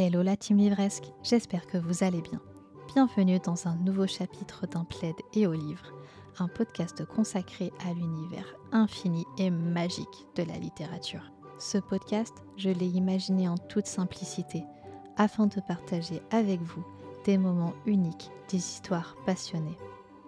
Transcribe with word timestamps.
Hello 0.00 0.22
la 0.22 0.36
team 0.36 0.58
livresque, 0.58 1.10
j'espère 1.24 1.66
que 1.66 1.76
vous 1.76 2.04
allez 2.04 2.22
bien. 2.22 2.40
Bienvenue 2.94 3.40
dans 3.40 3.66
un 3.66 3.74
nouveau 3.74 4.06
chapitre 4.06 4.64
d'un 4.68 4.84
plaid 4.84 5.16
et 5.34 5.48
au 5.48 5.52
livre, 5.52 5.92
un 6.38 6.46
podcast 6.46 7.04
consacré 7.04 7.72
à 7.84 7.92
l'univers 7.94 8.54
infini 8.70 9.24
et 9.38 9.50
magique 9.50 10.28
de 10.36 10.44
la 10.44 10.56
littérature. 10.56 11.32
Ce 11.58 11.78
podcast, 11.78 12.32
je 12.56 12.70
l'ai 12.70 12.86
imaginé 12.86 13.48
en 13.48 13.58
toute 13.58 13.88
simplicité, 13.88 14.62
afin 15.16 15.48
de 15.48 15.60
partager 15.66 16.22
avec 16.30 16.62
vous 16.62 16.84
des 17.24 17.36
moments 17.36 17.74
uniques, 17.84 18.30
des 18.52 18.58
histoires 18.58 19.16
passionnées. 19.26 19.78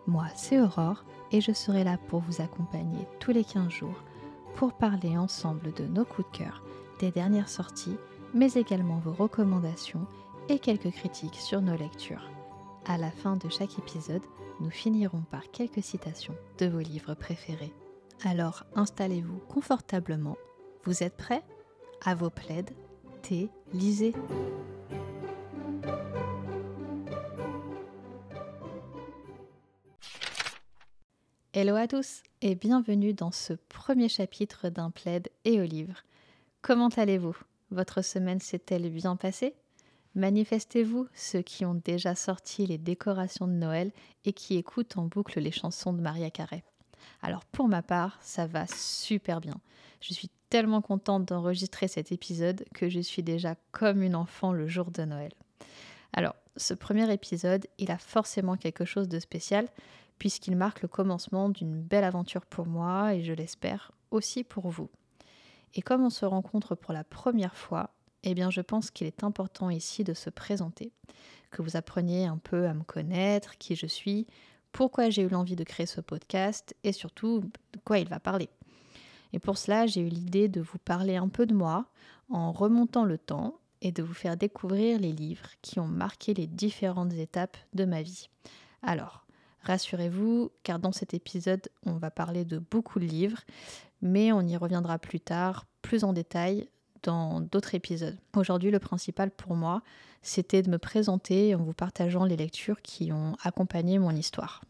Moi, 0.08 0.26
c'est 0.34 0.60
Aurore, 0.60 1.04
et 1.30 1.40
je 1.40 1.52
serai 1.52 1.84
là 1.84 1.96
pour 2.08 2.22
vous 2.22 2.42
accompagner 2.42 3.06
tous 3.20 3.30
les 3.30 3.44
15 3.44 3.70
jours 3.70 4.02
pour 4.56 4.72
parler 4.72 5.16
ensemble 5.16 5.72
de 5.74 5.84
nos 5.84 6.04
coups 6.04 6.28
de 6.32 6.38
cœur, 6.38 6.64
des 6.98 7.12
dernières 7.12 7.48
sorties 7.48 7.96
mais 8.34 8.52
également 8.52 8.98
vos 8.98 9.12
recommandations 9.12 10.06
et 10.48 10.58
quelques 10.58 10.90
critiques 10.90 11.36
sur 11.36 11.60
nos 11.60 11.76
lectures. 11.76 12.30
À 12.86 12.98
la 12.98 13.10
fin 13.10 13.36
de 13.36 13.48
chaque 13.48 13.78
épisode, 13.78 14.22
nous 14.60 14.70
finirons 14.70 15.22
par 15.30 15.50
quelques 15.50 15.82
citations 15.82 16.36
de 16.58 16.66
vos 16.66 16.80
livres 16.80 17.14
préférés. 17.14 17.72
Alors 18.22 18.64
installez-vous 18.74 19.38
confortablement. 19.48 20.36
Vous 20.84 21.02
êtes 21.02 21.16
prêts? 21.16 21.42
À 22.04 22.14
vos 22.14 22.30
plaides, 22.30 22.70
thé, 23.22 23.48
lisez. 23.72 24.14
Hello 31.52 31.74
à 31.74 31.88
tous 31.88 32.22
et 32.42 32.54
bienvenue 32.54 33.12
dans 33.12 33.32
ce 33.32 33.54
premier 33.68 34.08
chapitre 34.08 34.68
d'un 34.68 34.90
plaid 34.90 35.28
et 35.44 35.60
au 35.60 35.64
livre. 35.64 36.04
Comment 36.62 36.88
allez-vous? 36.88 37.36
Votre 37.70 38.02
semaine 38.02 38.40
s'est-elle 38.40 38.90
bien 38.90 39.16
passée? 39.16 39.54
Manifestez-vous 40.14 41.06
ceux 41.14 41.42
qui 41.42 41.64
ont 41.64 41.80
déjà 41.84 42.14
sorti 42.14 42.66
les 42.66 42.78
décorations 42.78 43.46
de 43.46 43.52
Noël 43.52 43.92
et 44.24 44.32
qui 44.32 44.56
écoutent 44.56 44.96
en 44.96 45.04
boucle 45.04 45.38
les 45.38 45.52
chansons 45.52 45.92
de 45.92 46.00
Maria 46.00 46.30
Carey. 46.30 46.64
Alors 47.22 47.44
pour 47.44 47.68
ma 47.68 47.82
part, 47.82 48.18
ça 48.20 48.46
va 48.46 48.66
super 48.66 49.40
bien. 49.40 49.60
Je 50.00 50.12
suis 50.12 50.30
tellement 50.48 50.82
contente 50.82 51.26
d'enregistrer 51.26 51.86
cet 51.86 52.10
épisode 52.10 52.64
que 52.74 52.88
je 52.88 53.00
suis 53.00 53.22
déjà 53.22 53.54
comme 53.70 54.02
une 54.02 54.16
enfant 54.16 54.52
le 54.52 54.66
jour 54.66 54.90
de 54.90 55.04
Noël. 55.04 55.32
Alors, 56.12 56.34
ce 56.56 56.74
premier 56.74 57.12
épisode, 57.12 57.66
il 57.78 57.92
a 57.92 57.98
forcément 57.98 58.56
quelque 58.56 58.84
chose 58.84 59.08
de 59.08 59.20
spécial 59.20 59.68
puisqu'il 60.18 60.56
marque 60.56 60.82
le 60.82 60.88
commencement 60.88 61.48
d'une 61.48 61.80
belle 61.80 62.04
aventure 62.04 62.44
pour 62.46 62.66
moi 62.66 63.14
et 63.14 63.22
je 63.22 63.32
l'espère 63.32 63.92
aussi 64.10 64.42
pour 64.42 64.68
vous. 64.68 64.90
Et 65.74 65.82
comme 65.82 66.04
on 66.04 66.10
se 66.10 66.24
rencontre 66.24 66.74
pour 66.74 66.92
la 66.92 67.04
première 67.04 67.56
fois, 67.56 67.90
eh 68.22 68.34
bien 68.34 68.50
je 68.50 68.60
pense 68.60 68.90
qu'il 68.90 69.06
est 69.06 69.24
important 69.24 69.70
ici 69.70 70.04
de 70.04 70.14
se 70.14 70.30
présenter, 70.30 70.92
que 71.50 71.62
vous 71.62 71.76
appreniez 71.76 72.26
un 72.26 72.38
peu 72.38 72.66
à 72.66 72.74
me 72.74 72.82
connaître, 72.82 73.58
qui 73.58 73.76
je 73.76 73.86
suis, 73.86 74.26
pourquoi 74.72 75.10
j'ai 75.10 75.22
eu 75.22 75.28
l'envie 75.28 75.56
de 75.56 75.64
créer 75.64 75.86
ce 75.86 76.00
podcast 76.00 76.74
et 76.84 76.92
surtout 76.92 77.40
de 77.40 77.78
quoi 77.84 77.98
il 77.98 78.08
va 78.08 78.20
parler. 78.20 78.48
Et 79.32 79.38
pour 79.38 79.58
cela, 79.58 79.86
j'ai 79.86 80.00
eu 80.00 80.08
l'idée 80.08 80.48
de 80.48 80.60
vous 80.60 80.78
parler 80.78 81.16
un 81.16 81.28
peu 81.28 81.46
de 81.46 81.54
moi 81.54 81.86
en 82.28 82.52
remontant 82.52 83.04
le 83.04 83.18
temps 83.18 83.58
et 83.82 83.92
de 83.92 84.02
vous 84.02 84.14
faire 84.14 84.36
découvrir 84.36 84.98
les 84.98 85.12
livres 85.12 85.50
qui 85.62 85.80
ont 85.80 85.86
marqué 85.86 86.34
les 86.34 86.46
différentes 86.46 87.14
étapes 87.14 87.56
de 87.74 87.84
ma 87.84 88.02
vie. 88.02 88.28
Alors, 88.82 89.24
rassurez-vous, 89.62 90.50
car 90.62 90.78
dans 90.78 90.92
cet 90.92 91.14
épisode, 91.14 91.68
on 91.84 91.92
va 91.92 92.10
parler 92.10 92.44
de 92.44 92.58
beaucoup 92.58 92.98
de 92.98 93.04
livres, 93.04 93.40
mais 94.02 94.32
on 94.32 94.42
y 94.42 94.56
reviendra 94.56 94.98
plus 94.98 95.20
tard, 95.20 95.66
plus 95.82 96.04
en 96.04 96.12
détail, 96.12 96.68
dans 97.02 97.40
d'autres 97.40 97.74
épisodes. 97.74 98.18
Aujourd'hui, 98.36 98.70
le 98.70 98.78
principal 98.78 99.30
pour 99.30 99.54
moi, 99.54 99.82
c'était 100.22 100.62
de 100.62 100.70
me 100.70 100.78
présenter 100.78 101.54
en 101.54 101.62
vous 101.62 101.72
partageant 101.72 102.24
les 102.24 102.36
lectures 102.36 102.82
qui 102.82 103.12
ont 103.12 103.36
accompagné 103.42 103.98
mon 103.98 104.10
histoire. 104.10 104.62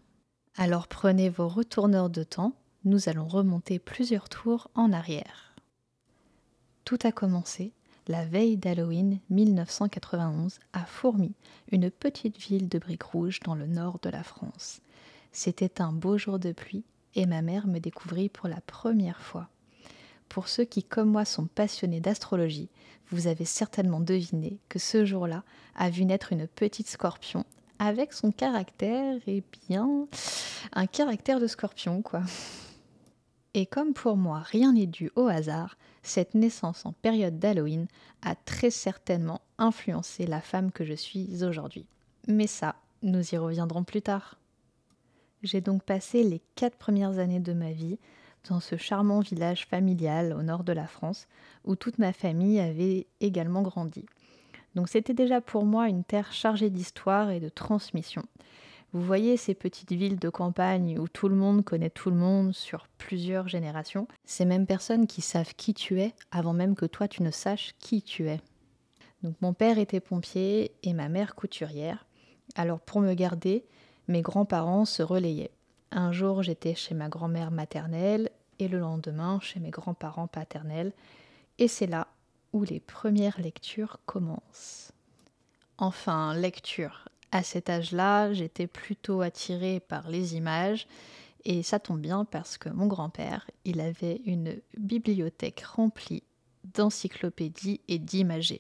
Alors 0.57 0.89
prenez 0.89 1.29
vos 1.29 1.49
retourneurs 1.49 2.11
de 2.11 2.23
temps, 2.23 2.55
nous 2.85 3.09
allons 3.09 3.27
remonter 3.27 3.79
plusieurs 3.79 4.29
tours 4.29 4.71
en 4.75 4.93
arrière. 4.93 5.55
Tout 6.85 6.99
a 7.05 7.13
commencé 7.13 7.73
la 8.09 8.25
veille 8.25 8.57
d'Halloween 8.57 9.19
1991 9.31 10.59
à 10.73 10.85
Fourmi, 10.85 11.33
une 11.71 11.91
petite 11.91 12.39
ville 12.39 12.69
de 12.69 12.79
briques 12.79 13.03
rouges 13.03 13.41
dans 13.41 13.55
le 13.55 13.67
nord 13.67 13.99
de 14.03 14.11
la 14.11 14.23
France. 14.23 14.81
C'était 15.33 15.81
un 15.81 15.93
beau 15.93 16.19
jour 16.19 16.39
de 16.39 16.53
pluie 16.53 16.85
et 17.15 17.27
ma 17.27 17.43
mère 17.43 17.67
me 17.67 17.79
découvrit 17.79 18.29
pour 18.29 18.49
la 18.49 18.61
première 18.61 19.21
fois. 19.21 19.49
Pour 20.29 20.49
ceux 20.49 20.65
qui, 20.65 20.83
comme 20.83 21.11
moi, 21.11 21.25
sont 21.25 21.47
passionnés 21.47 22.01
d'astrologie, 22.01 22.69
vous 23.11 23.27
avez 23.27 23.45
certainement 23.45 24.01
deviné 24.01 24.59
que 24.69 24.79
ce 24.79 25.05
jour-là 25.05 25.43
a 25.75 25.91
vu 25.91 26.05
naître 26.05 26.33
une 26.33 26.47
petite 26.47 26.89
scorpion 26.89 27.45
avec 27.81 28.13
son 28.13 28.31
caractère, 28.31 29.17
et 29.27 29.43
bien, 29.69 30.07
un 30.75 30.87
caractère 30.87 31.41
de 31.41 31.47
scorpion, 31.47 32.03
quoi. 32.03 32.23
Et 33.55 33.65
comme 33.65 33.95
pour 33.95 34.19
moi, 34.19 34.41
rien 34.41 34.75
n'est 34.75 34.87
dû 34.87 35.11
au 35.17 35.27
hasard, 35.27 35.77
cette 36.03 36.35
naissance 36.35 36.87
en 36.87 36.93
période 36.93 37.39
d'Halloween 37.39 37.87
a 38.23 38.35
très 38.35 38.71
certainement 38.71 39.41
influencé 39.59 40.27
la 40.27 40.41
femme 40.41 40.73
que 40.73 40.85
je 40.85 40.95
suis 40.95 41.45
aujourd'hui. 41.45 41.87
Mais 42.29 42.47
ça, 42.47 42.77
nous 43.03 43.35
y 43.35 43.37
reviendrons 43.37 43.85
plus 43.85 44.03
tard. 44.03 44.39
J'ai 45.43 45.61
donc 45.61 45.83
passé 45.83 46.23
les 46.23 46.41
quatre 46.55 46.77
premières 46.77 47.19
années 47.19 47.41
de 47.41 47.53
ma 47.53 47.73
vie 47.73 47.99
dans 48.49 48.61
ce 48.61 48.77
charmant 48.77 49.21
village 49.21 49.67
familial 49.67 50.33
au 50.33 50.43
nord 50.43 50.65
de 50.65 50.73
la 50.73 50.87
France, 50.87 51.29
où 51.65 51.77
toute 51.77 51.99
ma 51.99 52.13
famille 52.13 52.61
avait 52.61 53.07
également 53.21 53.63
grandi. 53.63 54.07
Donc 54.75 54.89
c'était 54.89 55.15
déjà 55.15 55.41
pour 55.41 55.65
moi 55.65 55.89
une 55.89 56.05
terre 56.05 56.33
chargée 56.33 56.71
d'histoire 56.71 57.31
et 57.31 57.41
de 57.41 57.49
transmission. 57.49 58.23
Vous 58.93 59.03
voyez 59.03 59.37
ces 59.37 59.55
petites 59.55 59.93
villes 59.93 60.19
de 60.19 60.29
campagne 60.29 60.99
où 60.99 61.07
tout 61.07 61.29
le 61.29 61.37
monde 61.37 61.65
connaît 61.65 61.91
tout 61.91 62.11
le 62.11 62.17
monde 62.17 62.53
sur 62.53 62.89
plusieurs 62.99 63.47
générations, 63.47 64.09
ces 64.25 64.45
mêmes 64.45 64.67
personnes 64.67 65.07
qui 65.07 65.21
savent 65.21 65.55
qui 65.55 65.75
tu 65.75 66.01
es 66.01 66.13
avant 66.33 66.53
même 66.53 66.75
que 66.75 66.87
toi 66.87 67.07
tu 67.07 67.23
ne 67.23 67.31
saches 67.31 67.75
qui 67.79 68.03
tu 68.03 68.29
es. 68.29 68.41
Donc 69.23 69.35
mon 69.43 69.53
père 69.53 69.79
était 69.79 70.01
pompier 70.01 70.73
et 70.83 70.93
ma 70.93 71.09
mère 71.09 71.37
couturière. 71.37 72.05
Alors 72.57 72.81
pour 72.81 73.01
me 73.01 73.15
garder, 73.15 73.65
mes 74.09 74.23
grands-parents 74.23 74.87
se 74.87 75.05
relayaient. 75.05 75.53
Un 75.93 76.11
jour, 76.11 76.43
j'étais 76.43 76.75
chez 76.75 76.95
ma 76.95 77.09
grand-mère 77.09 77.53
maternelle 77.53 78.31
et 78.59 78.67
le 78.67 78.81
lendemain 78.81 79.39
chez 79.41 79.61
mes 79.61 79.71
grands-parents 79.71 80.27
paternels. 80.27 80.93
Et 81.59 81.69
c'est 81.69 81.87
là 81.87 82.09
où 82.53 82.65
les 82.65 82.81
premières 82.81 83.41
lectures 83.41 83.99
commencent. 84.07 84.93
Enfin, 85.79 86.35
lecture. 86.35 87.10
À 87.33 87.43
cet 87.43 87.71
âge-là, 87.71 88.33
j'étais 88.33 88.67
plutôt 88.67 89.21
attirée 89.21 89.81
par 89.81 90.09
les 90.09 90.35
images 90.35 90.87
et 91.45 91.63
ça 91.63 91.79
tombe 91.79 92.01
bien 92.01 92.25
parce 92.25 92.59
que 92.59 92.69
mon 92.69 92.87
grand-père, 92.87 93.49
il 93.65 93.81
avait 93.81 94.21
une 94.27 94.61
bibliothèque 94.77 95.63
remplie 95.63 96.23
d'encyclopédies 96.75 97.81
et 97.89 97.99
d'images. 97.99 98.59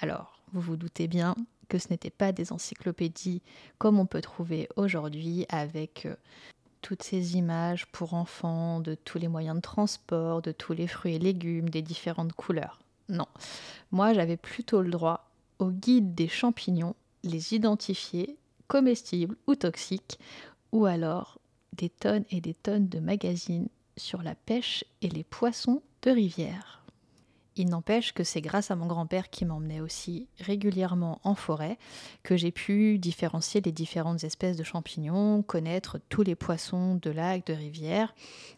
Alors, 0.00 0.40
vous 0.52 0.60
vous 0.60 0.76
doutez 0.76 1.08
bien, 1.08 1.34
que 1.68 1.78
ce 1.78 1.88
n'étaient 1.88 2.10
pas 2.10 2.32
des 2.32 2.52
encyclopédies 2.52 3.42
comme 3.78 3.98
on 3.98 4.06
peut 4.06 4.20
trouver 4.20 4.68
aujourd'hui 4.76 5.46
avec 5.48 6.04
euh, 6.04 6.16
toutes 6.82 7.02
ces 7.02 7.36
images 7.36 7.86
pour 7.86 8.14
enfants 8.14 8.80
de 8.80 8.94
tous 8.94 9.18
les 9.18 9.28
moyens 9.28 9.56
de 9.56 9.62
transport, 9.62 10.42
de 10.42 10.52
tous 10.52 10.72
les 10.72 10.86
fruits 10.86 11.14
et 11.14 11.18
légumes, 11.18 11.70
des 11.70 11.82
différentes 11.82 12.32
couleurs. 12.32 12.80
Non, 13.08 13.26
moi 13.90 14.12
j'avais 14.12 14.36
plutôt 14.36 14.82
le 14.82 14.90
droit 14.90 15.30
au 15.58 15.70
guide 15.70 16.14
des 16.14 16.28
champignons, 16.28 16.94
les 17.22 17.54
identifier 17.54 18.36
comestibles 18.68 19.36
ou 19.46 19.54
toxiques, 19.54 20.18
ou 20.72 20.86
alors 20.86 21.40
des 21.72 21.88
tonnes 21.88 22.24
et 22.30 22.40
des 22.40 22.54
tonnes 22.54 22.88
de 22.88 23.00
magazines 23.00 23.68
sur 23.96 24.22
la 24.22 24.34
pêche 24.34 24.84
et 25.02 25.08
les 25.08 25.24
poissons 25.24 25.82
de 26.02 26.10
rivière. 26.10 26.80
Il 27.56 27.68
n'empêche 27.68 28.14
que 28.14 28.24
c'est 28.24 28.40
grâce 28.40 28.70
à 28.70 28.76
mon 28.76 28.86
grand-père 28.86 29.28
qui 29.28 29.44
m'emmenait 29.44 29.80
aussi 29.80 30.28
régulièrement 30.38 31.20
en 31.24 31.34
forêt 31.34 31.78
que 32.22 32.36
j'ai 32.36 32.52
pu 32.52 32.98
différencier 32.98 33.60
les 33.60 33.72
différentes 33.72 34.24
espèces 34.24 34.56
de 34.56 34.62
champignons, 34.62 35.42
connaître 35.42 35.98
tous 36.08 36.22
les 36.22 36.36
poissons 36.36 36.94
de 36.94 37.10
lacs, 37.10 37.46
de 37.46 37.52
rivières. 37.52 38.14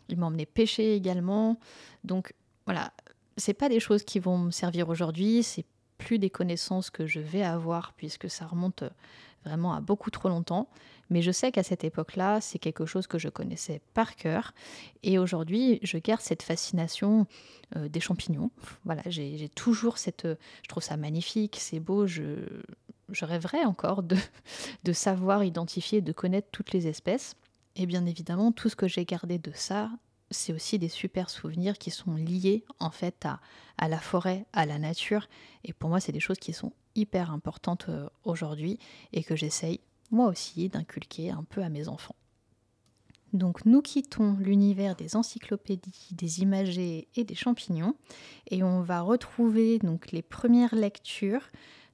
Il 0.09 0.19
m'emmenait 0.19 0.47
pêcher 0.47 0.95
également. 0.95 1.59
Donc 2.05 2.35
voilà, 2.67 2.93
c'est 3.37 3.55
pas 3.55 3.69
des 3.69 3.81
choses 3.81 4.05
qui 4.05 4.21
vont 4.21 4.39
me 4.39 4.51
servir 4.51 4.89
aujourd'hui, 4.89 5.43
plus 6.05 6.19
des 6.19 6.31
connaissances 6.31 6.91
que 6.91 7.07
je 7.07 7.21
vais 7.21 7.43
avoir 7.43 7.93
puisque 7.95 8.29
ça 8.29 8.47
remonte 8.47 8.85
vraiment 9.45 9.73
à 9.75 9.81
beaucoup 9.81 10.11
trop 10.11 10.29
longtemps. 10.29 10.69
Mais 11.11 11.21
je 11.21 11.31
sais 11.31 11.53
qu'à 11.53 11.63
cette 11.63 11.85
époque-là, 11.85 12.41
c'est 12.41 12.59
quelque 12.59 12.87
chose 12.87 13.07
que 13.07 13.19
je 13.19 13.29
connaissais 13.29 13.83
par 13.93 14.17
cœur. 14.17 14.55
Et 15.03 15.19
aujourd'hui, 15.19 15.79
je 15.83 15.99
garde 15.99 16.23
cette 16.23 16.43
fascination 16.43 17.27
euh, 17.77 17.89
des 17.89 18.01
champignons. 18.01 18.51
Voilà, 18.85 19.03
j'ai 19.07 19.49
toujours 19.51 19.99
cette... 19.99 20.27
Je 20.27 20.69
trouve 20.69 20.83
ça 20.83 20.97
magnifique, 20.97 21.59
c'est 21.61 21.81
beau, 21.81 22.07
je, 22.07 22.37
je 23.11 23.25
rêverais 23.25 23.65
encore 23.65 24.03
de, 24.03 24.17
de 24.85 24.93
savoir 24.93 25.45
identifier, 25.45 26.01
de 26.01 26.13
connaître 26.13 26.49
toutes 26.51 26.73
les 26.73 26.87
espèces. 26.87 27.35
Et 27.77 27.87
bien 27.87 28.07
évidemment, 28.07 28.53
tout 28.53 28.69
ce 28.69 28.77
que 28.77 28.89
j'ai 28.89 29.05
gardé 29.05 29.39
de 29.39 29.53
ça, 29.55 29.91
c'est 30.33 30.53
aussi 30.53 30.79
des 30.79 30.89
super 30.89 31.31
souvenirs 31.31 31.79
qui 31.79 31.91
sont 31.91 32.15
liés 32.15 32.65
en 32.81 32.91
fait 32.91 33.27
à, 33.79 33.89
la 33.89 33.99
forêt, 33.99 34.47
à 34.53 34.67
la 34.67 34.79
nature. 34.79 35.29
Et 35.65 35.73
pour 35.73 35.91
moi, 35.91 36.01
c'est 36.01 36.13
des 36.13 36.21
choses 36.21 36.39
qui 36.39 36.53
sont 36.53 36.73
hyper 36.95 37.31
importantes 37.31 37.87
euh, 37.89 38.09
aujourd'hui 38.25 38.79
et 39.13 39.23
que 39.23 39.37
j'essaye 39.37 39.81
moi 40.11 40.29
aussi 40.29 40.69
d'inculquer 40.69 41.31
un 41.31 41.45
peu 41.45 41.63
à 41.63 41.69
mes 41.69 41.89
enfants. 41.89 42.17
Donc 43.33 43.65
nous 43.65 43.81
quittons 43.81 44.37
l'univers 44.39 44.95
des 44.95 45.17
encyclopédies, 45.17 46.09
des 46.13 46.41
imagés 46.41 47.09
et 47.17 47.25
des 47.25 47.35
champignons 47.35 47.95
et 48.51 48.63
on 48.63 48.83
va 48.83 49.01
retrouver 49.01 49.79
donc 49.79 50.13
les 50.13 50.21
premières 50.21 50.75
lectures. 50.75 51.49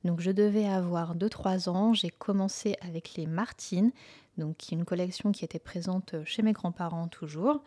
Donc 0.04 0.20
je 0.20 0.32
devais 0.32 0.66
avoir 0.66 1.16
2-3 1.16 1.68
ans, 1.68 1.94
j'ai 1.94 2.10
commencé 2.10 2.76
avec 2.80 3.14
les 3.14 3.26
Martines, 3.26 3.92
donc 4.36 4.70
une 4.72 4.84
collection 4.84 5.30
qui 5.30 5.44
était 5.44 5.60
présente 5.60 6.16
chez 6.24 6.42
mes 6.42 6.52
grands-parents 6.52 7.08
toujours. 7.08 7.62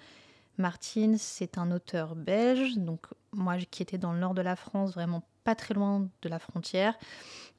Martine, 0.57 1.18
c'est 1.18 1.57
un 1.57 1.71
auteur 1.71 2.15
belge, 2.15 2.75
donc 2.77 3.07
moi 3.31 3.57
qui 3.57 3.81
étais 3.81 3.98
dans 3.98 4.13
le 4.13 4.19
nord 4.19 4.33
de 4.33 4.42
la 4.42 4.56
France, 4.56 4.94
vraiment 4.94 5.24
pas 5.44 5.56
très 5.56 5.74
loin 5.74 6.07
de 6.21 6.30
la 6.30 6.39
frontière. 6.39 6.95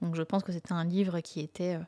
Donc 0.00 0.14
je 0.14 0.22
pense 0.22 0.42
que 0.42 0.52
c'était 0.52 0.72
un 0.72 0.84
livre 0.84 1.20
qui 1.20 1.40
était 1.40 1.76
euh, 1.76 1.84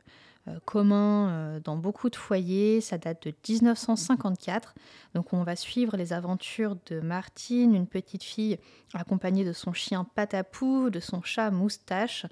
commun 0.65 1.29
euh, 1.29 1.59
dans 1.59 1.75
beaucoup 1.75 2.09
de 2.09 2.15
foyers. 2.15 2.81
Ça 2.81 2.97
date 2.97 3.27
de 3.27 3.33
1954. 3.47 4.75
Donc 5.13 5.33
on 5.33 5.43
va 5.43 5.55
suivre 5.55 5.97
les 5.97 6.13
aventures 6.13 6.77
de 6.87 6.99
Martine, 6.99 7.75
une 7.75 7.87
petite 7.87 8.23
fille 8.23 8.57
accompagnée 8.93 9.43
de 9.43 9.53
son 9.53 9.73
chien 9.73 10.05
Patapou, 10.15 10.89
de 10.89 10.99
son 10.99 11.21
chat 11.21 11.51
Moustache. 11.51 12.25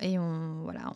Et 0.00 0.18
on, 0.18 0.62
voilà, 0.62 0.92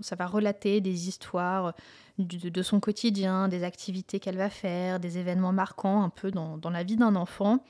ça 0.00 0.16
va 0.16 0.26
relater 0.26 0.80
des 0.80 1.08
histoires 1.08 1.74
de, 2.18 2.62
son 2.62 2.80
quotidien, 2.80 3.48
des 3.48 3.64
activités 3.64 4.20
qu'elle 4.20 4.36
va 4.36 4.50
faire, 4.50 5.00
des 5.00 5.18
événements 5.18 5.52
marquants 5.52 6.02
un 6.02 6.10
peu 6.10 6.30
dans, 6.30 6.58
dans 6.58 6.70
la 6.70 6.82
vie 6.82 6.96
d'un 6.96 7.16
enfant. 7.16 7.64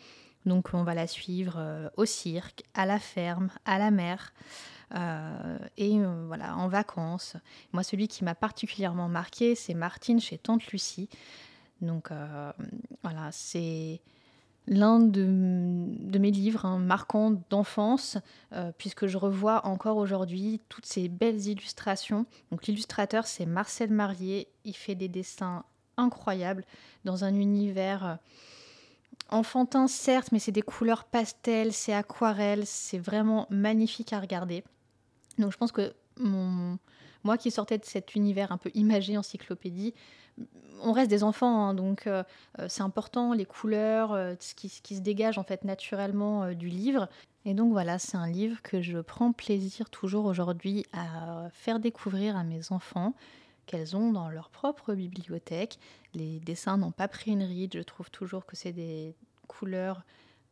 Donc 0.47 0.71
on 0.73 0.85
va 0.85 0.95
la 0.95 1.07
suivre 1.07 1.55
euh, 1.59 1.89
au 1.97 2.05
cirque, 2.05 2.65
à 2.75 2.87
la 2.87 2.99
ferme, 2.99 3.51
à 3.65 3.79
la 3.79 3.91
mer. 3.91 4.33
Euh, 4.95 5.59
et 5.77 5.99
euh, 5.99 6.25
voilà, 6.27 6.57
en 6.57 6.69
vacances. 6.69 7.37
Moi, 7.73 7.83
celui 7.83 8.09
qui 8.09 8.25
m'a 8.25 8.35
particulièrement 8.35 9.09
marqué, 9.09 9.55
c'est 9.55 9.75
Martine 9.75 10.21
chez 10.21 10.39
Tante 10.39 10.67
Lucie. 10.69 11.09
Donc 11.81 12.11
euh, 12.11 12.53
voilà, 13.03 13.31
c'est 13.33 14.01
l'un 14.67 15.01
de, 15.01 15.23
mes 15.23 16.31
livres 16.31 16.65
hein, 16.65 16.79
marquants 16.79 17.33
d'enfance, 17.49 18.19
puisque 18.79 19.07
je 19.07 19.17
revois 19.17 19.67
encore 19.67 19.97
aujourd'hui 19.97 20.61
toutes 20.69 20.87
ces 20.87 21.09
belles 21.09 21.47
illustrations. 21.47 22.27
Donc 22.51 22.67
l'illustrateur, 22.67 23.27
c'est 23.27 23.47
Marcel 23.47 23.91
Marier. 23.91 24.49
Il 24.65 24.77
fait 24.77 24.95
des 24.95 25.09
dessins 25.09 25.65
incroyables 25.97 26.65
dans 27.05 27.25
un 27.25 27.35
univers 27.35 28.19
enfantin, 29.31 29.89
certes, 29.89 30.31
mais 30.31 30.39
c'est 30.39 30.53
des 30.53 30.63
couleurs 30.63 31.05
pastel, 31.05 31.73
c'est 31.73 31.95
aquarelle, 31.95 32.67
c'est 32.67 32.99
vraiment 32.99 33.47
magnifique 33.51 34.13
à 34.13 34.21
regarder. 34.21 34.63
Donc 35.41 35.53
je 35.53 35.57
pense 35.57 35.73
que 35.73 35.93
moi 36.19 37.37
qui 37.39 37.51
sortais 37.51 37.79
de 37.79 37.85
cet 37.85 38.15
univers 38.15 38.53
un 38.53 38.59
peu 38.59 38.71
imagé, 38.75 39.17
encyclopédie, 39.17 39.95
on 40.83 40.93
reste 40.93 41.11
des 41.11 41.23
enfants, 41.23 41.67
hein, 41.67 41.75
donc 41.75 42.07
euh, 42.07 42.23
euh, 42.59 42.67
c'est 42.69 42.83
important, 42.83 43.33
les 43.33 43.45
couleurs, 43.45 44.13
euh, 44.13 44.35
ce, 44.41 44.55
qui, 44.55 44.69
ce, 44.69 44.81
qui, 44.81 44.97
se 44.97 45.01
dégage 45.01 45.39
en 45.39 45.45
fait 45.45 45.65
naturellement 45.65 46.53
du 46.53 46.69
livre. 46.69 47.09
Et 47.45 47.55
donc 47.55 47.73
voilà, 47.73 47.99
c'est 47.99 48.17
un 48.17 48.29
livre 48.29 48.63
que 48.63 48.81
je 48.81 48.99
prends 48.99 49.33
plaisir 49.33 49.91
toujours 49.91 50.27
aujourd'hui 50.27 50.87
à 50.93 51.49
faire 51.53 51.81
découvrir 51.81 52.37
à 52.37 52.45
mes 52.45 52.73
enfants 52.73 53.15
qu'elles 53.67 53.97
ont 53.97 54.13
dans 54.13 54.29
leur 54.29 54.51
propre 54.51 54.95
bibliothèque. 54.95 55.79
Les 56.15 56.41
dessins 56.41 56.77
n'ont 56.77 56.91
pas 56.91 57.09
pris 57.09 57.31
une 57.31 57.43
ride, 57.43 57.73
je 57.75 57.83
trouve 57.83 58.11
toujours 58.11 58.45
que 58.45 58.57
c'est 58.57 58.73
des 58.73 59.15
couleurs 59.47 60.03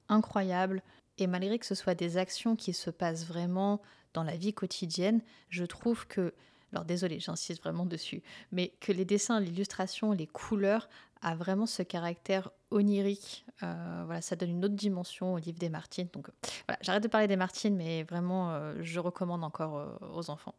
incroyables. 0.09 0.83
Et 1.19 1.27
malgré 1.27 1.59
que 1.59 1.67
ce 1.67 1.75
soit 1.75 1.95
des 1.95 2.17
actions 2.17 2.57
qui 2.57 2.73
se 2.73 2.91
passent 2.91 3.27
vraiment 3.27 3.81
dans 4.15 4.23
la 4.23 4.37
vie 4.37 4.55
quotidienne, 4.55 5.21
je 5.51 5.65
trouve 5.65 6.07
que, 6.07 6.33
alors 6.73 6.85
désolé, 6.85 7.21
j'insiste 7.21 7.63
vraiment 7.63 7.87
dessus, 7.87 8.23
mais 8.53 8.73
que 8.81 8.93
les 8.93 9.05
dessins, 9.05 9.41
l'illustration, 9.41 10.13
les 10.13 10.27
couleurs 10.27 10.89
a 11.21 11.35
vraiment 11.35 11.67
ce 11.67 11.83
caractère 11.83 12.51
onirique. 12.71 13.45
Euh, 13.63 14.03
voilà, 14.07 14.21
ça 14.21 14.37
donne 14.37 14.51
une 14.51 14.65
autre 14.65 14.75
dimension 14.75 15.35
au 15.35 15.39
livre 15.39 15.59
des 15.59 15.69
Martines. 15.69 16.09
Donc 16.13 16.31
voilà, 16.67 16.79
j'arrête 16.81 17.03
de 17.03 17.09
parler 17.09 17.27
des 17.27 17.37
Martines, 17.37 17.75
mais 17.75 18.05
vraiment, 18.05 18.53
euh, 18.53 18.75
je 18.81 19.01
recommande 19.01 19.43
encore 19.43 19.77
euh, 19.77 19.89
aux 20.15 20.31
enfants. 20.31 20.55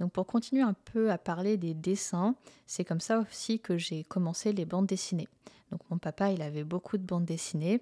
Donc 0.00 0.12
pour 0.12 0.26
continuer 0.26 0.62
un 0.62 0.74
peu 0.74 1.10
à 1.10 1.18
parler 1.18 1.56
des 1.56 1.72
dessins, 1.72 2.34
c'est 2.66 2.84
comme 2.84 3.00
ça 3.00 3.20
aussi 3.20 3.60
que 3.60 3.78
j'ai 3.78 4.04
commencé 4.04 4.52
les 4.52 4.64
bandes 4.64 4.86
dessinées. 4.86 5.28
Donc 5.70 5.80
mon 5.88 5.98
papa, 5.98 6.30
il 6.30 6.42
avait 6.42 6.64
beaucoup 6.64 6.98
de 6.98 7.04
bandes 7.04 7.24
dessinées 7.24 7.80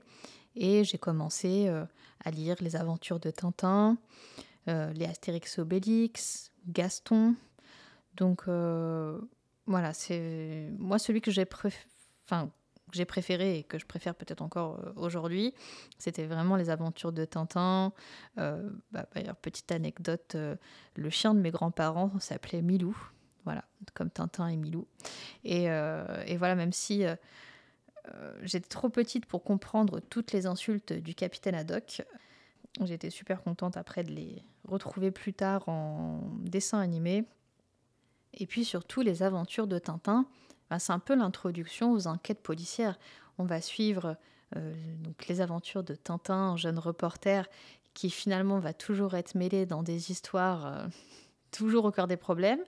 et 0.56 0.84
j'ai 0.84 0.98
commencé 0.98 1.68
à 2.24 2.30
lire 2.30 2.56
les 2.60 2.76
aventures 2.76 3.20
de 3.20 3.30
Tintin, 3.30 3.98
euh, 4.68 4.92
les 4.92 5.06
Astérix 5.06 5.58
Obélix, 5.58 6.52
Gaston. 6.68 7.34
Donc 8.16 8.42
euh, 8.46 9.18
voilà, 9.66 9.92
c'est 9.92 10.70
moi 10.78 10.98
celui 10.98 11.20
que 11.20 11.32
j'ai 11.32 11.44
préféré 13.04 13.58
et 13.58 13.64
que 13.64 13.78
je 13.78 13.86
préfère 13.86 14.14
peut-être 14.14 14.40
encore 14.40 14.78
euh, 14.78 14.92
aujourd'hui, 14.96 15.52
c'était 15.98 16.26
vraiment 16.26 16.54
les 16.54 16.70
aventures 16.70 17.12
de 17.12 17.24
Tintin. 17.24 17.92
Bah, 18.36 19.06
d'ailleurs, 19.14 19.36
petite 19.36 19.72
anecdote, 19.72 20.36
le 20.94 21.10
chien 21.10 21.34
de 21.34 21.40
mes 21.40 21.50
grands-parents 21.50 22.12
s'appelait 22.20 22.62
Milou, 22.62 22.96
voilà, 23.44 23.64
comme 23.94 24.10
Tintin 24.10 24.46
et 24.46 24.56
Milou. 24.56 24.86
Et 25.42 25.66
voilà, 26.36 26.54
même 26.54 26.72
si 26.72 27.04
j'étais 28.42 28.68
trop 28.68 28.88
petite 28.88 29.26
pour 29.26 29.44
comprendre 29.44 30.00
toutes 30.00 30.32
les 30.32 30.46
insultes 30.46 30.92
du 30.92 31.14
capitaine 31.14 31.54
Haddock, 31.54 32.02
J'étais 32.80 33.10
super 33.10 33.42
contente 33.42 33.76
après 33.76 34.02
de 34.02 34.10
les 34.10 34.42
retrouver 34.66 35.10
plus 35.10 35.34
tard 35.34 35.68
en 35.68 36.20
dessin 36.40 36.80
animé. 36.80 37.24
Et 38.34 38.46
puis 38.46 38.64
surtout 38.64 39.02
les 39.02 39.22
aventures 39.22 39.66
de 39.66 39.78
Tintin, 39.78 40.26
ben, 40.70 40.78
c'est 40.78 40.92
un 40.92 40.98
peu 40.98 41.14
l'introduction 41.14 41.92
aux 41.92 42.06
enquêtes 42.06 42.40
policières. 42.40 42.98
On 43.36 43.44
va 43.44 43.60
suivre 43.60 44.16
euh, 44.56 44.74
donc 45.00 45.26
les 45.26 45.42
aventures 45.42 45.84
de 45.84 45.94
Tintin, 45.94 46.56
jeune 46.56 46.78
reporter, 46.78 47.46
qui 47.92 48.08
finalement 48.08 48.58
va 48.58 48.72
toujours 48.72 49.14
être 49.14 49.34
mêlé 49.34 49.66
dans 49.66 49.82
des 49.82 50.10
histoires 50.10 50.66
euh, 50.66 50.86
toujours 51.52 51.84
au 51.84 51.92
cœur 51.92 52.08
des 52.08 52.16
problèmes. 52.16 52.62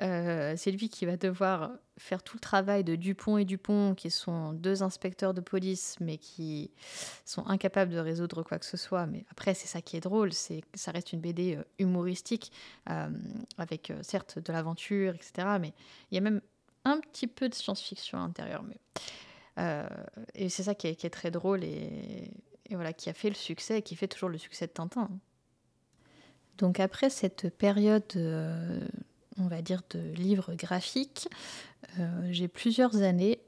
Euh, 0.00 0.54
c'est 0.56 0.70
lui 0.70 0.88
qui 0.88 1.04
va 1.04 1.18
devoir 1.18 1.72
faire 1.98 2.22
tout 2.22 2.36
le 2.36 2.40
travail 2.40 2.82
de 2.82 2.94
Dupont 2.96 3.36
et 3.36 3.44
Dupont, 3.44 3.94
qui 3.94 4.10
sont 4.10 4.54
deux 4.54 4.82
inspecteurs 4.82 5.34
de 5.34 5.42
police, 5.42 5.96
mais 6.00 6.16
qui 6.16 6.70
sont 7.26 7.46
incapables 7.46 7.92
de 7.92 7.98
résoudre 7.98 8.42
quoi 8.42 8.58
que 8.58 8.64
ce 8.64 8.78
soit. 8.78 9.06
Mais 9.06 9.26
après, 9.30 9.52
c'est 9.52 9.66
ça 9.66 9.82
qui 9.82 9.96
est 9.96 10.00
drôle, 10.00 10.32
c'est 10.32 10.62
ça 10.72 10.92
reste 10.92 11.12
une 11.12 11.20
BD 11.20 11.56
euh, 11.56 11.64
humoristique, 11.78 12.52
euh, 12.88 13.10
avec 13.58 13.92
certes 14.00 14.38
de 14.38 14.52
l'aventure, 14.52 15.14
etc. 15.14 15.48
Mais 15.60 15.74
il 16.10 16.14
y 16.14 16.18
a 16.18 16.22
même 16.22 16.40
un 16.84 16.98
petit 17.00 17.26
peu 17.26 17.48
de 17.48 17.54
science-fiction 17.54 18.18
à 18.18 18.22
l'intérieur. 18.22 18.64
Et 20.34 20.48
c'est 20.48 20.62
ça 20.62 20.74
qui 20.74 20.86
est, 20.86 21.10
très 21.10 21.30
drôle 21.30 21.64
et, 21.64 22.30
et, 22.70 22.74
voilà, 22.74 22.94
qui 22.94 23.10
a 23.10 23.12
fait 23.12 23.28
le 23.28 23.34
succès 23.34 23.80
et 23.80 23.82
qui 23.82 23.94
fait 23.94 24.08
toujours 24.08 24.30
le 24.30 24.38
succès 24.38 24.66
de 24.66 24.72
Tintin. 24.72 25.10
Donc 26.60 26.78
après 26.78 27.08
cette 27.08 27.48
période, 27.56 28.04
euh, 28.16 28.80
on 29.38 29.46
va 29.46 29.62
dire, 29.62 29.80
de 29.90 29.98
livres 30.14 30.54
graphiques, 30.54 31.28
euh, 31.98 32.28
j'ai 32.30 32.48
plusieurs 32.48 33.00
années 33.00 33.40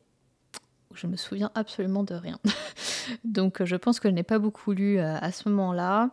où 0.91 0.97
je 0.97 1.07
me 1.07 1.17
souviens 1.17 1.51
absolument 1.55 2.05
de 2.05 2.15
rien. 2.15 2.41
Donc 3.25 3.63
je 3.63 3.77
pense 3.77 4.01
que 4.01 4.09
je 4.09 4.15
n'ai 4.15 4.23
pas 4.23 4.39
beaucoup 4.39 4.73
lu 4.73 4.99
euh, 4.99 5.17
à 5.21 5.31
ce 5.31 5.51
moment-là. 5.51 6.11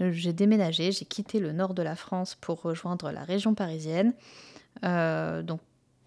J'ai 0.00 0.32
déménagé, 0.32 0.92
j'ai 0.92 1.04
quitté 1.06 1.40
le 1.40 1.52
nord 1.52 1.72
de 1.72 1.82
la 1.82 1.96
France 1.96 2.34
pour 2.34 2.60
rejoindre 2.60 3.10
la 3.10 3.22
région 3.22 3.54
parisienne. 3.54 4.12
donc 4.82 5.60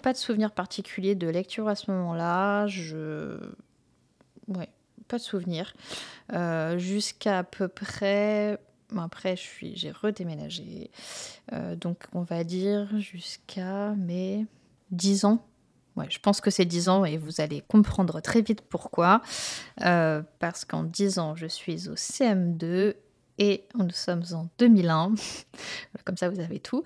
pas 0.03 0.11
de 0.11 0.17
souvenir 0.17 0.51
particulier 0.51 1.15
de 1.15 1.27
lecture 1.27 1.69
à 1.69 1.75
ce 1.75 1.89
moment-là. 1.91 2.67
Je... 2.67 3.39
Ouais, 4.49 4.67
pas 5.07 5.17
de 5.17 5.23
souvenir. 5.23 5.73
Jusqu'à 6.77 7.43
peu 7.43 7.69
près 7.69 8.59
après, 8.95 9.35
j'ai 9.61 9.91
redéménagé. 9.91 10.91
Euh, 11.53 11.75
donc, 11.75 12.03
on 12.13 12.21
va 12.21 12.43
dire 12.43 12.87
jusqu'à 12.99 13.93
mes 13.95 14.45
10 14.91 15.25
ans. 15.25 15.45
Ouais, 15.95 16.07
je 16.09 16.19
pense 16.19 16.41
que 16.41 16.51
c'est 16.51 16.65
10 16.65 16.89
ans 16.89 17.05
et 17.05 17.17
vous 17.17 17.41
allez 17.41 17.61
comprendre 17.67 18.21
très 18.21 18.41
vite 18.41 18.61
pourquoi. 18.61 19.21
Euh, 19.81 20.21
parce 20.39 20.63
qu'en 20.63 20.83
10 20.83 21.19
ans, 21.19 21.35
je 21.35 21.47
suis 21.47 21.89
au 21.89 21.95
CM2 21.95 22.95
et 23.39 23.65
nous 23.75 23.89
sommes 23.91 24.23
en 24.31 24.47
2001. 24.59 25.15
Comme 26.05 26.17
ça, 26.17 26.29
vous 26.29 26.39
avez 26.39 26.59
tout. 26.59 26.83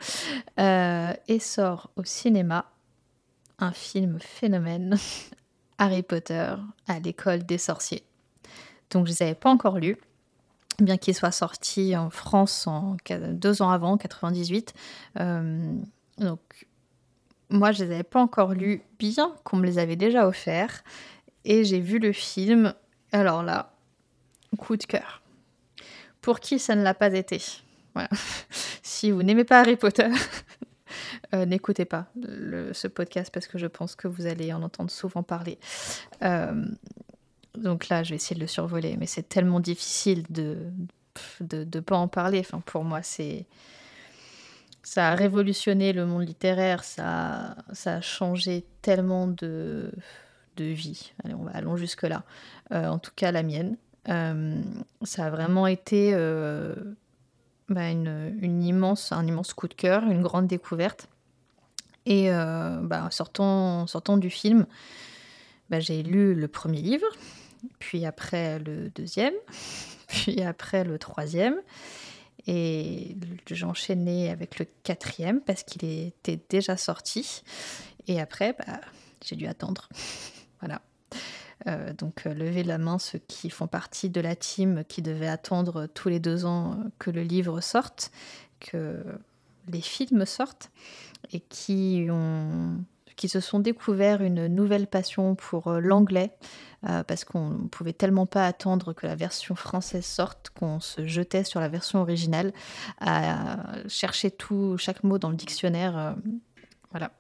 Euh, 0.60 1.13
et 1.27 1.39
sort 1.39 1.91
au 1.98 2.03
cinéma 2.03 2.65
un 3.60 3.74
film 3.74 4.17
phénomène 4.20 4.98
Harry 5.77 6.01
Potter 6.03 6.55
à 6.88 7.00
l'école 7.00 7.46
des 7.46 7.58
sorciers. 7.58 8.03
Donc, 8.89 9.05
je 9.05 9.12
ne 9.12 9.15
les 9.17 9.24
avais 9.24 9.36
pas 9.36 9.50
encore 9.50 9.77
lus 9.77 9.98
bien 10.82 10.98
qu'il 10.98 11.16
soit 11.16 11.32
sorti 11.32 11.96
en 11.96 12.10
France 12.10 12.68
en, 12.68 12.98
deux 13.10 13.62
ans 13.62 13.70
avant, 13.70 13.98
98. 13.98 14.74
Euh, 15.20 15.74
donc, 16.18 16.68
moi, 17.50 17.72
je 17.72 17.84
ne 17.84 17.88
les 17.88 17.96
avais 17.96 18.04
pas 18.04 18.22
encore 18.22 18.54
lus, 18.54 18.82
bien 19.00 19.36
qu'on 19.44 19.58
me 19.58 19.66
les 19.66 19.78
avait 19.78 19.96
déjà 19.96 20.28
offerts. 20.28 20.84
Et 21.44 21.64
j'ai 21.64 21.80
vu 21.80 22.00
le 22.00 22.12
film 22.12 22.74
Alors 23.12 23.44
là, 23.44 23.74
coup 24.58 24.78
de 24.78 24.84
cœur. 24.84 25.22
Pour 26.22 26.40
qui 26.40 26.60
ça 26.60 26.76
ne 26.76 26.84
l'a 26.84 26.94
pas 26.94 27.14
été? 27.14 27.42
Si 28.84 29.12
vous 29.12 29.24
n'aimez 29.24 29.44
pas 29.44 29.60
Harry 29.60 29.76
Potter, 29.76 30.10
euh, 31.34 31.46
n'écoutez 31.46 31.86
pas 31.86 32.08
ce 32.74 32.88
podcast 32.88 33.32
parce 33.34 33.48
que 33.48 33.58
je 33.58 33.68
pense 33.68 33.96
que 33.96 34.08
vous 34.08 34.28
allez 34.28 34.54
en 34.54 34.62
entendre 34.64 34.92
souvent 34.92 35.24
parler. 35.24 35.60
Euh, 36.24 36.66
donc 37.58 37.89
là, 37.89 38.03
je 38.03 38.12
vais 38.12 38.15
essayer 38.15 38.36
de 38.36 38.41
le 38.41 38.48
survoler, 38.48 38.96
mais 38.98 39.08
c'est 39.08 39.27
tellement 39.27 39.60
difficile 39.60 40.24
de 40.29 40.58
de 41.41 41.65
ne 41.65 41.81
pas 41.81 41.98
en 41.98 42.08
parler. 42.08 42.39
Enfin, 42.39 42.62
pour 42.65 42.84
moi, 42.84 43.01
c'est 43.01 43.46
ça 44.84 45.10
a 45.10 45.15
révolutionné 45.15 45.93
le 45.93 46.05
monde 46.05 46.27
littéraire, 46.27 46.84
ça, 46.84 47.55
ça 47.72 47.96
a 47.96 48.01
changé 48.01 48.65
tellement 48.81 49.27
de, 49.27 49.91
de 50.58 50.65
vie. 50.65 51.13
Allez, 51.24 51.36
on 51.36 51.43
va, 51.43 51.51
allons 51.51 51.77
jusque-là. 51.77 52.24
Euh, 52.72 52.88
en 52.88 53.00
tout 53.00 53.12
cas, 53.15 53.31
la 53.31 53.43
mienne. 53.43 53.77
Euh, 54.10 54.62
ça 55.03 55.27
a 55.27 55.29
vraiment 55.29 55.67
été 55.67 56.12
euh, 56.13 56.74
bah, 57.70 57.89
une, 57.89 58.63
immense, 58.63 59.12
un 59.12 59.25
immense 59.27 59.53
coup 59.53 59.67
de 59.67 59.75
cœur, 59.75 60.03
une 60.03 60.24
grande 60.24 60.48
découverte. 60.48 61.08
Et 62.08 62.31
bah, 62.31 63.10
sortant, 63.12 63.86
sortant 63.86 64.17
du 64.17 64.31
film, 64.31 64.65
bah, 65.70 65.79
j'ai 65.79 66.01
lu 66.01 66.34
le 66.34 66.48
premier 66.48 66.81
livre, 66.81 67.05
puis 67.80 68.06
après 68.06 68.60
le 68.60 68.89
deuxième, 68.89 69.34
puis 70.08 70.41
après 70.41 70.84
le 70.84 70.98
troisième. 71.00 71.56
Et 72.48 73.15
j'ai 73.50 73.65
enchaîné 73.65 74.30
avec 74.32 74.58
le 74.58 74.65
quatrième 74.84 75.41
parce 75.41 75.63
qu'il 75.63 75.84
était 75.84 76.39
déjà 76.50 76.75
sorti. 76.75 77.44
Et 78.08 78.20
après, 78.20 78.53
bah, 78.53 78.82
j'ai 79.24 79.36
dû 79.36 79.46
attendre. 79.46 79.89
voilà. 80.60 80.82
Euh, 81.68 81.94
donc, 81.94 82.25
euh, 82.25 82.34
levez 82.34 82.63
la 82.63 82.80
main 82.80 82.98
ceux 82.98 83.20
qui 83.20 83.50
font 83.50 83.68
partie 83.68 84.10
de 84.10 84.20
la 84.20 84.36
team 84.36 84.84
qui 84.88 85.01
devait 85.01 85.27
attendre 85.27 85.88
tous 85.88 86.10
les 86.10 86.20
deux 86.20 86.46
ans 86.46 86.80
que 86.98 87.12
le 87.12 87.22
livre 87.22 87.62
sorte, 87.62 88.12
que 88.60 89.03
les 89.68 89.82
films 89.82 90.25
sortent, 90.25 90.72
et 91.32 91.39
qui 91.39 92.08
ont 92.10 92.84
qui 93.15 93.30
se 93.30 93.39
sont 93.39 93.60
découverts 93.60 94.22
une 94.22 94.48
nouvelle 94.48 94.88
passion 94.88 95.36
pour 95.36 95.68
euh, 95.68 95.80
l'anglais, 95.80 96.32
euh, 96.89 97.03
parce 97.03 97.24
qu'on 97.25 97.50
ne 97.50 97.68
pouvait 97.68 97.94
tellement 97.94 98.25
pas 98.25 98.46
attendre 98.46 98.94
que 98.94 99.06
la 99.06 99.15
version 99.15 99.56
française 99.56 100.06
sorte 100.06 100.50
qu'on 100.51 100.80
se 100.80 101.06
jetait 101.06 101.44
sur 101.44 101.60
la 101.60 101.70
version 101.70 102.01
originale 102.01 102.53
à 103.00 103.58
chercher 103.88 104.32
tout, 104.32 104.77
chaque 104.77 105.03
mot 105.03 105.18
dans 105.18 105.30
le 105.30 105.36
dictionnaire. 105.36 105.98
Euh, 105.98 106.13
voilà. 106.91 107.12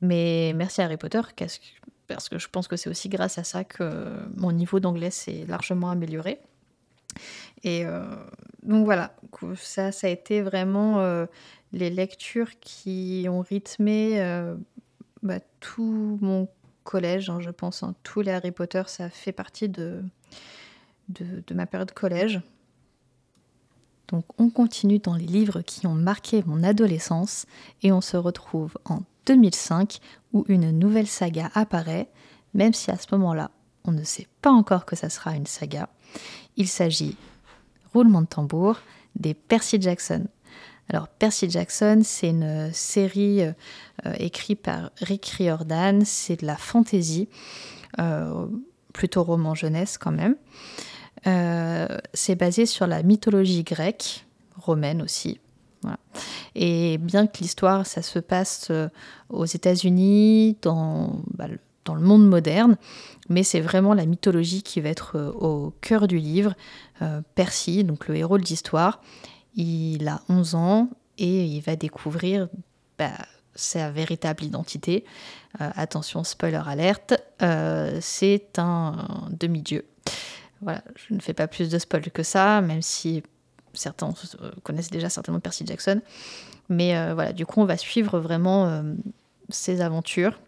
Mais 0.00 0.52
merci 0.54 0.80
à 0.80 0.84
Harry 0.84 0.96
Potter, 0.96 1.20
parce 2.06 2.28
que 2.28 2.38
je 2.38 2.48
pense 2.48 2.68
que 2.68 2.76
c'est 2.76 2.88
aussi 2.88 3.08
grâce 3.08 3.38
à 3.38 3.44
ça 3.44 3.64
que 3.64 4.08
mon 4.36 4.52
niveau 4.52 4.80
d'anglais 4.80 5.10
s'est 5.10 5.44
largement 5.48 5.90
amélioré. 5.90 6.38
Et 7.64 7.84
donc 8.62 8.84
voilà, 8.84 9.12
ça, 9.56 9.90
ça 9.90 10.06
a 10.06 10.10
été 10.10 10.40
vraiment 10.40 11.26
les 11.72 11.90
lectures 11.90 12.60
qui 12.60 13.26
ont 13.28 13.40
rythmé 13.40 14.20
bah, 15.22 15.40
tout 15.60 16.18
mon 16.20 16.48
collège, 16.84 17.30
hein, 17.30 17.40
je 17.40 17.50
pense. 17.50 17.82
Hein, 17.82 17.94
tous 18.02 18.20
les 18.20 18.30
Harry 18.30 18.50
Potter, 18.50 18.82
ça 18.86 19.10
fait 19.10 19.32
partie 19.32 19.68
de, 19.68 20.02
de, 21.08 21.42
de 21.46 21.54
ma 21.54 21.66
période 21.66 21.92
collège. 21.92 22.40
Donc 24.08 24.24
on 24.38 24.48
continue 24.48 24.98
dans 24.98 25.14
les 25.14 25.26
livres 25.26 25.60
qui 25.60 25.86
ont 25.86 25.94
marqué 25.94 26.42
mon 26.46 26.62
adolescence 26.62 27.46
et 27.82 27.92
on 27.92 28.00
se 28.00 28.16
retrouve 28.16 28.78
en 28.86 29.00
2005 29.26 29.98
où 30.32 30.44
une 30.48 30.70
nouvelle 30.70 31.06
saga 31.06 31.50
apparaît, 31.54 32.08
même 32.54 32.72
si 32.72 32.90
à 32.90 32.96
ce 32.96 33.06
moment-là, 33.12 33.50
on 33.84 33.92
ne 33.92 34.02
sait 34.02 34.26
pas 34.40 34.50
encore 34.50 34.86
que 34.86 34.96
ça 34.96 35.10
sera 35.10 35.36
une 35.36 35.46
saga. 35.46 35.90
Il 36.56 36.68
s'agit, 36.68 37.16
roulement 37.92 38.22
de 38.22 38.26
tambour, 38.26 38.80
des 39.14 39.34
Percy 39.34 39.80
Jackson. 39.80 40.26
Alors 40.90 41.08
Percy 41.08 41.50
Jackson, 41.50 42.00
c'est 42.02 42.30
une 42.30 42.70
série 42.72 43.42
euh, 43.42 44.14
écrite 44.18 44.62
par 44.62 44.90
Rick 44.98 45.26
Riordan, 45.36 46.04
c'est 46.04 46.40
de 46.40 46.46
la 46.46 46.56
fantasy, 46.56 47.28
euh, 47.98 48.46
plutôt 48.94 49.22
roman 49.22 49.54
jeunesse 49.54 49.98
quand 49.98 50.12
même. 50.12 50.36
Euh, 51.26 51.88
c'est 52.14 52.36
basé 52.36 52.64
sur 52.64 52.86
la 52.86 53.02
mythologie 53.02 53.64
grecque, 53.64 54.26
romaine 54.56 55.02
aussi. 55.02 55.40
Et 56.54 56.98
bien 56.98 57.26
que 57.26 57.38
l'histoire, 57.38 57.86
ça 57.86 58.02
se 58.02 58.18
passe 58.18 58.72
aux 59.28 59.44
États-Unis, 59.44 60.56
dans, 60.62 61.22
bah, 61.34 61.46
dans 61.84 61.94
le 61.94 62.00
monde 62.00 62.26
moderne, 62.26 62.76
mais 63.28 63.44
c'est 63.44 63.60
vraiment 63.60 63.94
la 63.94 64.06
mythologie 64.06 64.62
qui 64.62 64.80
va 64.80 64.88
être 64.88 65.34
au 65.38 65.72
cœur 65.80 66.08
du 66.08 66.18
livre. 66.18 66.54
Percy, 67.36 67.84
donc 67.84 68.08
le 68.08 68.16
héros 68.16 68.38
de 68.38 68.44
l'histoire, 68.44 69.00
il 69.58 70.08
a 70.08 70.22
11 70.28 70.54
ans 70.54 70.88
et 71.18 71.44
il 71.44 71.60
va 71.60 71.76
découvrir 71.76 72.48
bah, 72.96 73.10
sa 73.54 73.90
véritable 73.90 74.44
identité. 74.44 75.04
Euh, 75.60 75.68
attention, 75.74 76.24
spoiler 76.24 76.62
alerte, 76.64 77.14
euh, 77.42 77.98
c'est 78.00 78.58
un 78.58 79.28
demi-dieu. 79.30 79.84
Voilà, 80.62 80.82
je 80.94 81.14
ne 81.14 81.20
fais 81.20 81.34
pas 81.34 81.48
plus 81.48 81.68
de 81.68 81.78
spoil 81.78 82.10
que 82.10 82.22
ça, 82.22 82.60
même 82.60 82.82
si 82.82 83.22
certains 83.74 84.12
connaissent 84.62 84.90
déjà 84.90 85.08
certainement 85.08 85.40
Percy 85.40 85.66
Jackson. 85.66 86.00
Mais 86.68 86.96
euh, 86.96 87.14
voilà, 87.14 87.32
du 87.32 87.44
coup, 87.44 87.60
on 87.60 87.64
va 87.64 87.76
suivre 87.76 88.18
vraiment 88.20 88.82
ses 89.48 89.80
aventures, 89.80 90.38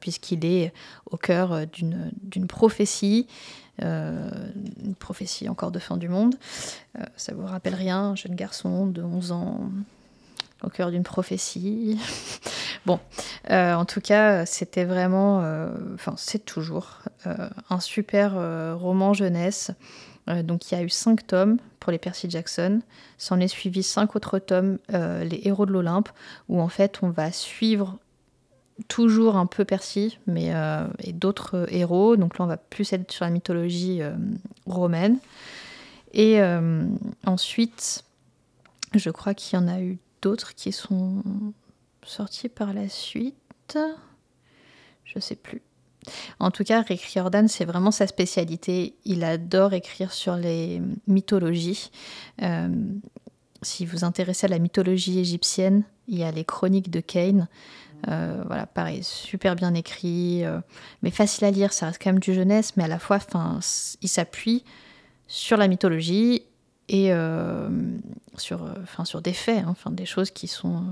puisqu'il 0.00 0.44
est 0.44 0.72
au 1.06 1.16
cœur 1.16 1.66
d'une 1.68 2.46
prophétie 2.48 3.26
euh, 3.82 4.28
une 4.84 4.94
prophétie 4.94 5.48
encore 5.48 5.70
de 5.70 5.78
fin 5.78 5.96
du 5.96 6.08
monde. 6.08 6.34
Euh, 6.98 7.04
ça 7.16 7.32
vous 7.34 7.46
rappelle 7.46 7.74
rien, 7.74 8.10
un 8.10 8.14
jeune 8.14 8.34
garçon 8.34 8.86
de 8.86 9.02
11 9.02 9.32
ans 9.32 9.70
au 10.62 10.68
cœur 10.68 10.90
d'une 10.90 11.02
prophétie. 11.02 11.98
bon, 12.86 13.00
euh, 13.50 13.72
en 13.72 13.86
tout 13.86 14.02
cas, 14.02 14.44
c'était 14.44 14.84
vraiment, 14.84 15.38
enfin, 15.94 16.14
c'est 16.18 16.44
toujours 16.44 16.98
un 17.24 17.80
super 17.80 18.34
roman 18.78 19.14
jeunesse. 19.14 19.70
donc, 20.26 20.70
il 20.70 20.74
y 20.74 20.78
a 20.78 20.82
eu 20.82 20.90
cinq 20.90 21.26
tomes 21.26 21.56
pour 21.78 21.90
les 21.90 21.98
Percy 21.98 22.28
Jackson. 22.28 22.80
S'en 23.16 23.40
est 23.40 23.48
suivi 23.48 23.82
cinq 23.82 24.14
autres 24.14 24.38
tomes, 24.38 24.78
les 24.90 25.40
Héros 25.44 25.64
de 25.64 25.72
l'Olympe, 25.72 26.10
où 26.50 26.60
en 26.60 26.68
fait, 26.68 26.98
on 27.02 27.08
va 27.08 27.32
suivre 27.32 27.96
toujours 28.88 29.36
un 29.36 29.46
peu 29.46 29.64
Percy, 29.64 30.18
mais 30.26 30.54
euh, 30.54 30.86
et 30.98 31.12
d'autres 31.12 31.56
euh, 31.56 31.66
héros. 31.70 32.16
Donc 32.16 32.38
là, 32.38 32.44
on 32.44 32.48
va 32.48 32.56
plus 32.56 32.92
être 32.92 33.10
sur 33.10 33.24
la 33.24 33.30
mythologie 33.30 34.02
euh, 34.02 34.14
romaine. 34.66 35.18
Et 36.12 36.40
ensuite, 37.24 38.02
je 38.96 39.10
crois 39.10 39.32
qu'il 39.32 39.56
y 39.56 39.62
en 39.62 39.68
a 39.68 39.80
eu 39.80 40.00
d'autres 40.22 40.56
qui 40.56 40.72
sont 40.72 41.22
sortis 42.02 42.48
par 42.48 42.74
la 42.74 42.88
suite. 42.88 43.78
Je 45.04 45.20
sais 45.20 45.36
plus. 45.36 45.62
En 46.40 46.50
tout 46.50 46.64
cas, 46.64 46.82
Rick 46.82 47.02
Riordan, 47.02 47.46
c'est 47.46 47.64
vraiment 47.64 47.92
sa 47.92 48.08
spécialité. 48.08 48.96
Il 49.04 49.22
adore 49.22 49.72
écrire 49.72 50.12
sur 50.12 50.34
les 50.34 50.82
mythologies. 51.06 51.92
si 53.62 53.86
vous 53.86 54.02
intéressez 54.02 54.46
à 54.46 54.48
la 54.48 54.58
mythologie 54.58 55.20
égyptienne, 55.20 55.84
il 56.08 56.18
y 56.18 56.24
a 56.24 56.32
les 56.32 56.44
chroniques 56.44 56.90
de 56.90 56.98
Cain. 56.98 57.46
Euh, 58.08 58.42
voilà, 58.46 58.66
pareil, 58.66 59.02
super 59.02 59.56
bien 59.56 59.74
écrit, 59.74 60.44
euh, 60.44 60.60
mais 61.02 61.10
facile 61.10 61.44
à 61.44 61.50
lire. 61.50 61.72
Ça 61.72 61.86
reste 61.86 62.02
quand 62.02 62.10
même 62.10 62.20
du 62.20 62.34
jeunesse, 62.34 62.76
mais 62.76 62.84
à 62.84 62.88
la 62.88 62.98
fois, 62.98 63.18
il 64.00 64.08
s'appuie 64.08 64.64
sur 65.26 65.56
la 65.56 65.68
mythologie 65.68 66.42
et 66.88 67.12
euh, 67.12 67.68
sur, 68.36 68.68
sur 69.04 69.22
des 69.22 69.32
faits, 69.32 69.64
hein, 69.64 69.74
des 69.90 70.06
choses 70.06 70.30
qui 70.30 70.48
sont. 70.48 70.84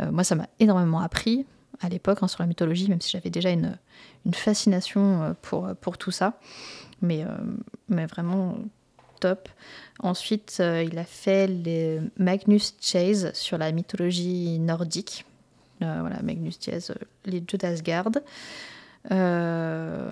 moi, 0.00 0.24
ça 0.24 0.34
m'a 0.34 0.48
énormément 0.58 1.00
appris 1.00 1.46
à 1.80 1.88
l'époque 1.88 2.18
hein, 2.22 2.28
sur 2.28 2.42
la 2.42 2.46
mythologie, 2.46 2.88
même 2.88 3.00
si 3.00 3.10
j'avais 3.10 3.30
déjà 3.30 3.50
une, 3.50 3.78
une 4.26 4.34
fascination 4.34 5.34
pour, 5.42 5.74
pour 5.80 5.96
tout 5.98 6.10
ça. 6.10 6.38
Mais, 7.00 7.24
mais 7.88 8.06
vraiment 8.06 8.56
top. 9.20 9.48
Ensuite, 10.00 10.58
il 10.60 10.98
a 10.98 11.04
fait 11.04 11.46
les 11.46 12.00
Magnus 12.18 12.74
Chase 12.80 13.32
sur 13.32 13.58
la 13.58 13.72
mythologie 13.72 14.58
nordique. 14.58 15.24
Euh, 15.82 16.00
voilà, 16.00 16.22
Magnus 16.22 16.58
Diaz, 16.58 16.90
euh, 16.90 16.94
les 17.24 17.40
dieux 17.40 17.58
d'Asgard. 17.58 18.10
Euh, 19.10 20.10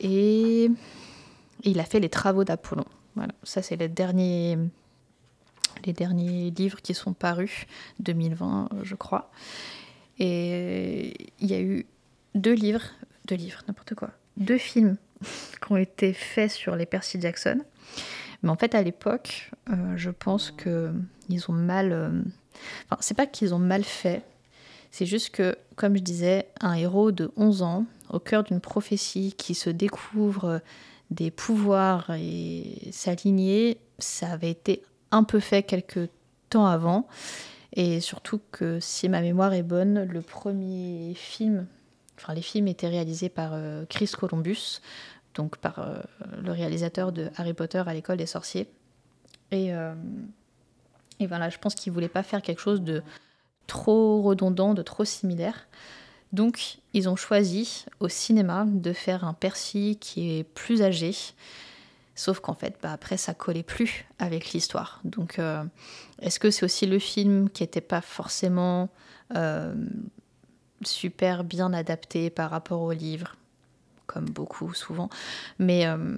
et 0.00 0.70
il 1.62 1.80
a 1.80 1.84
fait 1.84 2.00
les 2.00 2.08
travaux 2.08 2.44
d'Apollon. 2.44 2.84
Voilà, 3.14 3.32
ça 3.44 3.62
c'est 3.62 3.76
les 3.76 3.88
derniers, 3.88 4.58
les 5.84 5.92
derniers 5.92 6.50
livres 6.50 6.82
qui 6.82 6.92
sont 6.92 7.12
parus, 7.12 7.66
2020 8.00 8.68
je 8.82 8.94
crois. 8.94 9.30
Et 10.18 11.14
il 11.40 11.50
y 11.50 11.54
a 11.54 11.60
eu 11.60 11.86
deux 12.34 12.52
livres, 12.52 12.82
deux 13.26 13.36
livres, 13.36 13.62
n'importe 13.68 13.94
quoi, 13.94 14.10
deux 14.36 14.58
films 14.58 14.96
qui 15.22 15.72
ont 15.72 15.76
été 15.76 16.12
faits 16.12 16.50
sur 16.50 16.74
les 16.76 16.86
Percy 16.86 17.20
Jackson. 17.20 17.60
Mais 18.42 18.50
en 18.50 18.56
fait, 18.56 18.74
à 18.74 18.82
l'époque, 18.82 19.50
je 19.96 20.10
pense 20.10 20.50
que 20.50 20.92
ils 21.28 21.50
ont 21.50 21.54
mal. 21.54 22.22
Enfin, 22.84 22.98
c'est 23.00 23.16
pas 23.16 23.26
qu'ils 23.26 23.54
ont 23.54 23.58
mal 23.58 23.82
fait, 23.82 24.22
c'est 24.90 25.06
juste 25.06 25.30
que, 25.30 25.56
comme 25.76 25.96
je 25.96 26.02
disais, 26.02 26.48
un 26.60 26.74
héros 26.74 27.12
de 27.12 27.30
11 27.36 27.62
ans, 27.62 27.86
au 28.10 28.18
cœur 28.18 28.44
d'une 28.44 28.60
prophétie 28.60 29.34
qui 29.36 29.54
se 29.54 29.70
découvre 29.70 30.60
des 31.10 31.30
pouvoirs 31.30 32.10
et 32.10 32.88
s'aligner, 32.92 33.78
ça 33.98 34.30
avait 34.30 34.50
été 34.50 34.82
un 35.10 35.24
peu 35.24 35.40
fait 35.40 35.62
quelques 35.62 36.08
temps 36.50 36.66
avant. 36.66 37.06
Et 37.72 38.00
surtout 38.00 38.40
que 38.52 38.80
si 38.80 39.08
ma 39.08 39.20
mémoire 39.20 39.52
est 39.52 39.62
bonne, 39.62 40.04
le 40.04 40.22
premier 40.22 41.14
film, 41.14 41.66
enfin 42.18 42.34
les 42.34 42.42
films 42.42 42.68
étaient 42.68 42.88
réalisés 42.88 43.28
par 43.28 43.50
euh, 43.52 43.84
Chris 43.88 44.10
Columbus, 44.18 44.80
donc 45.34 45.58
par 45.58 45.78
euh, 45.78 45.98
le 46.42 46.52
réalisateur 46.52 47.12
de 47.12 47.30
Harry 47.36 47.52
Potter 47.52 47.82
à 47.86 47.92
l'école 47.92 48.16
des 48.16 48.26
sorciers. 48.26 48.68
Et, 49.50 49.74
euh, 49.74 49.94
et 51.20 51.26
voilà, 51.26 51.50
je 51.50 51.58
pense 51.58 51.74
qu'il 51.74 51.92
voulait 51.92 52.08
pas 52.08 52.22
faire 52.22 52.40
quelque 52.40 52.60
chose 52.60 52.80
de 52.80 53.02
trop 53.66 54.22
redondant, 54.22 54.74
de 54.74 54.82
trop 54.82 55.04
similaire. 55.04 55.66
Donc, 56.32 56.78
ils 56.92 57.08
ont 57.08 57.16
choisi 57.16 57.86
au 58.00 58.08
cinéma 58.08 58.66
de 58.66 58.92
faire 58.92 59.24
un 59.24 59.32
Percy 59.32 59.96
qui 60.00 60.38
est 60.38 60.44
plus 60.44 60.82
âgé. 60.82 61.14
Sauf 62.14 62.40
qu'en 62.40 62.54
fait, 62.54 62.76
bah, 62.82 62.92
après, 62.92 63.16
ça 63.16 63.34
collait 63.34 63.62
plus 63.62 64.06
avec 64.18 64.52
l'histoire. 64.52 65.00
Donc, 65.04 65.38
euh, 65.38 65.62
est-ce 66.20 66.40
que 66.40 66.50
c'est 66.50 66.64
aussi 66.64 66.86
le 66.86 66.98
film 66.98 67.50
qui 67.50 67.62
n'était 67.62 67.80
pas 67.80 68.00
forcément 68.00 68.88
euh, 69.34 69.74
super 70.82 71.44
bien 71.44 71.72
adapté 71.72 72.30
par 72.30 72.50
rapport 72.50 72.80
au 72.80 72.92
livre? 72.92 73.36
Comme 74.06 74.24
beaucoup 74.26 74.72
souvent. 74.72 75.10
Mais 75.58 75.86
euh, 75.86 76.16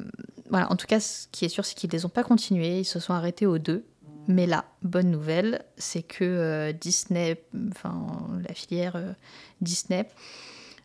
voilà, 0.51 0.71
en 0.71 0.77
tout 0.77 0.87
cas, 0.87 1.01
ce 1.01 1.27
qui 1.33 1.45
est 1.45 1.49
sûr, 1.49 1.65
c'est 1.65 1.75
qu'ils 1.75 1.89
ne 1.89 1.95
les 1.95 2.07
ont 2.07 2.11
pas 2.11 2.23
continués. 2.23 2.81
Ils 2.81 2.85
se 2.85 3.01
sont 3.01 3.15
arrêtés 3.15 3.47
aux 3.47 3.59
deux. 3.59 3.85
Mais 4.29 4.45
là, 4.45 4.67
bonne 4.83 5.11
nouvelle, 5.11 5.65
c'est 5.79 6.03
que 6.03 6.23
euh, 6.23 6.73
Disney, 6.73 7.43
enfin 7.71 8.07
la 8.47 8.55
filière 8.55 8.95
euh, 8.95 9.15
Disney, 9.63 10.07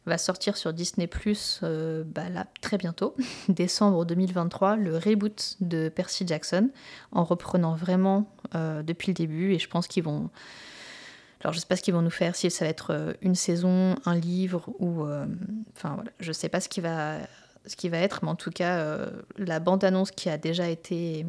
va 0.06 0.18
sortir 0.18 0.56
sur 0.56 0.72
Disney 0.72 1.08
Plus 1.08 1.60
euh, 1.62 2.06
bah, 2.06 2.30
là 2.30 2.48
très 2.62 2.78
bientôt, 2.78 3.16
décembre 3.50 4.06
2023, 4.06 4.78
le 4.78 4.98
reboot 4.98 5.58
de 5.60 5.90
Percy 5.90 6.26
Jackson, 6.26 6.70
en 7.12 7.26
reprenant 7.26 7.76
vraiment 7.76 8.34
depuis 8.54 9.10
le 9.10 9.14
début. 9.14 9.54
Et 9.54 9.60
je 9.60 9.68
pense 9.68 9.88
qu'ils 9.88 10.04
vont. 10.04 10.30
Alors 11.42 11.52
je 11.52 11.60
sais 11.60 11.66
pas 11.66 11.76
ce 11.76 11.82
qu'ils 11.82 11.94
vont 11.94 12.02
nous 12.02 12.10
faire, 12.10 12.38
si 12.38 12.50
ça 12.50 12.64
va 12.64 12.70
être 12.70 13.16
une 13.22 13.36
saison, 13.36 13.96
un 14.06 14.16
livre 14.16 14.70
ou. 14.80 15.02
Enfin 15.76 15.96
voilà, 15.96 16.12
je 16.22 16.32
sais 16.32 16.48
pas 16.48 16.62
ce 16.62 16.70
qui 16.70 16.80
va 16.80 17.18
ce 17.66 17.76
qui 17.76 17.90
va 17.90 17.98
être, 17.98 18.24
mais 18.24 18.30
en 18.30 18.36
tout 18.36 18.52
cas, 18.52 18.98
la 19.38 19.60
bande-annonce 19.60 20.12
qui 20.12 20.30
a 20.30 20.38
déjà 20.38 20.70
été 20.70 21.26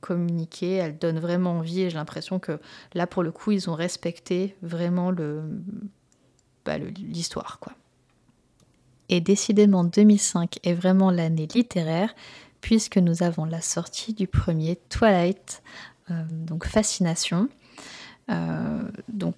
communiquer, 0.00 0.74
elle 0.74 0.98
donne 0.98 1.18
vraiment 1.18 1.58
envie 1.58 1.82
et 1.82 1.90
j'ai 1.90 1.96
l'impression 1.96 2.38
que 2.38 2.58
là 2.94 3.06
pour 3.06 3.22
le 3.22 3.30
coup 3.32 3.52
ils 3.52 3.68
ont 3.70 3.74
respecté 3.74 4.56
vraiment 4.62 5.10
le 5.10 5.42
bah, 6.64 6.78
l'histoire 6.78 7.58
quoi. 7.60 7.72
Et 9.08 9.20
décidément 9.20 9.84
2005 9.84 10.58
est 10.64 10.74
vraiment 10.74 11.10
l'année 11.10 11.46
littéraire 11.46 12.14
puisque 12.60 12.96
nous 12.96 13.22
avons 13.22 13.44
la 13.44 13.60
sortie 13.60 14.12
du 14.12 14.26
premier 14.26 14.76
Twilight, 14.88 15.62
euh, 16.10 16.14
donc 16.30 16.66
Fascination. 16.66 17.48
Euh, 18.30 18.82
donc 19.08 19.36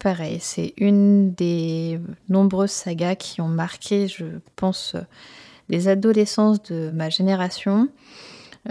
pareil, 0.00 0.38
c'est 0.40 0.74
une 0.76 1.32
des 1.32 2.00
nombreuses 2.28 2.72
sagas 2.72 3.14
qui 3.14 3.40
ont 3.40 3.48
marqué, 3.48 4.08
je 4.08 4.24
pense, 4.56 4.96
les 5.68 5.88
adolescences 5.88 6.62
de 6.64 6.90
ma 6.92 7.10
génération. 7.10 7.88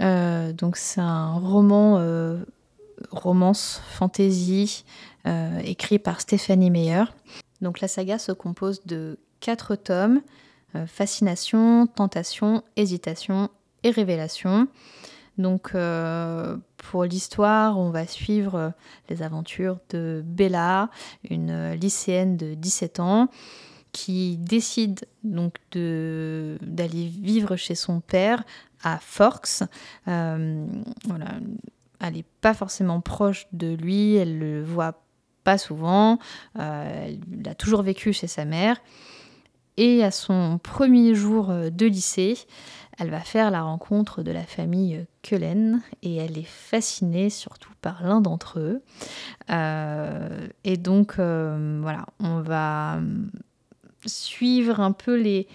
Euh, 0.00 0.52
donc 0.52 0.76
c'est 0.76 1.00
un 1.00 1.34
roman 1.34 1.98
euh, 1.98 2.44
romance 3.10 3.80
fantasy 3.90 4.84
euh, 5.26 5.58
écrit 5.64 5.98
par 5.98 6.20
Stéphanie 6.20 6.70
Meyer. 6.70 7.04
Donc 7.60 7.80
la 7.80 7.88
saga 7.88 8.18
se 8.18 8.32
compose 8.32 8.84
de 8.86 9.18
quatre 9.40 9.76
tomes 9.76 10.20
fascination, 10.88 11.86
tentation, 11.86 12.64
hésitation 12.74 13.48
et 13.84 13.90
révélation. 13.90 14.66
Donc 15.38 15.70
pour 15.70 17.04
l'histoire, 17.04 17.78
on 17.78 17.90
va 17.90 18.08
suivre 18.08 18.72
les 19.08 19.22
aventures 19.22 19.78
de 19.90 20.20
Bella, 20.26 20.90
une 21.30 21.74
lycéenne 21.74 22.36
de 22.36 22.54
17 22.54 22.98
ans 22.98 23.28
qui 23.92 24.36
décide 24.36 25.06
donc 25.22 25.54
d'aller 25.70 27.06
vivre 27.06 27.54
chez 27.54 27.76
son 27.76 28.00
père 28.00 28.42
à 28.84 28.98
Forks. 28.98 29.64
Euh, 30.06 30.66
voilà, 31.06 31.26
elle 32.00 32.14
n'est 32.14 32.24
pas 32.40 32.54
forcément 32.54 33.00
proche 33.00 33.46
de 33.52 33.74
lui, 33.74 34.14
elle 34.14 34.38
le 34.38 34.62
voit 34.62 35.00
pas 35.42 35.58
souvent, 35.58 36.18
euh, 36.58 37.08
elle 37.08 37.48
a 37.48 37.54
toujours 37.54 37.82
vécu 37.82 38.12
chez 38.12 38.26
sa 38.28 38.44
mère. 38.44 38.76
Et 39.76 40.04
à 40.04 40.12
son 40.12 40.58
premier 40.62 41.16
jour 41.16 41.50
euh, 41.50 41.68
de 41.70 41.86
lycée, 41.86 42.38
elle 42.98 43.10
va 43.10 43.20
faire 43.20 43.50
la 43.50 43.62
rencontre 43.62 44.22
de 44.22 44.30
la 44.30 44.44
famille 44.44 45.04
Cullen 45.22 45.82
et 46.02 46.16
elle 46.16 46.38
est 46.38 46.46
fascinée 46.46 47.28
surtout 47.28 47.72
par 47.80 48.04
l'un 48.04 48.20
d'entre 48.20 48.60
eux. 48.60 48.82
et 50.62 50.76
donc 50.76 51.16
voilà, 51.16 52.06
on 52.20 52.40
va 52.40 53.00
suivre 54.06 54.78
un 54.78 54.92
peu 54.92 55.20
les, 55.20 55.48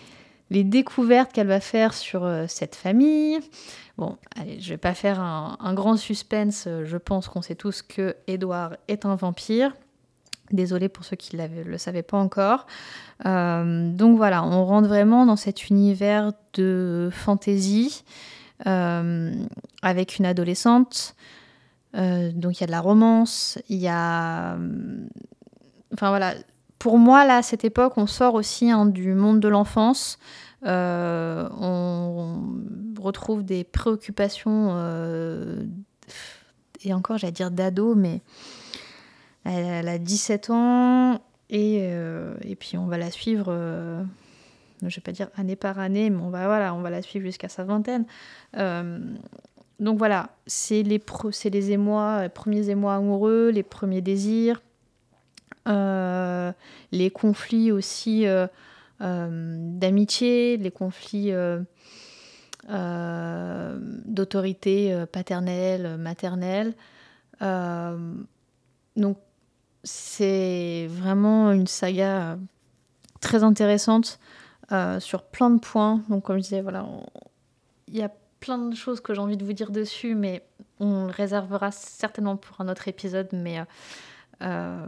les 0.50 0.64
découvertes 0.64 1.32
qu'elle 1.32 1.48
va 1.48 1.60
faire 1.60 1.94
sur 1.94 2.24
euh, 2.24 2.46
cette 2.48 2.76
famille. 2.76 3.40
Bon, 3.98 4.18
allez, 4.36 4.60
je 4.60 4.70
vais 4.70 4.78
pas 4.78 4.94
faire 4.94 5.20
un, 5.20 5.74
grand 5.74 5.98
suspense. 5.98 6.68
Je 6.86 6.98
pense 6.98 7.28
qu'on 7.28 7.42
sait 7.42 7.56
tous 7.56 7.82
que 7.82 8.16
Edward 8.28 8.78
est 8.88 9.06
un 9.06 9.16
vampire. 9.16 9.76
Désolée 10.52 10.90
pour 10.90 11.04
ceux 11.04 11.18
qui 11.18 11.36
ne 11.36 11.64
le 11.64 11.78
savaient 11.78 12.02
pas 12.02 12.18
encore. 12.18 12.66
Euh, 13.26 13.92
donc 13.92 14.18
voilà, 14.18 14.44
on 14.44 14.66
rentre 14.66 14.88
vraiment 14.88 15.26
dans 15.26 15.36
cet 15.36 15.70
univers 15.70 16.32
de 16.54 17.10
fantasy 17.12 18.04
euh, 18.66 19.34
avec 19.82 20.18
une 20.18 20.26
adolescente. 20.26 21.16
donc 21.94 22.58
il 22.58 22.62
y 22.62 22.64
a 22.64 22.68
de 22.68 22.72
la 22.72 22.82
romance, 22.82 23.60
il 23.68 23.78
y 23.78 23.90
a... 23.90 24.58
Enfin 25.94 26.10
voilà, 26.10 26.36
pour 26.80 26.98
moi, 26.98 27.26
là, 27.26 27.38
à 27.38 27.42
cette 27.42 27.66
époque, 27.66 27.94
on 27.98 28.08
sort 28.08 28.34
aussi 28.34 28.72
hein, 28.72 28.86
du 28.86 29.14
monde 29.14 29.42
de 29.42 29.50
l'enfance. 29.50 30.18
Euh, 30.66 31.48
on 31.58 32.42
retrouve 33.00 33.44
des 33.44 33.64
préoccupations, 33.64 34.70
euh, 34.72 35.64
et 36.84 36.94
encore, 36.94 37.18
j'allais 37.18 37.32
dire 37.32 37.52
d'ado, 37.52 37.96
mais 37.96 38.22
elle, 39.46 39.88
a 39.88 39.98
17 39.98 40.50
ans, 40.50 41.22
et, 41.50 41.80
euh, 41.82 42.36
et, 42.42 42.56
puis 42.56 42.78
on 42.78 42.88
va 42.88 42.98
la 42.98 43.10
suivre, 43.10 43.46
je 44.82 44.86
ne 44.86 44.90
vais 44.90 45.02
pas 45.02 45.12
dire 45.12 45.30
année 45.36 45.56
par 45.56 45.80
année, 45.80 46.10
mais 46.10 46.22
on 46.22 46.30
va, 46.30 46.46
voilà, 46.48 46.74
on 46.74 46.82
va 46.82 46.90
la 46.90 47.02
suivre 47.02 47.26
jusqu'à 47.26 47.50
sa 47.50 47.64
vingtaine. 47.64 48.06
donc 49.80 49.98
voilà, 49.98 50.30
c'est 50.46 50.84
les, 50.84 51.02
les 51.46 51.72
émois, 51.72 52.24
les 52.24 52.30
premiers 52.30 52.70
émois 52.70 52.96
amoureux, 52.96 53.50
les 53.50 53.64
premiers 53.64 54.02
désirs, 54.02 54.62
les 55.70 57.12
conflits 57.12 57.72
aussi 57.72 58.28
euh, 58.28 58.48
euh, 59.02 59.58
d'amitié, 59.78 60.58
les 60.58 60.72
conflits 60.72 61.32
d'autorité 64.06 65.06
paternelle, 65.12 65.98
maternelle. 65.98 66.74
donc 68.96 69.18
c'est 69.84 70.88
vraiment 70.90 71.52
une 71.52 71.68
saga 71.68 72.38
très 73.22 73.44
intéressante 73.44 74.20
sur 75.00 75.24
plein 75.24 75.50
de 75.50 75.60
points. 75.60 76.02
Donc 76.10 76.24
comme 76.24 76.38
je 76.38 76.44
disais, 76.44 76.62
voilà, 76.62 76.86
il 77.88 77.98
y 77.98 78.04
a 78.04 78.12
plein 78.40 78.58
de 78.58 78.76
choses 78.76 79.02
que 79.02 79.14
j'ai 79.14 79.22
envie 79.22 79.38
de 79.38 79.46
vous 79.46 79.54
dire 79.54 79.72
dessus, 79.72 80.16
mais 80.16 80.46
on 80.80 81.06
le 81.06 81.12
réservera 81.12 81.72
certainement 81.72 82.38
pour 82.38 82.62
un 82.62 82.70
autre 82.70 82.88
épisode. 82.88 83.30
Mais 83.34 83.60
euh, 84.42 84.86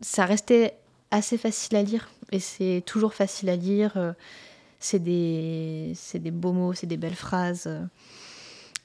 ça 0.00 0.24
restait 0.24 0.74
assez 1.10 1.38
facile 1.38 1.76
à 1.76 1.82
lire 1.82 2.08
et 2.32 2.40
c'est 2.40 2.82
toujours 2.86 3.14
facile 3.14 3.48
à 3.48 3.56
lire. 3.56 3.96
Euh, 3.96 4.12
c'est 4.78 4.98
des, 4.98 5.92
des 6.14 6.30
beaux 6.30 6.52
mots, 6.52 6.72
c'est 6.72 6.86
des 6.86 6.96
belles 6.96 7.14
phrases, 7.14 7.64
euh, 7.66 7.84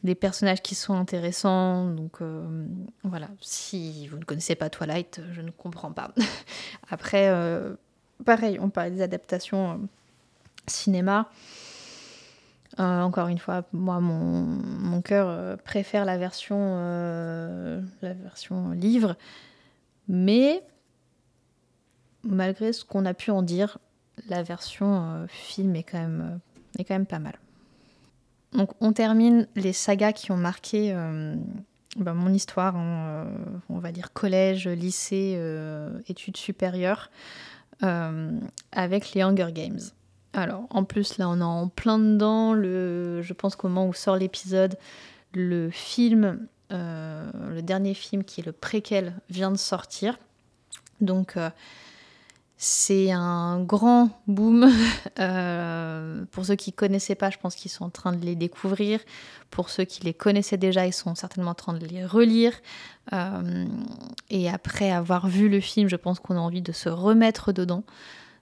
des 0.04 0.15
personnages 0.15 0.62
qui 0.62 0.75
sont 0.75 0.93
intéressants. 0.93 1.89
Donc 1.89 2.19
voilà, 3.04 3.30
si 3.39 4.08
vous 4.10 4.17
ne 4.17 4.25
connaissez 4.25 4.56
pas 4.56 4.69
Twilight, 4.69 5.21
je 5.32 5.41
ne 5.41 5.51
comprends 5.51 5.91
pas. 5.91 6.12
Après, 6.89 7.32
pareil, 8.25 8.60
on 8.60 8.69
parlait 8.69 8.91
des 8.91 9.01
adaptations 9.01 9.88
cinéma. 10.67 11.30
encore 12.78 13.30
une 13.30 13.39
fois, 13.39 13.63
moi, 13.71 13.99
mon, 14.01 14.43
mon 14.43 15.01
cœur 15.01 15.58
préfère 15.60 16.04
la 16.04 16.17
version, 16.17 16.75
la 18.01 18.13
version 18.13 18.71
livre. 18.71 19.15
Mais 20.08 20.62
malgré 22.25 22.73
ce 22.73 22.83
qu'on 22.83 23.05
a 23.05 23.13
pu 23.13 23.31
en 23.31 23.41
dire, 23.41 23.77
la 24.27 24.43
version 24.43 25.03
euh, 25.03 25.27
film 25.27 25.75
est 25.75 25.83
quand, 25.83 25.99
même, 25.99 26.21
euh, 26.21 26.79
est 26.79 26.83
quand 26.83 26.95
même 26.95 27.05
pas 27.05 27.19
mal. 27.19 27.38
Donc 28.53 28.71
on 28.81 28.93
termine 28.93 29.47
les 29.55 29.73
sagas 29.73 30.13
qui 30.13 30.31
ont 30.31 30.38
marqué 30.38 30.93
euh, 30.93 31.35
ben, 31.97 32.13
mon 32.13 32.33
histoire, 32.33 32.75
en, 32.75 33.25
on 33.69 33.79
va 33.79 33.91
dire 33.91 34.13
collège, 34.13 34.67
lycée, 34.67 35.39
études 36.07 36.38
supérieures, 36.38 37.09
avec 37.81 39.13
les 39.13 39.21
Hunger 39.21 39.49
Games. 39.53 39.79
Alors, 40.33 40.67
en 40.69 40.83
plus, 40.83 41.17
là, 41.17 41.29
on 41.29 41.39
est 41.39 41.43
en 41.43 41.69
plein 41.69 41.97
dedans. 41.97 42.53
Le, 42.53 43.21
je 43.21 43.33
pense 43.33 43.55
qu'au 43.55 43.69
moment 43.69 43.88
où 43.88 43.93
sort 43.93 44.17
l'épisode, 44.17 44.77
le 45.33 45.69
film, 45.69 46.47
le 46.69 47.61
dernier 47.61 47.93
film 47.93 48.25
qui 48.25 48.41
est 48.41 48.45
le 48.45 48.51
préquel, 48.51 49.13
vient 49.29 49.51
de 49.51 49.57
sortir. 49.57 50.17
Donc, 50.99 51.38
c'est 52.57 53.11
un 53.11 53.61
grand 53.61 54.09
boom. 54.27 54.69
Euh, 55.17 56.25
pour 56.31 56.45
ceux 56.45 56.55
qui 56.55 56.71
ne 56.71 56.75
connaissaient 56.75 57.15
pas, 57.15 57.29
je 57.29 57.37
pense 57.37 57.55
qu'ils 57.55 57.71
sont 57.71 57.85
en 57.85 57.89
train 57.89 58.11
de 58.11 58.25
les 58.25 58.35
découvrir. 58.35 58.99
Pour 59.49 59.69
ceux 59.69 59.85
qui 59.85 60.03
les 60.03 60.13
connaissaient 60.13 60.57
déjà, 60.57 60.85
ils 60.85 60.91
sont 60.93 61.15
certainement 61.15 61.51
en 61.51 61.55
train 61.55 61.71
de 61.71 61.85
les 61.85 62.05
relire. 62.05 62.51
et 64.29 64.49
après 64.49 64.91
avoir 64.91 65.27
vu 65.29 65.47
le 65.47 65.61
film, 65.61 65.87
je 65.87 65.95
pense 65.95 66.19
qu'on 66.19 66.35
a 66.35 66.39
envie 66.39 66.61
de 66.61 66.73
se 66.73 66.89
remettre 66.89 67.53
dedans. 67.53 67.85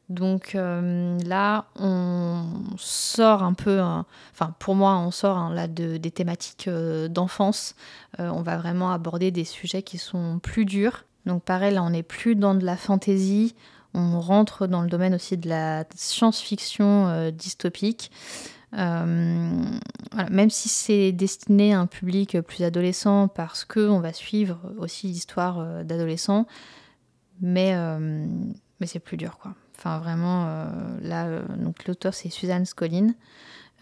Donc 0.10 0.54
euh, 0.56 1.18
là, 1.26 1.66
on 1.76 2.44
sort 2.78 3.42
un 3.42 3.54
peu, 3.54 3.80
enfin 3.82 4.54
pour 4.60 4.76
moi, 4.76 4.98
on 4.98 5.12
sort 5.12 5.50
là 5.50 5.68
de, 5.68 5.98
des 5.98 6.12
thématiques 6.12 6.68
euh, 6.68 7.08
d'enfance. 7.08 7.76
Euh, 8.20 8.30
on 8.30 8.42
va 8.42 8.58
vraiment 8.58 8.92
aborder 8.92 9.32
des 9.32 9.46
sujets 9.46 9.82
qui 9.82 9.98
sont 9.98 10.40
plus 10.40 10.66
durs. 10.66 11.06
Donc 11.26 11.44
pareil, 11.44 11.74
là, 11.74 11.84
on 11.84 11.92
n'est 11.92 12.04
plus 12.04 12.36
dans 12.36 12.54
de 12.54 12.66
la 12.66 12.76
fantaisie. 12.76 13.56
On 13.94 14.20
rentre 14.20 14.68
dans 14.68 14.82
le 14.82 14.90
domaine 14.90 15.14
aussi 15.14 15.38
de 15.38 15.50
la 15.50 15.86
science-fiction 15.96 17.32
dystopique. 17.32 18.12
même 18.72 19.80
si 20.50 20.70
c'est 20.70 21.12
destiné 21.12 21.74
à 21.74 21.80
un 21.80 21.86
public 21.86 22.42
plus 22.42 22.64
adolescent, 22.64 23.28
parce 23.28 23.66
qu'on 23.66 24.00
va 24.00 24.14
suivre 24.14 24.60
aussi 24.80 25.08
l'histoire 25.08 25.84
d'adolescents, 25.84 26.48
mais, 27.42 27.76
c'est 28.86 29.00
plus 29.00 29.18
dur, 29.18 29.38
quoi. 29.38 29.54
Enfin, 29.78 30.00
vraiment, 30.00 30.46
euh, 30.48 30.66
là, 31.02 31.26
euh, 31.26 31.44
donc 31.58 31.86
l'auteur, 31.88 32.14
c'est 32.14 32.30
Suzanne 32.30 32.66
Scollin. 32.66 33.10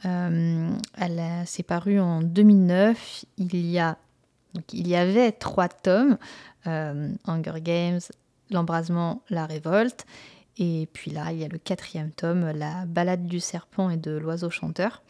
Euh, 0.06 0.70
elle 0.98 1.22
s'est 1.46 1.64
parue 1.64 2.00
en 2.00 2.22
2009. 2.22 3.26
Il 3.38 3.56
y 3.56 3.80
il 4.74 4.88
y 4.88 4.96
avait 4.96 5.32
trois 5.32 5.70
tomes 5.70 6.18
Hunger 6.66 7.62
Games, 7.62 8.02
L'embrasement, 8.52 9.24
la 9.30 9.46
révolte. 9.46 10.06
Et 10.58 10.88
puis 10.94 11.12
là, 11.12 11.32
il 11.32 11.40
y 11.40 11.44
a 11.44 11.48
le 11.48 11.58
quatrième 11.58 12.12
tome, 12.12 12.52
La 12.52 12.86
balade 12.86 13.26
du 13.26 13.40
serpent 13.40 13.90
et 13.90 13.98
de 13.98 14.12
l'oiseau 14.12 14.50
chanteur, 14.50 15.02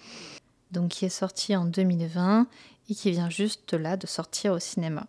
donc 0.72 0.90
qui 0.90 1.06
est 1.06 1.10
sorti 1.10 1.56
en 1.56 1.66
2020 1.66 2.48
et 2.90 2.96
qui 2.96 3.12
vient 3.12 3.30
juste 3.30 3.74
là 3.74 3.98
de 3.98 4.08
sortir 4.08 4.54
au 4.54 4.60
cinéma. 4.60 5.08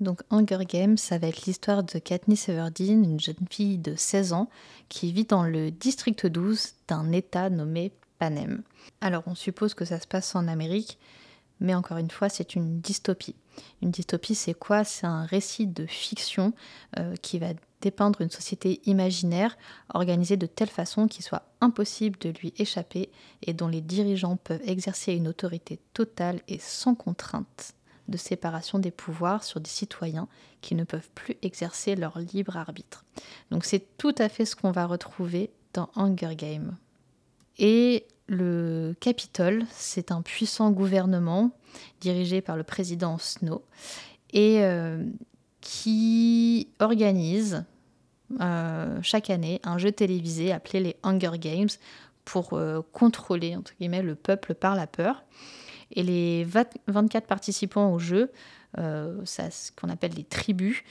Donc 0.00 0.22
Hunger 0.30 0.64
Games, 0.66 0.96
ça 0.98 1.18
va 1.18 1.28
être 1.28 1.46
l'histoire 1.46 1.84
de 1.84 1.98
Katniss 1.98 2.48
Everdeen, 2.48 3.04
une 3.04 3.20
jeune 3.20 3.46
fille 3.48 3.78
de 3.78 3.94
16 3.94 4.32
ans 4.32 4.48
qui 4.88 5.12
vit 5.12 5.24
dans 5.24 5.44
le 5.44 5.70
district 5.70 6.26
12 6.26 6.74
d'un 6.88 7.12
État 7.12 7.50
nommé 7.50 7.92
Panem. 8.18 8.62
Alors 9.00 9.22
on 9.26 9.36
suppose 9.36 9.74
que 9.74 9.84
ça 9.84 10.00
se 10.00 10.08
passe 10.08 10.34
en 10.34 10.48
Amérique, 10.48 10.98
mais 11.60 11.74
encore 11.74 11.98
une 11.98 12.10
fois, 12.10 12.28
c'est 12.28 12.56
une 12.56 12.80
dystopie. 12.80 13.36
Une 13.82 13.90
dystopie, 13.90 14.34
c'est 14.34 14.54
quoi? 14.54 14.84
C'est 14.84 15.06
un 15.06 15.24
récit 15.24 15.66
de 15.66 15.86
fiction 15.86 16.52
euh, 16.98 17.14
qui 17.16 17.38
va 17.38 17.48
dépeindre 17.80 18.20
une 18.20 18.30
société 18.30 18.80
imaginaire 18.86 19.56
organisée 19.92 20.36
de 20.36 20.46
telle 20.46 20.68
façon 20.68 21.08
qu'il 21.08 21.24
soit 21.24 21.42
impossible 21.60 22.18
de 22.20 22.30
lui 22.30 22.54
échapper 22.56 23.10
et 23.42 23.52
dont 23.52 23.68
les 23.68 23.80
dirigeants 23.80 24.36
peuvent 24.36 24.62
exercer 24.64 25.12
une 25.14 25.28
autorité 25.28 25.80
totale 25.92 26.40
et 26.48 26.58
sans 26.58 26.94
contrainte 26.94 27.74
de 28.08 28.16
séparation 28.16 28.78
des 28.78 28.90
pouvoirs 28.90 29.44
sur 29.44 29.60
des 29.60 29.70
citoyens 29.70 30.28
qui 30.60 30.74
ne 30.74 30.84
peuvent 30.84 31.10
plus 31.14 31.36
exercer 31.42 31.96
leur 31.96 32.18
libre 32.18 32.56
arbitre. 32.56 33.04
Donc 33.50 33.64
c'est 33.64 33.96
tout 33.98 34.14
à 34.18 34.28
fait 34.28 34.44
ce 34.44 34.56
qu'on 34.56 34.70
va 34.70 34.86
retrouver 34.86 35.50
dans 35.72 35.90
Hunger 35.96 36.36
Games. 36.36 36.76
Et 37.58 38.06
le 38.28 38.94
Capitole, 39.00 39.64
c'est 39.70 40.10
un 40.10 40.22
puissant 40.22 40.70
gouvernement 40.70 41.50
dirigé 42.00 42.40
par 42.40 42.56
le 42.56 42.62
président 42.62 43.18
Snow 43.18 43.62
et 44.32 44.62
euh, 44.62 45.04
qui 45.60 46.68
organise 46.80 47.64
euh, 48.40 48.98
chaque 49.02 49.30
année 49.30 49.60
un 49.64 49.78
jeu 49.78 49.92
télévisé 49.92 50.52
appelé 50.52 50.80
les 50.80 50.96
Hunger 51.02 51.38
Games 51.38 51.68
pour 52.24 52.54
euh, 52.54 52.80
contrôler 52.92 53.56
le 53.80 54.14
peuple 54.14 54.54
par 54.54 54.74
la 54.74 54.86
peur. 54.86 55.24
Et 55.94 56.02
les 56.02 56.46
24 56.86 57.26
participants 57.26 57.92
au 57.92 57.98
jeu, 57.98 58.32
ce 58.78 59.72
qu'on 59.72 59.90
appelle 59.90 60.12
les 60.16 60.24
tribus, 60.24 60.82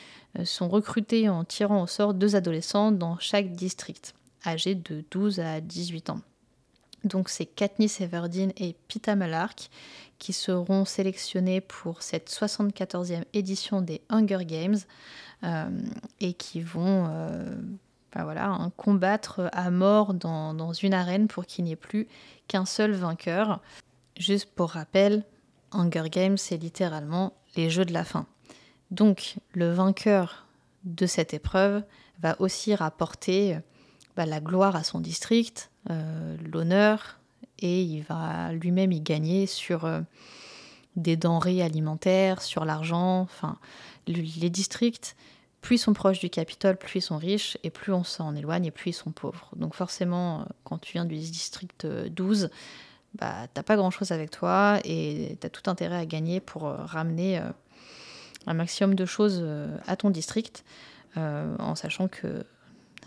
sont 0.43 0.69
recrutés 0.69 1.28
en 1.28 1.43
tirant 1.43 1.82
au 1.82 1.88
sort 1.88 2.13
deux 2.13 2.36
adolescents 2.36 2.91
dans 2.91 3.17
chaque 3.17 3.52
district, 3.54 4.13
âgés 4.45 4.76
de 4.76 5.04
12 5.10 5.39
à 5.39 5.60
18 5.60 6.12
ans. 6.12 6.21
Donc 7.04 7.30
c'est 7.30 7.46
Katniss 7.46 8.02
Everdeen 8.02 8.52
et 8.58 8.76
Pita 8.88 9.16
Malark 9.16 9.70
qui 10.20 10.34
seront 10.34 10.86
sélectionnés 10.86 11.62
pour 11.62 12.04
cette 12.04 12.30
74e 12.30 13.24
édition 13.34 13.82
des 13.82 14.02
Hunger 14.10 14.46
Games 14.46 14.78
euh, 15.44 15.70
et 16.20 16.34
qui 16.34 16.62
vont 16.62 17.08
ben 18.14 18.26
voilà, 18.26 18.72
combattre 18.76 19.50
à 19.54 19.72
mort 19.72 20.14
dans, 20.14 20.74
une 20.74 20.94
arène 20.94 21.28
pour 21.28 21.46
qu'il 21.46 21.64
n'y 21.64 21.72
ait 21.72 21.78
plus 21.78 22.08
qu'un 22.48 22.66
seul 22.66 22.92
vainqueur. 22.92 23.62
Juste 24.18 24.50
pour 24.54 24.72
rappel, 24.72 25.24
Hunger 25.72 26.10
Games, 26.10 26.38
c'est 26.38 26.58
littéralement 26.58 27.34
les 27.56 27.70
jeux 27.70 27.86
de 27.86 27.94
la 27.94 28.04
fin. 28.04 28.26
Donc, 28.92 29.38
le 29.54 29.72
vainqueur 29.72 30.46
de 30.84 31.06
cette 31.06 31.34
épreuve 31.34 31.84
va 32.20 32.36
aussi 32.40 32.76
rapporter 32.76 33.58
bah, 34.18 34.26
la 34.26 34.42
gloire 34.42 34.76
à 34.76 34.84
son 34.84 35.00
district, 35.00 35.71
euh, 35.71 35.71
l'honneur, 35.89 37.20
et 37.60 37.82
il 37.82 38.02
va 38.04 38.52
lui-même 38.54 38.91
y 38.91 39.02
gagner 39.02 39.46
sur 39.46 39.86
euh, 39.86 40.02
des 40.96 41.15
denrées 41.15 41.62
alimentaires, 41.62 42.41
sur 42.41 42.65
l'argent. 42.65 43.22
Enfin, 43.22 43.58
les 44.08 44.50
districts, 44.50 45.15
plus 45.62 45.76
ils 45.76 45.80
sont 45.80 45.94
proches 45.94 46.20
du 46.20 46.30
Capitole, 46.30 46.76
plus 46.76 47.00
ils 47.00 47.02
sont 47.02 47.17
riches, 47.17 47.58
et 47.63 47.70
plus 47.70 47.94
on 47.94 48.04
s'en 48.04 48.36
éloigne, 48.36 48.65
et 48.65 48.72
plus 48.72 48.91
ils 48.91 48.94
sont 48.94 49.12
pauvres. 49.12 49.50
Donc 49.56 49.76
forcément, 49.76 50.48
quand 50.63 50.80
tu 50.80 50.94
viens 50.94 51.06
du 51.06 51.15
district 51.15 51.86
12, 51.86 52.50
bah, 53.15 53.48
t'as 53.54 53.63
pas 53.63 53.76
grand 53.76 53.91
chose 53.91 54.12
avec 54.12 54.32
toi 54.32 54.80
et 54.86 55.38
t'as 55.41 55.50
tout 55.50 55.70
intérêt 55.70 55.98
à 55.98 56.06
gagner 56.06 56.39
pour 56.39 56.67
euh, 56.67 56.78
ramener 56.78 57.39
euh, 57.39 57.52
un 58.48 58.54
maximum 58.54 58.96
de 58.96 59.06
choses 59.06 59.39
euh, 59.41 59.78
à 59.86 59.96
ton 59.96 60.10
district, 60.10 60.63
en 61.17 61.76
sachant 61.76 62.08
que 62.08 62.46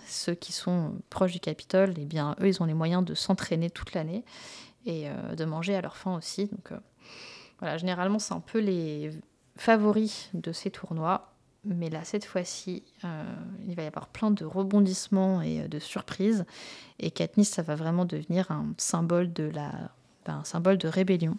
ceux 0.06 0.34
qui 0.34 0.52
sont 0.52 0.94
proches 1.10 1.32
du 1.32 1.40
Capitole, 1.40 1.94
eh 1.96 2.04
bien, 2.04 2.36
eux, 2.40 2.48
ils 2.48 2.62
ont 2.62 2.66
les 2.66 2.74
moyens 2.74 3.04
de 3.04 3.14
s'entraîner 3.14 3.70
toute 3.70 3.94
l'année 3.94 4.24
et 4.86 5.06
de 5.34 5.44
manger 5.46 5.74
à 5.74 5.80
leur 5.80 5.96
faim 5.96 6.14
aussi. 6.14 6.46
Donc 6.46 6.78
voilà, 7.58 7.78
généralement, 7.78 8.18
c'est 8.18 8.34
un 8.34 8.40
peu 8.40 8.58
les 8.58 9.10
favoris 9.56 10.30
de 10.34 10.52
ces 10.52 10.70
tournois. 10.70 11.32
Mais 11.64 11.88
là, 11.88 12.04
cette 12.04 12.26
fois-ci, 12.26 12.82
il 13.66 13.74
va 13.74 13.82
y 13.82 13.86
avoir 13.86 14.08
plein 14.08 14.30
de 14.30 14.44
rebondissements 14.44 15.40
et 15.40 15.66
de 15.68 15.78
surprises. 15.78 16.44
Et 16.98 17.10
Katniss, 17.10 17.48
ça 17.48 17.62
va 17.62 17.74
vraiment 17.74 18.04
devenir 18.04 18.50
un 18.50 18.74
symbole 18.76 19.32
de 19.32 19.44
la, 19.44 19.70
ben, 20.26 20.38
un 20.38 20.44
symbole 20.44 20.78
de 20.78 20.88
rébellion 20.88 21.36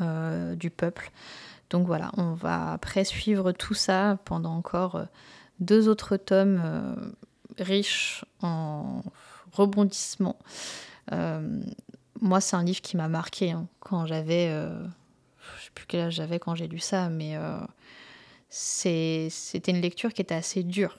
euh, 0.00 0.56
du 0.56 0.70
peuple. 0.70 1.12
Donc 1.70 1.86
voilà, 1.86 2.10
on 2.16 2.32
va 2.32 2.72
après 2.72 3.04
suivre 3.04 3.52
tout 3.52 3.74
ça 3.74 4.18
pendant 4.24 4.54
encore 4.54 4.96
euh, 4.96 5.04
deux 5.60 5.88
autres 5.88 6.16
tomes 6.16 6.60
euh, 7.60 7.64
riches 7.64 8.24
en 8.42 9.02
rebondissements. 9.52 10.38
moi, 12.20 12.40
c'est 12.40 12.56
un 12.56 12.64
livre 12.64 12.80
qui 12.80 12.96
m'a 12.96 13.08
marqué 13.08 13.52
hein, 13.52 13.68
quand 13.80 14.06
j'avais, 14.06 14.48
je 14.48 15.64
sais 15.64 15.70
plus 15.74 15.86
quel 15.86 16.00
âge 16.02 16.14
j'avais 16.14 16.38
quand 16.38 16.54
j'ai 16.54 16.68
lu 16.68 16.78
ça, 16.78 17.08
mais 17.08 17.36
c'était 18.48 19.72
une 19.72 19.80
lecture 19.80 20.12
qui 20.12 20.22
était 20.22 20.34
assez 20.34 20.62
dure 20.62 20.98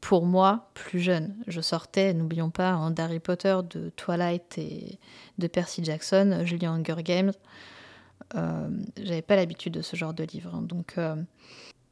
pour 0.00 0.24
moi, 0.24 0.70
plus 0.74 1.00
jeune. 1.00 1.34
Je 1.46 1.60
sortais, 1.60 2.14
n'oublions 2.14 2.50
pas, 2.50 2.74
en 2.74 2.90
d'Harry 2.90 3.20
Potter, 3.20 3.56
de 3.68 3.90
Twilight 3.90 4.58
et 4.58 4.98
de 5.38 5.46
Percy 5.46 5.84
Jackson. 5.84 6.42
Je 6.44 6.56
lis 6.56 6.66
Hunger 6.66 7.02
Games. 7.02 7.32
Euh, 8.34 8.68
J'avais 9.02 9.22
pas 9.22 9.36
l'habitude 9.36 9.74
de 9.74 9.82
ce 9.82 9.96
genre 9.96 10.14
de 10.14 10.24
livre. 10.24 10.54
Hein. 10.54 10.62
Donc, 10.62 10.94
euh, 10.98 11.16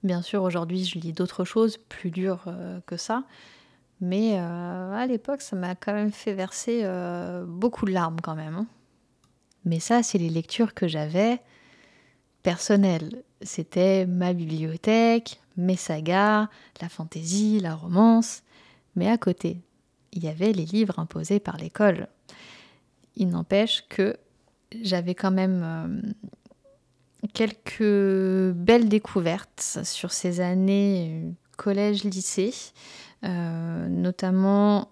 bien 0.03 0.23
sûr, 0.23 0.43
aujourd'hui, 0.43 0.85
je 0.85 0.99
lis 0.99 1.13
d'autres 1.13 1.45
choses 1.45 1.77
plus 1.77 2.11
dures 2.11 2.45
euh, 2.47 2.81
que 2.87 2.97
ça. 2.97 3.25
Mais 4.01 4.39
euh, 4.39 4.93
à 4.93 5.07
l'époque, 5.07 5.43
ça 5.43 5.57
m'a 5.57 5.75
quand 5.75 5.93
même 5.93 6.13
fait 6.13 6.33
verser 6.33 6.87
beaucoup 7.47 7.85
de 7.85 7.91
larmes 7.91 8.21
quand 8.23 8.37
même. 8.37 8.55
Hein. 8.55 8.67
Mais 9.65 9.81
ça, 9.81 10.03
c'est 10.03 10.19
les 10.19 10.31
lectures 10.31 10.73
que 10.73 10.87
j'avais 10.87 11.41
personnelles. 12.43 13.23
C'était 13.43 14.07
ma 14.07 14.33
bibliothèque, 14.33 15.41
mes 15.57 15.77
sagas, 15.77 16.49
la 16.81 16.89
fantaisie, 16.89 17.61
la 17.61 17.75
romance. 17.75 18.43
Mais 18.97 19.09
à 19.09 19.19
côté, 19.19 19.61
il 20.13 20.25
y 20.25 20.29
avait 20.29 20.53
les 20.53 20.65
livres 20.65 20.99
imposés 20.99 21.41
par 21.41 21.57
l'école. 21.57 22.09
Il 23.17 23.29
n'empêche 23.29 23.85
que 23.89 24.17
j'avais 24.83 25.15
quand 25.15 25.31
même 25.31 25.63
euh, 25.63 26.13
quelques 27.33 28.55
belles 28.55 28.89
découvertes 28.89 29.81
sur 29.83 30.13
ces 30.13 30.41
années 30.41 31.23
euh, 31.25 31.31
collège-lycée, 31.57 32.55
euh, 33.25 33.89
notamment 33.89 34.91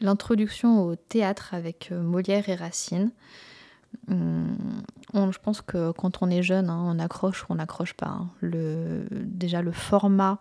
l'introduction 0.00 0.82
au 0.82 0.96
théâtre 0.96 1.54
avec 1.54 1.90
Molière 1.92 2.48
et 2.48 2.56
Racine. 2.56 3.12
Hum, 4.08 4.56
je 5.14 5.38
pense 5.38 5.62
que 5.62 5.92
quand 5.92 6.22
on 6.22 6.30
est 6.30 6.42
jeune, 6.42 6.68
hein, 6.68 6.82
on 6.84 6.98
accroche 6.98 7.44
ou 7.44 7.46
on 7.50 7.54
n'accroche 7.56 7.94
pas. 7.94 8.08
Hein. 8.08 8.30
Le, 8.40 9.06
déjà, 9.10 9.62
le 9.62 9.72
format, 9.72 10.40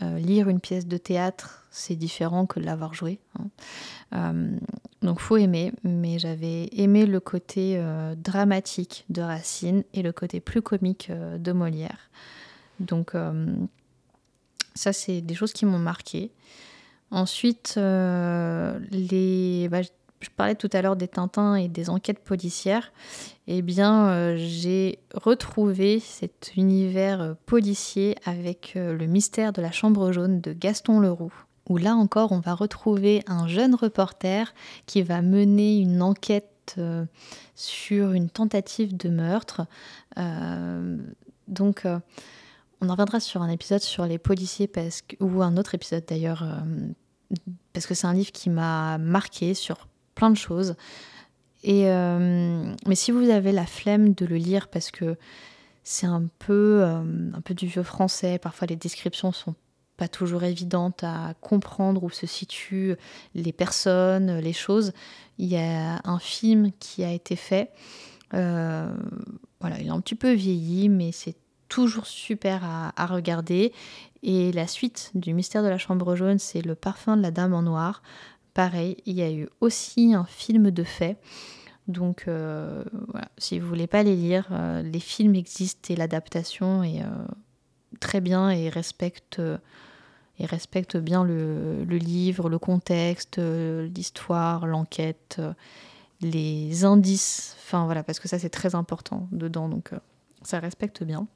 lire 0.00 0.50
une 0.50 0.60
pièce 0.60 0.86
de 0.86 0.98
théâtre, 0.98 1.66
c'est 1.70 1.96
différent 1.96 2.44
que 2.44 2.60
de 2.60 2.66
l'avoir 2.66 2.92
joué. 2.92 3.18
Hein. 3.38 3.46
Hum, 4.12 4.60
donc, 5.02 5.20
faut 5.20 5.36
aimer, 5.36 5.72
mais 5.84 6.18
j'avais 6.18 6.68
aimé 6.72 7.06
le 7.06 7.20
côté 7.20 7.80
dramatique 8.16 9.04
de 9.08 9.20
Racine 9.20 9.84
et 9.94 10.02
le 10.02 10.12
côté 10.12 10.40
plus 10.40 10.62
comique 10.62 11.10
de 11.12 11.52
Molière. 11.52 12.10
Donc, 12.80 13.14
ça, 14.76 14.92
c'est 14.92 15.20
des 15.20 15.34
choses 15.34 15.52
qui 15.52 15.66
m'ont 15.66 15.78
marqué. 15.78 16.30
Ensuite, 17.10 17.74
euh, 17.78 18.78
bah, 19.70 19.82
je 19.82 20.28
parlais 20.36 20.54
tout 20.54 20.70
à 20.72 20.82
l'heure 20.82 20.96
des 20.96 21.08
Tintins 21.08 21.54
et 21.54 21.68
des 21.68 21.88
enquêtes 21.88 22.18
policières. 22.18 22.92
Eh 23.46 23.62
bien, 23.62 24.08
euh, 24.08 24.36
j'ai 24.36 24.98
retrouvé 25.14 26.00
cet 26.00 26.52
univers 26.56 27.20
euh, 27.20 27.34
policier 27.46 28.16
avec 28.24 28.72
le 28.74 29.06
mystère 29.06 29.52
de 29.52 29.62
la 29.62 29.70
chambre 29.70 30.12
jaune 30.12 30.40
de 30.40 30.52
Gaston 30.52 31.00
Leroux. 31.00 31.32
Où 31.68 31.78
là 31.78 31.94
encore, 31.94 32.32
on 32.32 32.40
va 32.40 32.54
retrouver 32.54 33.22
un 33.26 33.48
jeune 33.48 33.74
reporter 33.74 34.54
qui 34.86 35.02
va 35.02 35.22
mener 35.22 35.78
une 35.78 36.02
enquête 36.02 36.78
sur 37.54 38.12
une 38.12 38.28
tentative 38.28 38.96
de 38.96 39.08
meurtre. 39.08 39.66
donc, 41.48 41.86
on 42.80 42.88
en 42.88 42.92
reviendra 42.92 43.20
sur 43.20 43.42
un 43.42 43.48
épisode 43.48 43.80
sur 43.80 44.06
les 44.06 44.18
policiers 44.18 44.66
parce 44.66 45.02
que, 45.02 45.16
ou 45.20 45.42
un 45.42 45.56
autre 45.56 45.74
épisode 45.74 46.04
d'ailleurs, 46.06 46.42
euh, 46.42 47.36
parce 47.72 47.86
que 47.86 47.94
c'est 47.94 48.06
un 48.06 48.14
livre 48.14 48.32
qui 48.32 48.50
m'a 48.50 48.98
marqué 48.98 49.54
sur 49.54 49.88
plein 50.14 50.30
de 50.30 50.36
choses. 50.36 50.76
Et, 51.62 51.90
euh, 51.90 52.74
mais 52.86 52.94
si 52.94 53.10
vous 53.10 53.30
avez 53.30 53.52
la 53.52 53.66
flemme 53.66 54.14
de 54.14 54.26
le 54.26 54.36
lire 54.36 54.68
parce 54.68 54.90
que 54.90 55.16
c'est 55.84 56.06
un 56.06 56.24
peu, 56.38 56.82
euh, 56.82 57.32
un 57.32 57.40
peu 57.40 57.54
du 57.54 57.66
vieux 57.66 57.82
français, 57.82 58.38
parfois 58.38 58.66
les 58.66 58.76
descriptions 58.76 59.32
sont 59.32 59.54
pas 59.96 60.08
toujours 60.08 60.44
évidentes 60.44 61.04
à 61.04 61.34
comprendre 61.40 62.04
où 62.04 62.10
se 62.10 62.26
situent 62.26 62.94
les 63.34 63.52
personnes, 63.52 64.38
les 64.38 64.52
choses. 64.52 64.92
Il 65.38 65.46
y 65.46 65.56
a 65.56 66.00
un 66.04 66.18
film 66.18 66.70
qui 66.78 67.04
a 67.04 67.12
été 67.12 67.36
fait. 67.36 67.70
voilà, 68.32 69.80
il 69.80 69.86
est 69.86 69.90
un 69.90 70.00
petit 70.00 70.14
peu 70.14 70.32
vieilli, 70.32 70.88
mais 70.88 71.12
c'est 71.12 71.36
toujours 71.68 72.06
super 72.06 72.62
à, 72.64 73.06
regarder. 73.06 73.72
Et 74.22 74.52
la 74.52 74.66
suite 74.66 75.10
du 75.14 75.34
mystère 75.34 75.62
de 75.62 75.68
la 75.68 75.78
chambre 75.78 76.16
jaune, 76.16 76.38
c'est 76.38 76.62
le 76.62 76.74
parfum 76.74 77.16
de 77.16 77.22
la 77.22 77.30
dame 77.30 77.54
en 77.54 77.62
noir. 77.62 78.02
Pareil, 78.54 78.96
il 79.06 79.14
y 79.14 79.22
a 79.22 79.30
eu 79.30 79.48
aussi 79.60 80.14
un 80.14 80.24
film 80.24 80.70
de 80.70 80.82
fait. 80.82 81.18
Donc 81.88 82.24
euh, 82.26 82.82
si 83.38 83.58
vous 83.58 83.68
voulez 83.68 83.86
pas 83.86 84.02
les 84.02 84.16
lire, 84.16 84.48
euh, 84.50 84.82
les 84.82 85.00
films 85.00 85.36
existent 85.36 85.92
et 85.92 85.96
l'adaptation 85.96 86.82
est 86.82 87.02
euh, 87.02 87.26
très 88.00 88.20
bien 88.20 88.50
et 88.50 88.68
respecte, 88.68 89.40
respecte 90.44 90.98
bien 90.98 91.24
le, 91.24 91.84
livre, 91.84 92.50
le 92.50 92.58
contexte, 92.58 93.38
l'histoire, 93.38 94.66
l'enquête, 94.66 95.40
les 96.20 96.84
indices. 96.84 97.56
Enfin 97.64 97.86
voilà, 97.86 98.02
parce 98.02 98.20
que 98.20 98.28
ça 98.28 98.38
c'est 98.38 98.50
très 98.50 98.74
important 98.74 99.28
dedans, 99.32 99.68
donc 99.70 99.92
ça 100.42 100.58
respecte 100.60 101.02
bien. 101.02 101.26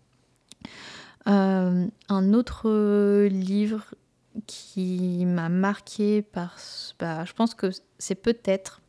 Euh, 1.28 1.86
un 2.08 2.32
autre 2.32 3.26
livre 3.26 3.94
qui 4.46 5.24
m'a 5.26 5.48
marqué 5.48 6.22
par, 6.22 6.56
bah, 6.98 7.24
je 7.24 7.32
pense 7.32 7.54
que 7.54 7.70
c'est 7.98 8.14
peut-être 8.14 8.80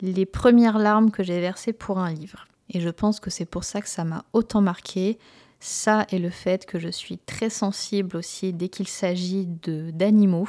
les 0.00 0.26
premières 0.26 0.78
larmes 0.78 1.10
que 1.10 1.22
j'ai 1.22 1.40
versées 1.40 1.72
pour 1.72 1.98
un 1.98 2.12
livre. 2.12 2.46
Et 2.70 2.80
je 2.80 2.88
pense 2.88 3.20
que 3.20 3.30
c'est 3.30 3.44
pour 3.44 3.64
ça 3.64 3.80
que 3.82 3.88
ça 3.88 4.04
m'a 4.04 4.24
autant 4.32 4.60
marqué. 4.60 5.18
Ça 5.64 6.08
et 6.10 6.18
le 6.18 6.30
fait 6.30 6.66
que 6.66 6.80
je 6.80 6.88
suis 6.88 7.18
très 7.18 7.48
sensible 7.48 8.16
aussi 8.16 8.52
dès 8.52 8.68
qu'il 8.68 8.88
s'agit 8.88 9.46
d'animaux, 9.46 10.48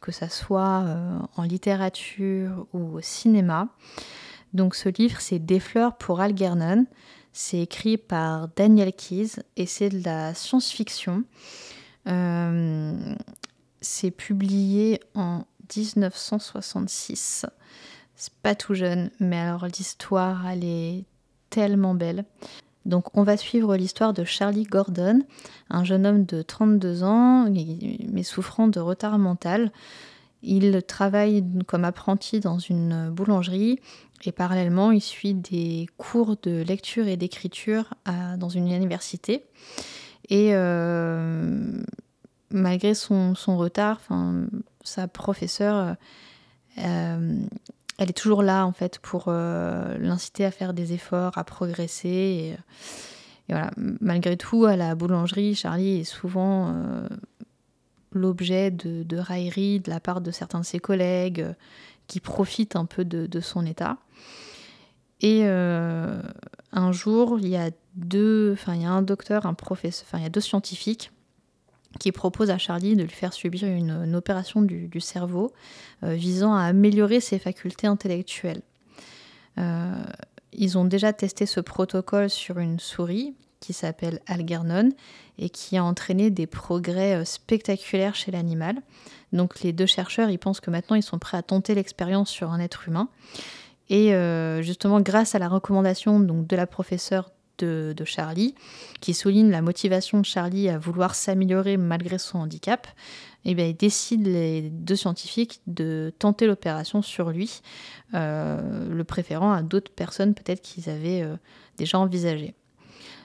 que 0.00 0.10
ça 0.10 0.30
soit 0.30 0.84
euh, 0.86 1.18
en 1.36 1.42
littérature 1.42 2.66
ou 2.72 2.96
au 2.96 3.00
cinéma. 3.02 3.68
Donc 4.54 4.74
ce 4.74 4.88
livre, 4.88 5.20
c'est 5.20 5.38
Des 5.38 5.60
fleurs 5.60 5.98
pour 5.98 6.22
Algernon. 6.22 6.86
C'est 7.34 7.58
écrit 7.58 7.98
par 7.98 8.48
Daniel 8.56 8.94
Keyes 8.94 9.32
et 9.58 9.66
c'est 9.66 9.90
de 9.90 10.02
la 10.02 10.32
science-fiction. 10.32 11.24
Euh, 12.08 13.14
c'est 13.82 14.12
publié 14.12 14.98
en 15.14 15.44
1966. 15.76 17.44
C'est 18.16 18.34
pas 18.42 18.54
tout 18.54 18.72
jeune, 18.72 19.10
mais 19.20 19.40
alors 19.40 19.66
l'histoire, 19.66 20.46
elle 20.46 20.64
est 20.64 21.04
tellement 21.50 21.94
belle. 21.94 22.24
Donc 22.86 23.16
on 23.16 23.22
va 23.22 23.36
suivre 23.36 23.76
l'histoire 23.76 24.12
de 24.12 24.24
Charlie 24.24 24.64
Gordon, 24.64 25.20
un 25.70 25.84
jeune 25.84 26.06
homme 26.06 26.24
de 26.24 26.42
32 26.42 27.02
ans, 27.02 27.48
mais 27.50 28.22
souffrant 28.22 28.68
de 28.68 28.80
retard 28.80 29.18
mental. 29.18 29.72
Il 30.42 30.82
travaille 30.82 31.42
comme 31.66 31.84
apprenti 31.84 32.40
dans 32.40 32.58
une 32.58 33.08
boulangerie 33.10 33.80
et 34.26 34.32
parallèlement, 34.32 34.92
il 34.92 35.00
suit 35.00 35.34
des 35.34 35.86
cours 35.96 36.36
de 36.42 36.62
lecture 36.62 37.08
et 37.08 37.16
d'écriture 37.16 37.94
dans 38.38 38.48
une 38.48 38.68
université. 38.68 39.44
Et 40.28 40.50
euh, 40.52 41.82
malgré 42.50 42.94
son, 42.94 43.34
retard, 43.48 44.00
sa 44.82 45.08
professeure, 45.08 45.96
euh, 46.78 47.36
elle 47.98 48.10
est 48.10 48.14
toujours 48.14 48.42
là 48.42 48.66
en 48.66 48.72
fait 48.72 48.98
pour 48.98 49.26
euh, 49.28 49.96
l'inciter 49.98 50.44
à 50.44 50.50
faire 50.50 50.74
des 50.74 50.92
efforts, 50.92 51.36
à 51.38 51.44
progresser. 51.44 52.56
Et, 53.48 53.54
malgré 54.00 54.36
tout, 54.36 54.64
à 54.64 54.74
la 54.76 54.94
boulangerie, 54.94 55.54
Charlie 55.54 56.00
est 56.00 56.04
souvent 56.04 56.74
l'objet 58.10 58.70
de, 58.70 59.16
railleries 59.18 59.80
de 59.80 59.90
la 59.90 60.00
part 60.00 60.22
de 60.22 60.30
certains 60.30 60.60
de 60.60 60.64
ses 60.64 60.78
collègues 60.78 61.46
qui 62.06 62.20
profitent 62.20 62.74
un 62.74 62.86
peu 62.86 63.04
de 63.04 63.40
son 63.40 63.66
état. 63.66 63.98
Et 65.24 65.40
euh, 65.44 66.20
un 66.72 66.92
jour, 66.92 67.38
il 67.40 67.48
y 67.48 67.56
a 67.56 67.70
deux, 67.94 68.52
enfin 68.52 68.74
il 68.74 68.82
y 68.82 68.84
a 68.84 68.90
un 68.90 69.00
docteur, 69.00 69.46
un 69.46 69.54
professeur, 69.54 70.04
enfin 70.06 70.18
il 70.18 70.22
y 70.22 70.26
a 70.26 70.30
deux 70.30 70.42
scientifiques 70.42 71.12
qui 71.98 72.12
proposent 72.12 72.50
à 72.50 72.58
Charlie 72.58 72.96
de 72.96 73.02
lui 73.02 73.10
faire 73.10 73.32
subir 73.32 73.68
une, 73.68 74.14
opération 74.14 74.62
du, 74.62 75.00
cerveau 75.00 75.52
euh, 76.02 76.14
visant 76.14 76.54
à 76.54 76.62
améliorer 76.62 77.20
ses 77.20 77.38
facultés 77.38 77.86
intellectuelles. 77.86 78.62
Euh, 79.58 80.04
ils 80.52 80.78
ont 80.78 80.84
déjà 80.84 81.12
testé 81.12 81.46
ce 81.46 81.60
protocole 81.60 82.30
sur 82.30 82.58
une 82.58 82.78
souris 82.78 83.34
qui 83.60 83.72
s'appelle 83.72 84.20
Algernon 84.26 84.90
et 85.38 85.48
qui 85.48 85.76
a 85.76 85.84
entraîné 85.84 86.30
des 86.30 86.46
progrès 86.46 87.24
spectaculaires 87.24 88.14
chez 88.14 88.30
l'animal. 88.30 88.76
Donc 89.32 89.60
les 89.60 89.72
deux 89.72 89.86
chercheurs, 89.86 90.30
ils 90.30 90.38
pensent 90.38 90.60
que 90.60 90.70
maintenant 90.70 90.96
ils 90.96 91.02
sont 91.02 91.18
prêts 91.18 91.36
à 91.36 91.42
tenter 91.42 91.74
l'expérience 91.74 92.30
sur 92.30 92.52
un 92.52 92.60
être 92.60 92.88
humain. 92.88 93.08
Et 93.90 94.14
euh, 94.14 94.62
justement, 94.62 95.00
grâce 95.00 95.34
à 95.34 95.38
la 95.38 95.48
recommandation 95.48 96.20
de 96.20 96.56
la 96.56 96.66
professeure 96.66 97.30
de, 97.58 97.94
Charlie, 98.04 98.54
qui 99.00 99.14
souligne 99.14 99.50
la 99.50 99.62
motivation 99.62 100.20
de 100.20 100.24
Charlie 100.24 100.68
à 100.68 100.78
vouloir 100.78 101.14
s'améliorer 101.14 101.76
malgré 101.76 102.18
son 102.18 102.38
handicap, 102.38 102.86
et 103.46 103.50
eh 103.50 103.54
bien, 103.54 103.66
ils 103.66 103.76
décident, 103.76 104.24
les 104.30 104.62
deux 104.70 104.96
scientifiques, 104.96 105.60
de 105.66 106.12
tenter 106.18 106.46
l'opération 106.46 107.02
sur 107.02 107.30
lui, 107.30 107.60
euh, 108.14 108.88
le 108.88 109.04
préférant 109.04 109.52
à 109.52 109.62
d'autres 109.62 109.92
personnes 109.92 110.34
peut-être 110.34 110.62
qu'ils 110.62 110.88
avaient 110.88 111.20
euh, 111.22 111.36
déjà 111.76 111.98
envisagé. 111.98 112.54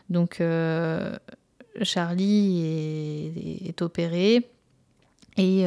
Donc, 0.10 0.42
Charlie 1.84 2.66
est, 2.66 3.68
est, 3.70 3.82
opéré 3.84 4.50
et 5.38 5.66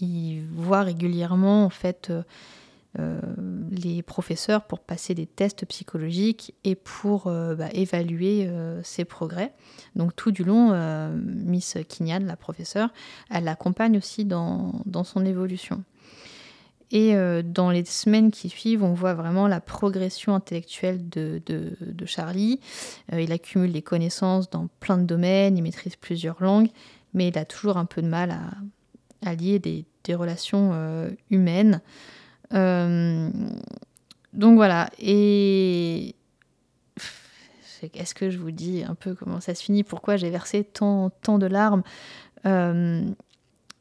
il 0.00 0.44
voit 0.54 0.82
régulièrement 0.82 1.64
en 1.64 1.70
fait 1.70 2.12
euh, 3.00 3.18
les 3.72 4.02
professeurs 4.02 4.62
pour 4.62 4.78
passer 4.78 5.14
des 5.14 5.26
tests 5.26 5.66
psychologiques 5.66 6.54
et 6.62 6.76
pour 6.76 7.26
euh, 7.26 7.56
bah, 7.56 7.68
évaluer 7.72 8.46
euh, 8.46 8.80
ses 8.84 9.04
progrès. 9.04 9.52
Donc 9.96 10.14
tout 10.14 10.30
du 10.30 10.44
long, 10.44 10.72
Miss 11.16 11.76
Kinyan, 11.88 12.20
la 12.20 12.36
professeure, 12.36 12.90
elle 13.30 13.44
l'accompagne 13.44 13.96
aussi 13.96 14.24
dans, 14.24 14.72
son 15.04 15.26
évolution. 15.26 15.82
Et 16.92 17.14
dans 17.44 17.70
les 17.70 17.84
semaines 17.84 18.30
qui 18.30 18.48
suivent, 18.48 18.84
on 18.84 18.92
voit 18.92 19.14
vraiment 19.14 19.48
la 19.48 19.60
progression 19.60 20.34
intellectuelle 20.34 21.08
de, 21.08 21.40
Charlie. 22.06 22.60
il 23.12 23.32
accumule 23.32 23.72
des 23.72 23.82
connaissances 23.82 24.50
dans 24.50 24.68
plein 24.80 24.98
de 24.98 25.04
domaines, 25.04 25.56
il 25.56 25.62
maîtrise 25.62 25.96
plusieurs 25.96 26.42
langues, 26.42 26.68
mais 27.14 27.28
il 27.28 27.38
a 27.38 27.44
toujours 27.44 27.76
un 27.76 27.84
peu 27.84 28.02
de 28.02 28.08
mal 28.08 28.36
à, 29.24 29.34
lier 29.34 29.58
des, 29.58 29.84
des 30.04 30.14
relations 30.14 30.72
humaines. 31.30 31.80
Euh, 32.54 33.30
donc 34.32 34.56
voilà. 34.56 34.90
Et 34.98 36.14
est-ce 37.94 38.14
que 38.14 38.30
je 38.30 38.38
vous 38.38 38.50
dis 38.50 38.82
un 38.82 38.94
peu 38.94 39.14
comment 39.14 39.40
ça 39.40 39.54
se 39.54 39.62
finit 39.62 39.84
Pourquoi 39.84 40.16
j'ai 40.16 40.30
versé 40.30 40.64
tant, 40.64 41.10
tant 41.10 41.38
de 41.38 41.46
larmes 41.46 41.82
euh, 42.46 43.02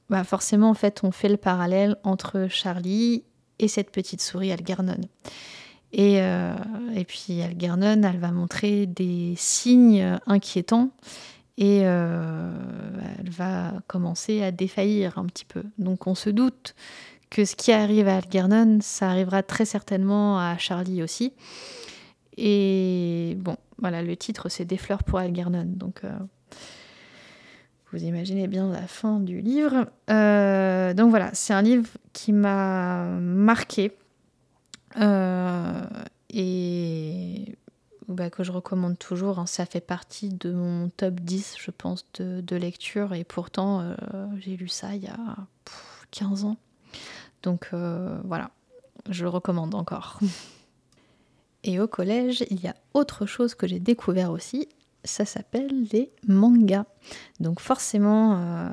bah 0.10 0.24
forcément, 0.24 0.70
en 0.70 0.74
fait, 0.74 1.02
on 1.04 1.12
fait 1.12 1.30
le 1.30 1.38
parallèle 1.38 1.98
entre 2.04 2.48
Charlie 2.50 3.24
et 3.60 3.68
cette 3.68 3.92
petite 3.92 4.22
souris 4.22 4.52
Algernon. 4.52 5.00
Et, 5.92 6.22
euh, 6.22 6.54
et 6.96 7.04
puis 7.04 7.42
Algernon, 7.42 8.02
elle 8.04 8.20
va 8.20 8.32
montrer 8.32 8.86
des 8.86 9.34
signes 9.38 10.18
inquiétants 10.28 10.92
et 11.58 11.78
elle 11.80 13.30
va 13.30 13.74
commencer 13.88 14.44
à 14.44 14.52
défaillir 14.52 15.18
un 15.18 15.26
petit 15.26 15.46
peu. 15.46 15.64
Donc 15.78 16.08
on 16.08 16.16
se 16.16 16.30
doute 16.30 16.76
que 17.34 17.46
ce 17.46 17.56
qui 17.56 17.72
arrive 17.72 18.08
à 18.08 18.18
Algernon, 18.18 18.78
ça 18.82 19.10
arrivera 19.10 19.42
très 19.42 19.66
certainement 19.66 20.38
à 20.38 20.56
Charlie 20.60 21.02
aussi. 21.02 21.34
Et 22.38 23.36
bon, 23.40 23.58
voilà, 23.80 24.04
le 24.04 24.16
titre 24.16 24.50
c'est 24.50 24.66
Des 24.66 24.78
fleurs 24.78 25.04
pour 25.04 25.18
Algernon. 25.18 25.66
Donc 25.66 26.04
euh, 26.04 26.12
vous 27.92 28.04
imaginez 28.04 28.48
bien 28.48 28.72
la 28.72 28.86
fin 28.86 29.20
du 29.20 29.42
livre. 29.42 29.88
Euh, 30.12 30.94
donc 30.94 31.10
voilà, 31.10 31.32
c'est 31.34 31.54
un 31.54 31.64
livre 31.64 31.90
qui 32.14 32.34
m'a 32.34 33.06
marqué 33.20 33.92
et 36.30 37.56
bah, 38.08 38.30
que 38.30 38.44
je 38.44 38.52
recommande 38.52 39.00
toujours. 39.00 39.40
Hein. 39.40 39.48
Ça 39.48 39.66
fait 39.66 39.82
partie 39.82 40.30
de 40.30 40.52
mon 40.52 40.90
top 40.90 41.20
10, 41.20 41.56
je 41.60 41.72
pense, 41.72 42.06
de, 42.20 42.56
lecture. 42.56 43.16
Et 43.16 43.24
pourtant, 43.24 43.82
euh, 43.82 43.96
j'ai 44.38 44.56
lu 44.56 44.68
ça 44.68 44.94
il 44.94 45.04
y 45.04 45.08
a 45.08 45.18
15 46.12 46.46
ans. 46.46 46.58
Donc 47.44 47.70
euh, 47.74 48.20
voilà, 48.24 48.50
je 49.10 49.24
le 49.24 49.30
recommande 49.30 49.76
encore. 49.76 50.20
Et 51.64 51.80
au 51.80 51.88
collège, 51.88 52.44
il 52.50 52.62
y 52.62 52.68
a 52.68 52.76
autre 52.94 53.26
chose 53.26 53.56
que 53.56 53.68
j'ai 53.68 53.80
découvert 53.80 54.32
aussi. 54.32 54.68
Ça 55.06 55.26
s'appelle 55.26 55.88
les 55.92 56.12
mangas. 56.28 56.86
Donc 57.40 57.62
forcément, 57.62 58.38
euh, 58.38 58.70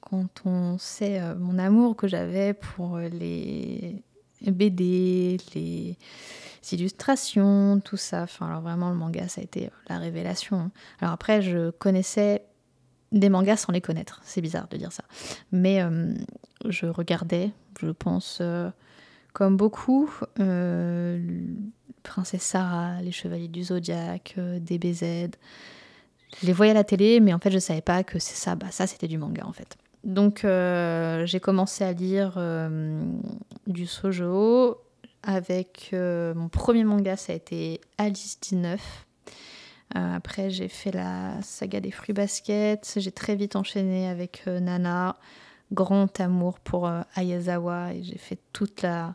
quand 0.00 0.28
on 0.44 0.76
sait 0.78 1.22
mon 1.36 1.58
amour 1.58 1.96
que 1.96 2.06
j'avais 2.06 2.52
pour 2.52 2.98
les 2.98 4.02
BD, 4.42 5.38
les 5.54 5.96
illustrations, 6.72 7.80
tout 7.80 7.96
ça. 7.96 8.22
Enfin, 8.22 8.46
alors 8.46 8.60
vraiment, 8.60 8.90
le 8.90 8.96
manga, 8.96 9.28
ça 9.28 9.40
a 9.40 9.44
été 9.44 9.66
euh, 9.66 9.70
la 9.88 9.98
révélation. 9.98 10.58
Hein. 10.58 10.70
Alors 11.00 11.14
après, 11.14 11.42
je 11.42 11.70
connaissais 11.70 12.44
des 13.12 13.28
mangas 13.28 13.56
sans 13.58 13.72
les 13.72 13.80
connaître. 13.80 14.20
C'est 14.24 14.40
bizarre 14.40 14.68
de 14.68 14.76
dire 14.76 14.92
ça. 14.92 15.04
Mais 15.52 15.82
euh, 15.82 16.14
je 16.68 16.86
regardais, 16.86 17.50
je 17.80 17.90
pense, 17.90 18.38
euh, 18.40 18.70
comme 19.32 19.56
beaucoup, 19.56 20.10
Princesse 22.02 22.42
Sarah, 22.42 23.00
Les 23.02 23.12
Chevaliers 23.12 23.48
du 23.48 23.64
Zodiaque, 23.64 24.36
DBZ. 24.36 25.30
Je 26.40 26.46
les 26.46 26.52
voyais 26.52 26.70
à 26.72 26.74
la 26.74 26.84
télé, 26.84 27.20
mais 27.20 27.32
en 27.32 27.38
fait, 27.38 27.50
je 27.50 27.58
savais 27.58 27.80
pas 27.80 28.04
que 28.04 28.18
c'est 28.18 28.36
ça. 28.36 28.54
Bah, 28.54 28.68
ça, 28.70 28.86
c'était 28.86 29.08
du 29.08 29.18
manga, 29.18 29.44
en 29.46 29.52
fait. 29.52 29.76
Donc, 30.04 30.40
j'ai 30.42 31.40
commencé 31.40 31.84
à 31.84 31.92
lire 31.92 32.40
du 33.66 33.86
sojo 33.86 34.78
avec 35.22 35.90
euh, 35.92 36.34
mon 36.34 36.48
premier 36.48 36.84
manga, 36.84 37.16
ça 37.16 37.32
a 37.32 37.36
été 37.36 37.80
Alice 37.98 38.38
19. 38.40 39.06
Euh, 39.96 40.16
après, 40.16 40.50
j'ai 40.50 40.68
fait 40.68 40.92
la 40.92 41.40
saga 41.42 41.80
des 41.80 41.90
fruits 41.90 42.14
baskets. 42.14 42.94
J'ai 42.96 43.12
très 43.12 43.34
vite 43.34 43.56
enchaîné 43.56 44.08
avec 44.08 44.42
euh, 44.46 44.60
Nana. 44.60 45.16
Grand 45.72 46.18
amour 46.20 46.58
pour 46.58 46.90
Ayazawa. 47.14 47.94
Et 47.94 48.02
j'ai 48.02 48.18
fait 48.18 48.38
toute 48.52 48.82
la, 48.82 49.14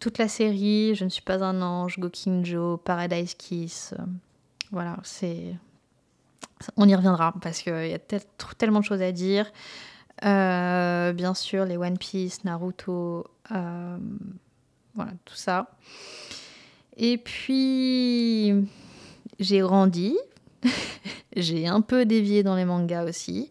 toute 0.00 0.18
la 0.18 0.28
série. 0.28 0.94
Je 0.94 1.04
ne 1.04 1.10
suis 1.10 1.22
pas 1.22 1.44
un 1.44 1.62
ange, 1.62 1.98
Gokinjo, 1.98 2.78
Paradise 2.78 3.34
Kiss. 3.34 3.94
voilà, 4.72 4.96
c'est. 5.04 5.54
On 6.76 6.88
y 6.88 6.94
reviendra 6.94 7.34
parce 7.40 7.60
qu'il 7.60 7.86
y 7.86 7.94
a 7.94 7.98
tellement 8.58 8.80
de 8.80 8.84
choses 8.84 9.00
à 9.00 9.12
dire. 9.12 9.50
bien 10.22 11.34
sûr, 11.34 11.64
les 11.64 11.76
One 11.76 11.98
Piece, 11.98 12.44
Naruto 12.44 13.24
voilà, 14.94 15.12
tout 15.24 15.34
ça. 15.34 15.70
Et 16.96 17.18
puis, 17.18 18.52
j'ai 19.40 19.60
grandi. 19.60 20.16
j'ai 21.36 21.66
un 21.66 21.80
peu 21.80 22.04
dévié 22.04 22.42
dans 22.42 22.54
les 22.54 22.64
mangas 22.64 23.04
aussi. 23.04 23.48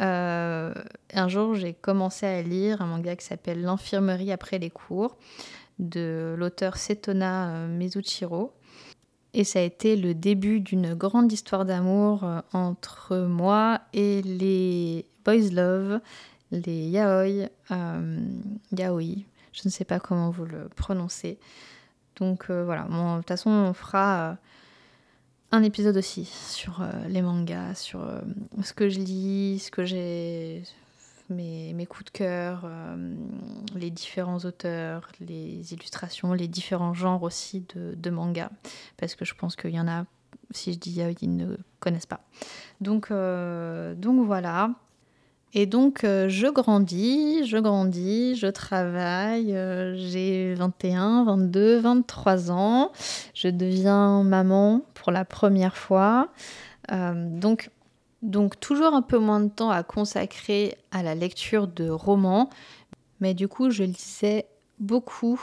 Euh, 0.00 0.72
un 1.12 1.28
jour, 1.28 1.54
j'ai 1.54 1.74
commencé 1.74 2.26
à 2.26 2.42
lire 2.42 2.80
un 2.80 2.86
manga 2.86 3.14
qui 3.14 3.24
s'appelle 3.24 3.62
L'infirmerie 3.62 4.32
après 4.32 4.58
les 4.58 4.70
cours 4.70 5.16
de 5.78 6.34
l'auteur 6.38 6.76
Setona 6.76 7.50
euh, 7.50 7.68
Mizuchiro. 7.68 8.52
Et 9.32 9.44
ça 9.44 9.60
a 9.60 9.62
été 9.62 9.94
le 9.94 10.14
début 10.14 10.60
d'une 10.60 10.94
grande 10.94 11.30
histoire 11.30 11.64
d'amour 11.64 12.24
euh, 12.24 12.40
entre 12.52 13.18
moi 13.18 13.80
et 13.92 14.22
les 14.22 15.04
Boys 15.24 15.50
Love, 15.52 16.00
les 16.50 16.88
yaoi, 16.88 17.48
yaoi, 18.76 19.24
je 19.52 19.60
ne 19.64 19.70
sais 19.70 19.84
pas 19.84 20.00
comment 20.00 20.30
vous 20.30 20.46
le 20.46 20.68
prononcez. 20.74 21.38
Donc 22.16 22.50
voilà, 22.50 22.82
de 22.82 23.18
toute 23.18 23.28
façon, 23.28 23.50
on 23.50 23.72
fera 23.72 24.36
un 25.52 25.62
épisode 25.62 25.96
aussi 25.96 26.24
sur 26.24 26.82
euh, 26.82 26.90
les 27.08 27.22
mangas, 27.22 27.74
sur 27.74 28.06
ce 28.62 28.72
que 28.72 28.88
je 28.88 28.98
lis, 28.98 29.58
ce 29.60 29.70
que 29.70 29.84
j'ai, 29.84 30.62
mes, 31.28 31.72
mes, 31.74 31.86
coups 31.86 32.04
de 32.06 32.10
cœur, 32.10 32.68
les 33.74 33.90
différents 33.90 34.38
auteurs, 34.38 35.10
les 35.20 35.72
illustrations, 35.72 36.32
les 36.32 36.48
différents 36.48 36.94
genres 36.94 37.22
aussi 37.22 37.64
de, 37.74 37.94
de 37.94 38.10
mangas. 38.10 38.50
Parce 38.96 39.14
que 39.14 39.24
je 39.24 39.34
pense 39.34 39.56
qu'il 39.56 39.70
y 39.70 39.80
en 39.80 39.88
a, 39.88 40.04
si 40.50 40.72
je 40.72 40.78
dis 40.78 41.00
ils 41.20 41.36
ne 41.36 41.56
connaissent 41.78 42.06
pas. 42.06 42.20
Donc, 42.80 43.10
donc 43.10 44.26
voilà. 44.26 44.70
Et 45.52 45.66
donc, 45.66 46.04
euh, 46.04 46.28
je 46.28 46.46
grandis, 46.46 47.44
je 47.44 47.58
grandis, 47.58 48.36
je 48.36 48.46
travaille, 48.46 49.56
euh, 49.56 49.96
j'ai 49.96 50.54
21, 50.54 51.24
22, 51.24 51.80
23 51.80 52.52
ans, 52.52 52.92
je 53.34 53.48
deviens 53.48 54.22
maman 54.22 54.82
pour 54.94 55.10
la 55.10 55.24
première 55.24 55.76
fois. 55.76 56.28
Euh, 56.92 57.28
donc, 57.28 57.70
donc, 58.22 58.60
toujours 58.60 58.94
un 58.94 59.02
peu 59.02 59.18
moins 59.18 59.40
de 59.40 59.48
temps 59.48 59.70
à 59.70 59.82
consacrer 59.82 60.76
à 60.92 61.02
la 61.02 61.16
lecture 61.16 61.66
de 61.66 61.88
romans, 61.88 62.48
mais 63.18 63.34
du 63.34 63.48
coup, 63.48 63.70
je 63.70 63.82
lisais 63.82 64.46
beaucoup 64.78 65.40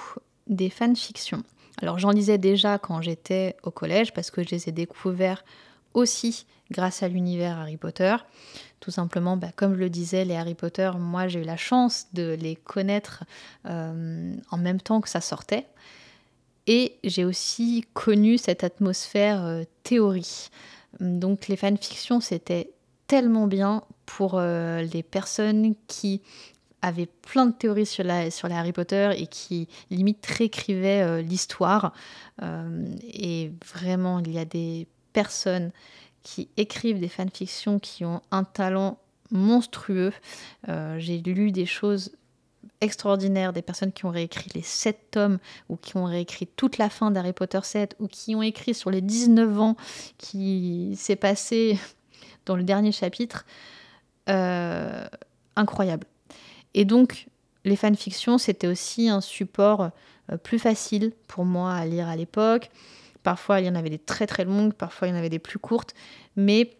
des 0.48 0.70
fanfictions. 0.70 1.43
Alors, 1.82 2.00
j'en 2.00 2.12
lisais 2.12 2.38
déjà 2.38 2.78
quand 2.78 3.02
j'étais 3.02 3.58
au 3.63 3.72
collège 3.72 4.13
parce 4.13 4.32
que 4.32 4.41
je 4.41 4.50
les 4.52 4.70
ai 4.70 4.72
découverts 4.72 5.43
aussi 5.93 6.46
grâce 6.72 7.04
à 7.04 7.08
l'univers 7.08 7.58
Harry 7.58 7.78
Potter. 7.78 8.15
Tout 8.80 8.92
simplement, 8.92 9.38
bah, 9.38 9.50
comme 9.56 9.74
je 9.74 9.80
le 9.80 9.90
disais, 9.90 10.24
les 10.24 10.36
Harry 10.36 10.54
Potter, 10.54 10.92
moi 11.00 11.28
j'ai 11.28 11.42
eu 11.42 11.44
la 11.44 11.58
chance 11.58 12.08
de 12.13 12.38
les 12.40 12.56
connaître 12.56 13.24
euh, 13.66 14.36
en 14.52 14.58
même 14.58 14.80
temps 14.80 15.02
que 15.02 15.10
ça 15.10 15.22
sortait. 15.22 15.66
Et 16.68 16.98
j'ai 17.04 17.26
aussi 17.26 17.86
connu 17.94 18.38
cette 18.38 18.63
atmosphère 18.63 19.44
euh, 19.46 19.63
théorie. 19.84 20.50
Donc 21.00 21.48
les 21.48 21.56
fanfictions, 21.56 22.22
c'était 22.22 22.72
tellement 23.08 23.48
bien 23.48 23.84
pour 24.06 24.36
euh, 24.36 24.82
les 24.82 25.02
personnes 25.02 25.74
qui 25.88 26.22
avaient 26.84 27.08
plein 27.08 27.48
de 27.48 27.54
théories 27.54 27.86
sur, 27.88 28.04
les 28.04 28.30
Harry 28.52 28.74
Potter 28.74 29.12
et 29.18 29.26
qui 29.26 29.68
limite 29.90 30.24
réécrivaient 30.26 31.24
l'histoire. 31.24 31.92
et 32.42 33.52
vraiment, 33.66 34.20
il 34.20 34.32
y 34.32 34.38
a 34.38 34.46
des 34.46 34.88
personnes 35.12 35.72
qui 36.23 36.49
écrivent 36.58 36.99
des 36.99 37.08
fanfictions 37.08 37.80
qui 37.80 38.06
ont 38.06 38.21
un 38.32 38.43
talent 38.43 38.99
monstrueux. 39.32 40.13
Euh, 40.69 40.97
j'ai 40.99 41.19
lu 41.19 41.51
des 41.51 41.65
choses 41.65 42.12
extraordinaires, 42.82 43.53
des 43.53 43.62
personnes 43.62 43.91
qui 43.91 44.06
ont 44.06 44.12
réécrit 44.12 44.49
les 44.53 44.62
7 44.62 45.12
tomes 45.12 45.39
ou 45.69 45.77
qui 45.77 45.97
ont 45.97 46.06
réécrit 46.06 46.47
toute 46.47 46.77
la 46.77 46.89
fin 46.89 47.12
d'Harry 47.12 47.34
Potter 47.34 47.60
7 47.62 47.95
ou 47.99 48.08
qui 48.08 48.36
ont 48.36 48.41
écrit 48.41 48.73
sur 48.73 48.91
les 48.91 49.01
19 49.01 49.60
ans 49.60 49.75
qui 50.17 50.93
s'est 50.95 51.15
passé 51.15 51.80
dans 52.45 52.56
le 52.56 52.63
dernier 52.63 52.91
chapitre. 52.91 53.45
Euh, 54.30 55.08
incroyable. 55.56 56.06
Et 56.73 56.86
donc, 56.86 57.28
les 57.65 57.76
fanfictions, 57.76 58.38
c'était 58.38 58.68
aussi 58.68 59.09
un 59.09 59.22
support 59.22 59.91
euh, 60.32 60.38
plus 60.38 60.59
facile 60.59 61.13
pour 61.28 61.45
moi 61.45 61.74
à 61.74 61.86
lire 61.86 62.07
à 62.07 62.15
l'époque. 62.15 62.70
Parfois, 63.28 63.59
il 63.59 63.65
y 63.65 63.69
en 63.69 63.75
avait 63.75 63.89
des 63.89 63.99
très 63.99 64.25
très 64.25 64.45
longues, 64.45 64.71
parfois, 64.71 65.09
il 65.09 65.11
y 65.11 65.13
en 65.13 65.17
avait 65.17 65.28
des 65.28 65.38
plus 65.38 65.59
courtes. 65.59 65.93
Mais 66.38 66.78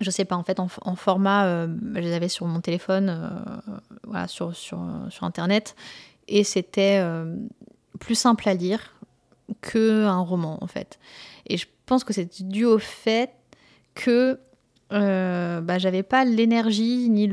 je 0.00 0.10
sais 0.10 0.24
pas, 0.24 0.34
en 0.34 0.42
fait, 0.42 0.58
en, 0.58 0.66
format, 0.96 1.46
euh, 1.46 1.68
je 1.94 2.00
les 2.00 2.12
avais 2.12 2.28
sur 2.28 2.44
mon 2.46 2.60
téléphone, 2.60 3.08
euh, 3.08 3.28
voilà, 4.02 4.26
sur, 4.26 4.52
Internet. 5.22 5.76
Et 6.26 6.42
c'était 6.42 6.98
euh, 6.98 7.36
plus 8.00 8.16
simple 8.16 8.48
à 8.48 8.54
lire 8.54 8.96
qu'un 9.62 10.18
roman, 10.18 10.58
en 10.60 10.66
fait. 10.66 10.98
Et 11.46 11.56
je 11.56 11.68
pense 11.86 12.02
que 12.02 12.12
c'est 12.12 12.42
dû 12.42 12.64
au 12.64 12.80
fait 12.80 13.30
que 13.94 14.40
bah, 14.90 15.78
j'avais 15.78 16.02
pas 16.02 16.24
l'énergie 16.24 17.08
ni 17.08 17.28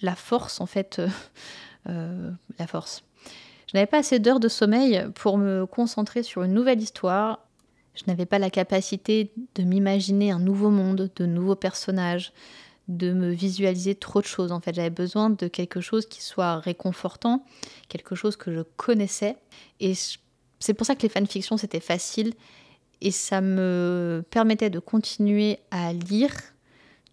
la 0.00 0.14
force, 0.14 0.62
en 0.62 0.66
fait. 0.66 1.02
la 1.84 2.66
force 2.66 3.05
je 3.66 3.76
n'avais 3.76 3.86
pas 3.86 3.98
assez 3.98 4.18
d'heures 4.18 4.40
de 4.40 4.48
sommeil 4.48 5.04
pour 5.14 5.38
me 5.38 5.66
concentrer 5.66 6.22
sur 6.22 6.42
une 6.42 6.52
nouvelle 6.52 6.80
histoire. 6.80 7.40
Je 7.94 8.04
n'avais 8.06 8.26
pas 8.26 8.38
la 8.38 8.50
capacité 8.50 9.32
de 9.54 9.62
m'imaginer 9.62 10.30
un 10.30 10.38
nouveau 10.38 10.70
monde, 10.70 11.10
de 11.16 11.26
nouveaux 11.26 11.56
personnages, 11.56 12.32
de 12.88 13.12
me 13.12 13.30
visualiser 13.30 13.94
trop 13.96 14.20
de 14.20 14.26
choses. 14.26 14.52
En 14.52 14.60
fait, 14.60 14.74
j'avais 14.74 14.90
besoin 14.90 15.30
de 15.30 15.48
quelque 15.48 15.80
chose 15.80 16.06
qui 16.06 16.22
soit 16.22 16.58
réconfortant, 16.58 17.44
quelque 17.88 18.14
chose 18.14 18.36
que 18.36 18.52
je 18.52 18.60
connaissais. 18.76 19.36
Et 19.80 19.94
c'est 20.60 20.74
pour 20.74 20.86
ça 20.86 20.94
que 20.94 21.02
les 21.02 21.08
fanfictions, 21.08 21.56
c'était 21.56 21.80
facile. 21.80 22.34
Et 23.00 23.10
ça 23.10 23.40
me 23.40 24.24
permettait 24.30 24.70
de 24.70 24.78
continuer 24.78 25.58
à 25.70 25.92
lire 25.92 26.32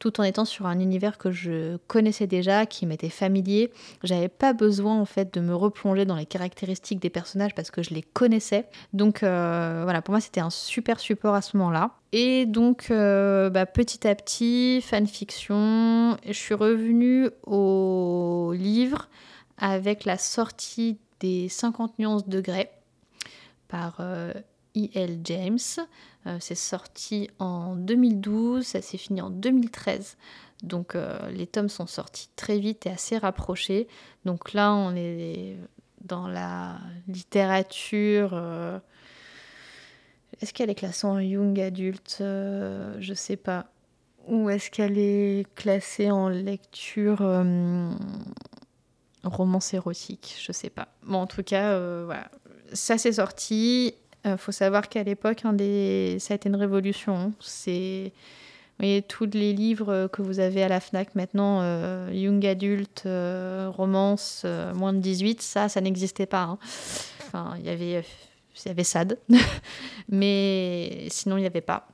tout 0.04 0.20
en 0.20 0.24
étant 0.26 0.44
sur 0.44 0.66
un 0.66 0.82
univers 0.82 1.18
que 1.18 1.32
je 1.32 1.78
connaissais 1.88 2.28
déjà, 2.28 2.66
qui 2.66 2.86
m'était 2.86 3.08
familier. 3.08 3.72
J'avais 4.04 4.28
pas 4.28 4.52
besoin 4.52 5.00
en 5.00 5.06
fait 5.06 5.34
de 5.34 5.40
me 5.40 5.56
replonger 5.56 6.04
dans 6.04 6.18
les 6.18 6.26
caractéristiques 6.26 7.00
des 7.00 7.10
personnages 7.10 7.56
parce 7.56 7.72
que 7.72 7.82
je 7.82 7.94
les 7.94 8.02
connaissais. 8.02 8.66
Donc 8.92 9.24
euh, 9.24 9.80
voilà, 9.84 10.02
pour 10.02 10.12
moi 10.12 10.20
c'était 10.20 10.42
un 10.42 10.50
super 10.50 11.00
support 11.00 11.36
à 11.36 11.42
ce 11.42 11.56
moment-là. 11.56 11.92
Et 12.12 12.46
donc 12.46 12.88
euh, 12.92 13.50
bah, 13.50 13.66
petit 13.66 14.06
à 14.06 14.14
petit, 14.14 14.82
fanfiction, 14.82 16.18
je 16.28 16.34
suis 16.34 16.54
revenue 16.54 17.30
au 17.48 18.52
livre 18.54 19.08
avec 19.58 20.04
la 20.04 20.18
sortie 20.18 20.98
des 21.22 21.48
50 21.48 21.98
nuances 21.98 22.28
de 22.28 22.42
Grey 22.42 22.70
par 23.70 24.02
E.L. 24.02 25.12
Euh, 25.12 25.18
James. 25.24 25.88
Euh, 26.26 26.38
c'est 26.40 26.56
sorti 26.56 27.30
en 27.40 27.76
2012, 27.76 28.66
ça 28.66 28.82
s'est 28.82 28.98
fini 28.98 29.22
en 29.22 29.30
2013. 29.30 30.18
Donc 30.64 30.96
euh, 30.96 31.30
les 31.32 31.48
tomes 31.48 31.70
sont 31.70 31.88
sortis 31.88 32.30
très 32.36 32.60
vite 32.60 32.86
et 32.86 32.90
assez 32.90 33.18
rapprochés. 33.18 33.88
Donc 34.24 34.54
là, 34.54 34.74
on 34.74 34.96
est 34.96 35.58
dans 36.02 36.28
la 36.28 36.78
littérature. 37.08 38.32
Euh, 38.34 38.80
est-ce 40.42 40.54
qu'elle 40.54 40.70
est 40.70 40.76
classée 40.76 41.08
en 41.08 41.20
young 41.20 41.60
adulte 41.60 42.18
Je 42.20 43.14
sais 43.14 43.38
pas. 43.38 43.68
Ou 44.28 44.50
est-ce 44.50 44.72
qu'elle 44.72 44.98
est 44.98 45.46
classée 45.54 46.10
en 46.10 46.30
lecture 46.30 47.22
romance 49.24 49.74
érotique 49.74 50.36
Je 50.42 50.54
sais 50.54 50.70
pas. 50.70 50.88
Bon, 51.04 51.20
en 51.20 51.28
tout 51.28 51.44
cas, 51.44 51.78
voilà. 52.06 52.32
Ça 52.72 52.98
s'est 52.98 53.14
sorti 53.14 53.94
il 54.26 54.32
euh, 54.32 54.38
faut 54.38 54.52
savoir 54.52 54.88
qu'à 54.88 55.04
l'époque, 55.04 55.42
ça 55.42 55.50
a 55.50 56.36
été 56.36 56.50
une 56.50 56.56
révolution. 56.56 57.34
C'est 57.40 58.14
voyez, 58.80 59.02
tous 59.02 59.30
les 59.34 59.54
livres 59.54 60.08
que 60.08 60.22
vous 60.22 60.40
avez 60.40 60.64
à 60.64 60.68
la 60.68 60.80
FNAC 60.80 61.16
maintenant, 61.16 61.60
euh, 61.62 62.10
Young 62.12 62.46
Adult, 62.46 63.04
euh, 63.06 63.70
romance, 63.70 64.46
moins 64.74 64.94
de 64.94 65.00
18, 65.00 65.42
ça, 65.42 65.70
ça 65.70 65.82
n'existait 65.82 66.26
pas. 66.26 66.44
Hein. 66.44 66.58
Enfin, 67.28 67.56
il 67.60 67.66
y 67.66 67.70
avait, 67.70 68.04
il 68.66 68.68
y 68.68 68.70
avait 68.70 68.84
SAD, 68.84 69.20
mais 70.10 71.08
sinon, 71.10 71.38
il 71.38 71.42
n'y 71.42 71.48
avait 71.48 71.62
pas. 71.62 71.88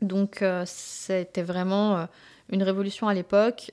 Donc, 0.00 0.44
c'était 0.64 1.42
vraiment 1.42 2.08
une 2.50 2.62
révolution 2.62 3.08
à 3.08 3.14
l'époque. 3.14 3.70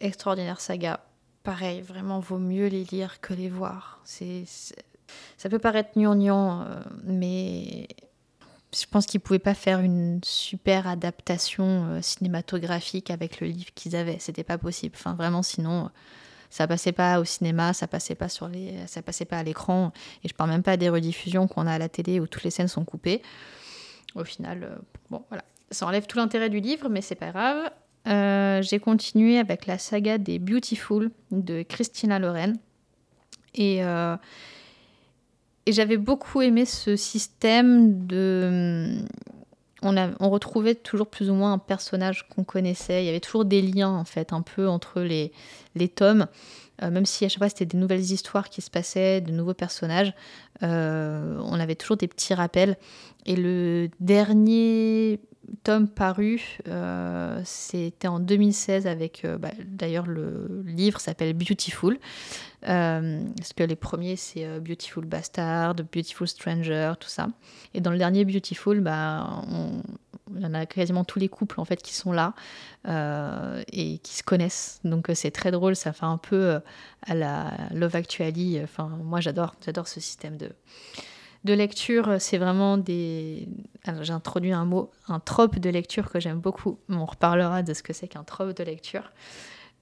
extraordinaire 0.00 0.60
saga. 0.60 1.00
Pareil, 1.44 1.80
vraiment, 1.80 2.20
vaut 2.20 2.38
mieux 2.38 2.66
les 2.66 2.84
lire 2.84 3.20
que 3.20 3.32
les 3.32 3.48
voir. 3.48 4.00
C'est 4.04 4.44
ça 5.42 5.48
peut 5.48 5.58
paraître 5.58 5.90
gnangnan, 5.96 6.62
euh, 6.62 6.80
mais 7.02 7.88
je 8.72 8.86
pense 8.88 9.06
qu'ils 9.06 9.18
pouvaient 9.18 9.40
pas 9.40 9.54
faire 9.54 9.80
une 9.80 10.20
super 10.22 10.86
adaptation 10.86 11.86
euh, 11.86 12.00
cinématographique 12.00 13.10
avec 13.10 13.40
le 13.40 13.48
livre 13.48 13.70
qu'ils 13.74 13.96
avaient. 13.96 14.18
C'était 14.20 14.44
pas 14.44 14.56
possible. 14.56 14.94
Enfin, 14.96 15.14
vraiment, 15.14 15.42
sinon, 15.42 15.90
ça 16.48 16.68
passait 16.68 16.92
pas 16.92 17.18
au 17.18 17.24
cinéma, 17.24 17.72
ça 17.72 17.88
passait 17.88 18.14
pas 18.14 18.28
sur 18.28 18.46
les, 18.46 18.86
ça 18.86 19.02
passait 19.02 19.24
pas 19.24 19.38
à 19.38 19.42
l'écran. 19.42 19.92
Et 20.22 20.28
je 20.28 20.34
parle 20.34 20.50
même 20.50 20.62
pas 20.62 20.76
des 20.76 20.88
rediffusions 20.88 21.48
qu'on 21.48 21.66
a 21.66 21.72
à 21.72 21.78
la 21.78 21.88
télé 21.88 22.20
où 22.20 22.28
toutes 22.28 22.44
les 22.44 22.50
scènes 22.50 22.68
sont 22.68 22.84
coupées. 22.84 23.20
Au 24.14 24.22
final, 24.22 24.62
euh, 24.62 24.76
bon, 25.10 25.24
voilà. 25.28 25.42
Ça 25.72 25.86
enlève 25.86 26.06
tout 26.06 26.18
l'intérêt 26.18 26.50
du 26.50 26.60
livre, 26.60 26.88
mais 26.88 27.00
c'est 27.00 27.16
pas 27.16 27.32
grave. 27.32 27.70
J'ai 28.62 28.78
continué 28.78 29.38
avec 29.38 29.66
la 29.66 29.78
saga 29.78 30.18
des 30.18 30.38
Beautiful 30.38 31.10
de 31.32 31.62
Christina 31.62 32.20
Loren. 32.20 32.58
Et 33.54 33.82
et 35.66 35.72
j'avais 35.72 35.96
beaucoup 35.96 36.42
aimé 36.42 36.64
ce 36.64 36.96
système 36.96 38.06
de. 38.06 38.98
On, 39.84 39.96
a, 39.96 40.10
on, 40.20 40.30
retrouvait 40.30 40.76
toujours 40.76 41.08
plus 41.08 41.28
ou 41.28 41.34
moins 41.34 41.54
un 41.54 41.58
personnage 41.58 42.28
qu'on 42.28 42.44
connaissait. 42.44 43.02
Il 43.02 43.06
y 43.06 43.08
avait 43.08 43.20
toujours 43.20 43.44
des 43.44 43.60
liens, 43.60 43.90
en 43.90 44.04
fait, 44.04 44.32
un 44.32 44.42
peu 44.42 44.68
entre 44.68 45.00
les, 45.00 45.32
les 45.74 45.88
tomes. 45.88 46.28
Euh, 46.82 46.90
même 46.90 47.06
si 47.06 47.24
à 47.24 47.28
chaque 47.28 47.38
fois 47.38 47.48
c'était 47.48 47.66
des 47.66 47.76
nouvelles 47.76 48.00
histoires 48.00 48.48
qui 48.48 48.62
se 48.62 48.70
passaient, 48.70 49.20
de 49.20 49.30
nouveaux 49.30 49.54
personnages, 49.54 50.14
euh, 50.62 51.38
on 51.44 51.60
avait 51.60 51.74
toujours 51.74 51.96
des 51.96 52.08
petits 52.08 52.34
rappels. 52.34 52.76
Et 53.26 53.36
le 53.36 53.88
dernier 54.00 55.20
tome 55.64 55.88
paru, 55.88 56.58
euh, 56.68 57.40
c'était 57.44 58.08
en 58.08 58.20
2016 58.20 58.86
avec, 58.86 59.26
bah, 59.38 59.50
d'ailleurs 59.64 60.06
le 60.06 60.62
livre 60.66 61.00
s'appelle 61.00 61.34
Beautiful. 61.34 61.98
Euh, 62.68 63.24
parce 63.36 63.52
que 63.52 63.64
les 63.64 63.76
premiers, 63.76 64.16
c'est 64.16 64.46
euh, 64.46 64.60
Beautiful 64.60 65.04
Bastard, 65.04 65.74
Beautiful 65.74 66.28
Stranger, 66.28 66.92
tout 67.00 67.08
ça. 67.08 67.28
Et 67.74 67.80
dans 67.80 67.90
le 67.90 67.98
dernier 67.98 68.24
Beautiful, 68.24 68.80
bah, 68.80 69.42
on, 69.50 69.82
il 70.34 70.42
y 70.42 70.46
en 70.46 70.54
a 70.54 70.64
quasiment 70.64 71.04
tous 71.04 71.18
les 71.18 71.28
couples 71.28 71.60
en 71.60 71.64
fait 71.64 71.82
qui 71.82 71.92
sont 71.92 72.12
là 72.12 72.34
euh, 72.86 73.62
et 73.72 73.98
qui 73.98 74.14
se 74.14 74.22
connaissent. 74.22 74.80
Donc 74.84 75.10
c'est 75.14 75.32
très 75.32 75.50
drôle, 75.50 75.74
ça 75.74 75.92
fait 75.92 76.06
un 76.06 76.18
peu 76.18 76.60
à 77.02 77.14
la 77.14 77.50
Love 77.72 77.96
Actually. 77.96 78.60
Enfin, 78.62 78.88
moi 79.02 79.20
j'adore, 79.20 79.54
j'adore 79.64 79.88
ce 79.88 80.00
système 80.00 80.36
de, 80.36 80.50
de 81.44 81.52
lecture. 81.54 82.16
C'est 82.18 82.38
vraiment 82.38 82.78
des. 82.78 83.48
j'ai 84.00 84.12
introduit 84.12 84.52
un 84.52 84.64
mot, 84.64 84.90
un 85.08 85.20
trope 85.20 85.58
de 85.58 85.70
lecture 85.70 86.10
que 86.10 86.20
j'aime 86.20 86.40
beaucoup. 86.40 86.78
On 86.88 87.04
reparlera 87.04 87.62
de 87.62 87.74
ce 87.74 87.82
que 87.82 87.92
c'est 87.92 88.08
qu'un 88.08 88.24
trope 88.24 88.56
de 88.56 88.64
lecture. 88.64 89.10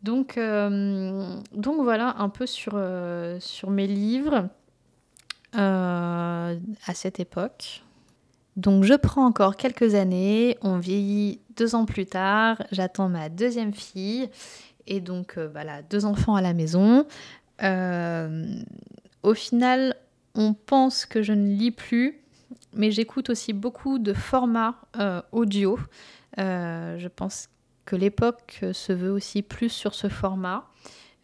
Donc, 0.02 0.38
euh, 0.38 1.36
donc 1.52 1.82
voilà 1.82 2.16
un 2.18 2.30
peu 2.30 2.46
sur, 2.46 2.72
euh, 2.74 3.38
sur 3.40 3.70
mes 3.70 3.86
livres 3.86 4.48
euh, 5.56 6.56
à 6.86 6.94
cette 6.94 7.20
époque. 7.20 7.82
Donc 8.56 8.84
je 8.84 8.94
prends 8.94 9.26
encore 9.26 9.56
quelques 9.56 9.94
années, 9.94 10.58
on 10.62 10.78
vieillit 10.78 11.40
deux 11.56 11.74
ans 11.74 11.84
plus 11.84 12.06
tard, 12.06 12.62
j'attends 12.72 13.08
ma 13.08 13.28
deuxième 13.28 13.72
fille 13.72 14.28
et 14.86 15.00
donc 15.00 15.38
voilà, 15.38 15.82
deux 15.82 16.04
enfants 16.04 16.34
à 16.34 16.42
la 16.42 16.52
maison. 16.52 17.06
au 19.22 19.34
final, 19.34 19.96
on 20.34 20.54
pense 20.54 21.06
que 21.06 21.22
je 21.22 21.32
ne 21.32 21.46
lis 21.46 21.70
plus, 21.70 22.20
mais 22.72 22.90
j'écoute 22.90 23.30
aussi 23.30 23.52
beaucoup 23.52 23.98
de 23.98 24.12
formats 24.12 24.76
audio. 25.32 25.78
je 26.36 27.08
pense 27.08 27.48
que 27.84 27.96
l'époque 27.96 28.64
se 28.72 28.92
veut 28.92 29.10
aussi 29.10 29.42
plus 29.42 29.70
sur 29.70 29.94
ce 29.94 30.08
format. 30.08 30.70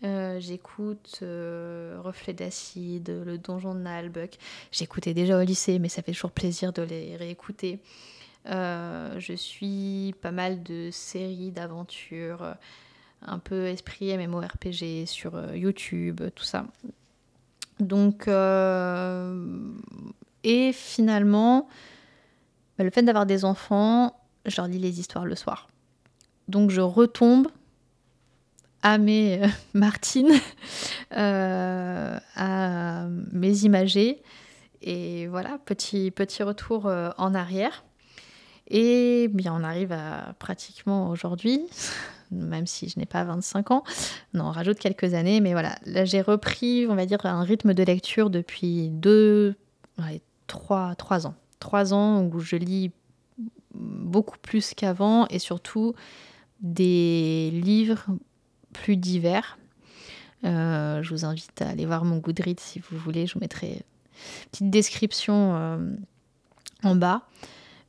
Euh, 0.04 0.38
j'écoute 0.40 1.20
euh, 1.22 1.98
Reflet 2.02 2.34
d'acide, 2.34 3.22
Le 3.24 3.38
Donjon 3.38 3.74
de 3.74 3.80
Nalbuck. 3.80 4.36
J'écoutais 4.70 5.14
déjà 5.14 5.38
au 5.38 5.42
lycée, 5.42 5.78
mais 5.78 5.88
ça 5.88 6.02
fait 6.02 6.12
toujours 6.12 6.32
plaisir 6.32 6.72
de 6.72 6.82
les 6.82 7.16
réécouter. 7.16 7.80
Euh, 8.46 9.18
je 9.18 9.32
suis 9.32 10.14
pas 10.20 10.32
mal 10.32 10.62
de 10.62 10.90
séries 10.92 11.50
d'aventures, 11.50 12.54
un 13.22 13.38
peu 13.38 13.66
esprit 13.66 14.16
MMORPG 14.16 15.06
sur 15.06 15.54
YouTube, 15.54 16.20
tout 16.34 16.44
ça. 16.44 16.66
Donc, 17.80 18.28
et 20.44 20.72
finalement, 20.72 21.68
bah, 22.78 22.84
le 22.84 22.90
fait 22.90 23.02
d'avoir 23.02 23.26
des 23.26 23.44
enfants, 23.44 24.20
je 24.44 24.56
leur 24.56 24.68
lis 24.68 24.78
les 24.78 25.00
histoires 25.00 25.26
le 25.26 25.34
soir. 25.34 25.68
Donc 26.48 26.70
je 26.70 26.80
retombe 26.80 27.48
à 28.82 28.98
mes 28.98 29.42
euh, 29.42 29.48
Martine, 29.74 30.30
euh, 31.12 32.18
à 32.36 33.06
mes 33.32 33.64
imagés. 33.64 34.22
Et 34.82 35.26
voilà, 35.26 35.58
petit, 35.64 36.10
petit 36.10 36.42
retour 36.42 36.86
euh, 36.86 37.10
en 37.18 37.34
arrière. 37.34 37.84
Et 38.68 39.28
bien, 39.32 39.54
on 39.54 39.64
arrive 39.64 39.92
à 39.92 40.34
pratiquement 40.38 41.08
aujourd'hui, 41.08 41.62
même 42.30 42.66
si 42.66 42.88
je 42.88 42.98
n'ai 42.98 43.06
pas 43.06 43.24
25 43.24 43.70
ans. 43.70 43.84
On 44.34 44.50
rajoute 44.50 44.78
quelques 44.78 45.14
années, 45.14 45.40
mais 45.40 45.52
voilà. 45.52 45.76
Là, 45.84 46.04
j'ai 46.04 46.20
repris, 46.20 46.86
on 46.88 46.94
va 46.94 47.06
dire, 47.06 47.24
un 47.24 47.42
rythme 47.42 47.74
de 47.74 47.82
lecture 47.82 48.30
depuis 48.30 48.88
deux, 48.90 49.54
trois, 50.46 50.94
trois 50.94 51.26
ans. 51.26 51.34
Trois 51.60 51.94
ans 51.94 52.22
où 52.22 52.40
je 52.40 52.56
lis 52.56 52.90
beaucoup 53.74 54.38
plus 54.38 54.74
qu'avant 54.74 55.26
et 55.28 55.38
surtout 55.38 55.94
des 56.60 57.50
livres 57.52 58.06
plus 58.72 58.96
divers. 58.96 59.58
Euh, 60.44 61.02
je 61.02 61.10
vous 61.10 61.24
invite 61.24 61.60
à 61.62 61.70
aller 61.70 61.86
voir 61.86 62.04
mon 62.04 62.18
Goodreads 62.18 62.60
si 62.60 62.78
vous 62.78 62.98
voulez. 62.98 63.26
Je 63.26 63.34
vous 63.34 63.40
mettrai 63.40 63.68
une 63.68 64.50
petite 64.50 64.70
description 64.70 65.54
euh, 65.56 65.78
en 66.82 66.94
bas. 66.94 67.22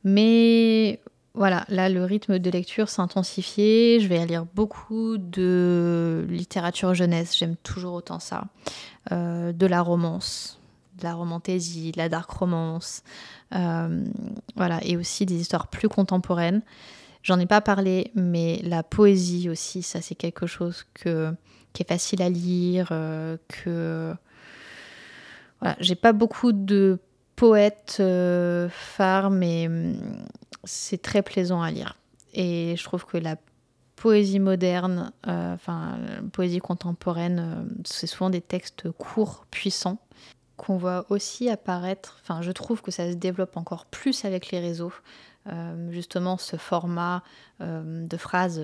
Mais 0.04 1.00
voilà, 1.38 1.64
là, 1.68 1.88
le 1.88 2.04
rythme 2.04 2.38
de 2.38 2.50
lecture 2.50 2.88
s'est 2.88 3.00
intensifié. 3.00 4.00
Je 4.00 4.08
vais 4.08 4.24
lire 4.26 4.44
beaucoup 4.54 5.16
de 5.18 6.26
littérature 6.28 6.94
jeunesse. 6.94 7.36
J'aime 7.36 7.56
toujours 7.56 7.94
autant 7.94 8.18
ça. 8.18 8.44
Euh, 9.12 9.52
de 9.52 9.66
la 9.66 9.80
romance, 9.80 10.60
de 10.98 11.04
la 11.04 11.14
romantaisie, 11.14 11.92
de 11.92 11.98
la 11.98 12.08
dark 12.08 12.30
romance. 12.30 13.02
voilà, 13.50 14.80
et 14.82 14.96
aussi 14.96 15.24
des 15.24 15.40
histoires 15.40 15.68
plus 15.68 15.88
contemporaines. 15.88 16.62
J'en 17.22 17.38
ai 17.38 17.46
pas 17.46 17.60
parlé, 17.60 18.10
mais 18.14 18.60
la 18.62 18.82
poésie 18.82 19.50
aussi, 19.50 19.82
ça 19.82 20.00
c'est 20.00 20.14
quelque 20.14 20.46
chose 20.46 20.84
qui 20.94 21.08
est 21.08 21.88
facile 21.88 22.22
à 22.22 22.30
lire, 22.30 22.88
euh, 22.90 23.36
que 23.48 24.14
voilà, 25.60 25.76
j'ai 25.80 25.94
pas 25.94 26.12
beaucoup 26.12 26.52
de 26.52 26.98
poètes 27.36 27.98
euh, 28.00 28.68
phares, 28.70 29.30
mais 29.30 29.68
c'est 30.64 31.02
très 31.02 31.22
plaisant 31.22 31.62
à 31.62 31.70
lire. 31.70 31.96
Et 32.34 32.74
je 32.76 32.84
trouve 32.84 33.04
que 33.04 33.16
la 33.16 33.36
poésie 33.96 34.38
moderne, 34.38 35.12
euh, 35.26 35.54
enfin 35.54 35.98
poésie 36.32 36.60
contemporaine, 36.60 37.38
euh, 37.40 37.80
c'est 37.84 38.06
souvent 38.06 38.30
des 38.30 38.40
textes 38.40 38.90
courts, 38.92 39.44
puissants, 39.50 39.98
qu'on 40.56 40.76
voit 40.76 41.06
aussi 41.10 41.48
apparaître. 41.50 42.18
Enfin, 42.22 42.42
je 42.42 42.52
trouve 42.52 42.82
que 42.82 42.90
ça 42.90 43.10
se 43.10 43.16
développe 43.16 43.56
encore 43.56 43.86
plus 43.86 44.24
avec 44.24 44.50
les 44.50 44.60
réseaux. 44.60 44.92
Euh, 45.46 45.90
justement, 45.92 46.36
ce 46.36 46.56
format 46.56 47.22
de 47.60 48.16
phrases 48.16 48.62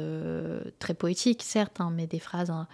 très 0.79 0.95
poétiques, 0.95 1.43
certes, 1.43 1.81
hein, 1.81 1.91
mais 1.93 2.07
des 2.07 2.21
phrases 2.21 2.51
hein, 2.51 2.69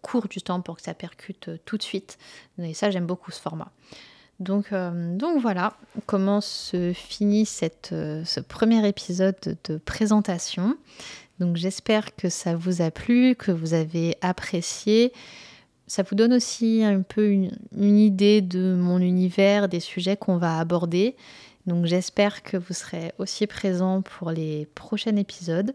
courtes 0.00 0.32
justement 0.32 0.60
pour 0.60 0.76
que 0.76 0.82
ça 0.82 0.94
percute 0.94 1.50
tout 1.64 1.76
de 1.76 1.82
suite. 1.82 2.18
Et 2.58 2.74
ça, 2.74 2.90
j'aime 2.90 3.06
beaucoup 3.06 3.30
ce 3.30 3.40
format. 3.40 3.72
Donc, 4.40 4.72
donc 4.72 5.40
voilà 5.40 5.76
comment 6.06 6.40
se 6.40 6.92
finit 6.94 7.44
cette, 7.44 7.88
ce 7.90 8.40
premier 8.40 8.88
épisode 8.88 9.36
de 9.64 9.76
présentation. 9.76 10.76
Donc 11.40 11.56
j'espère 11.56 12.14
que 12.14 12.28
ça 12.28 12.54
vous 12.54 12.82
a 12.82 12.90
plu, 12.90 13.34
que 13.34 13.50
vous 13.50 13.72
avez 13.72 14.16
apprécié. 14.20 15.12
Ça 15.86 16.02
vous 16.02 16.14
donne 16.14 16.34
aussi 16.34 16.84
un 16.84 17.00
peu 17.00 17.30
une, 17.30 17.50
idée 17.74 18.42
de 18.42 18.74
mon 18.74 18.98
univers, 18.98 19.68
des 19.68 19.80
sujets 19.80 20.16
qu'on 20.16 20.36
va 20.36 20.58
aborder. 20.58 21.16
Donc 21.66 21.86
j'espère 21.86 22.42
que 22.42 22.58
vous 22.58 22.74
serez 22.74 23.12
aussi 23.18 23.46
présents 23.46 24.02
pour 24.02 24.30
les 24.30 24.66
prochains 24.74 25.16
épisodes. 25.16 25.74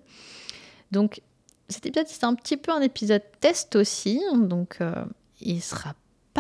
Donc 0.92 1.20
cet 1.68 1.88
épisode 1.88 2.08
c'est 2.08 2.24
un 2.24 2.36
petit 2.36 2.58
peu 2.58 2.72
un 2.72 2.82
épisode 2.82 3.24
test 3.40 3.76
aussi, 3.76 4.22
donc 4.36 4.78
euh, 4.82 5.04
il 5.42 5.62
sera 5.62 5.96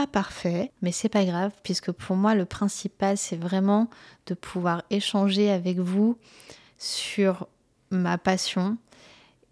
parfait, 0.05 0.71
mais 0.81 0.91
c'est 0.91 1.09
pas 1.09 1.25
grave 1.25 1.51
puisque 1.63 1.91
pour 1.91 2.15
moi 2.15 2.35
le 2.35 2.45
principal 2.45 3.17
c'est 3.17 3.37
vraiment 3.37 3.89
de 4.25 4.33
pouvoir 4.33 4.83
échanger 4.89 5.49
avec 5.49 5.79
vous 5.79 6.17
sur 6.77 7.47
ma 7.91 8.17
passion, 8.17 8.77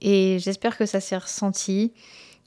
et 0.03 0.37
j'espère 0.39 0.77
que 0.77 0.85
ça 0.85 0.99
s'est 0.99 1.17
ressenti. 1.17 1.93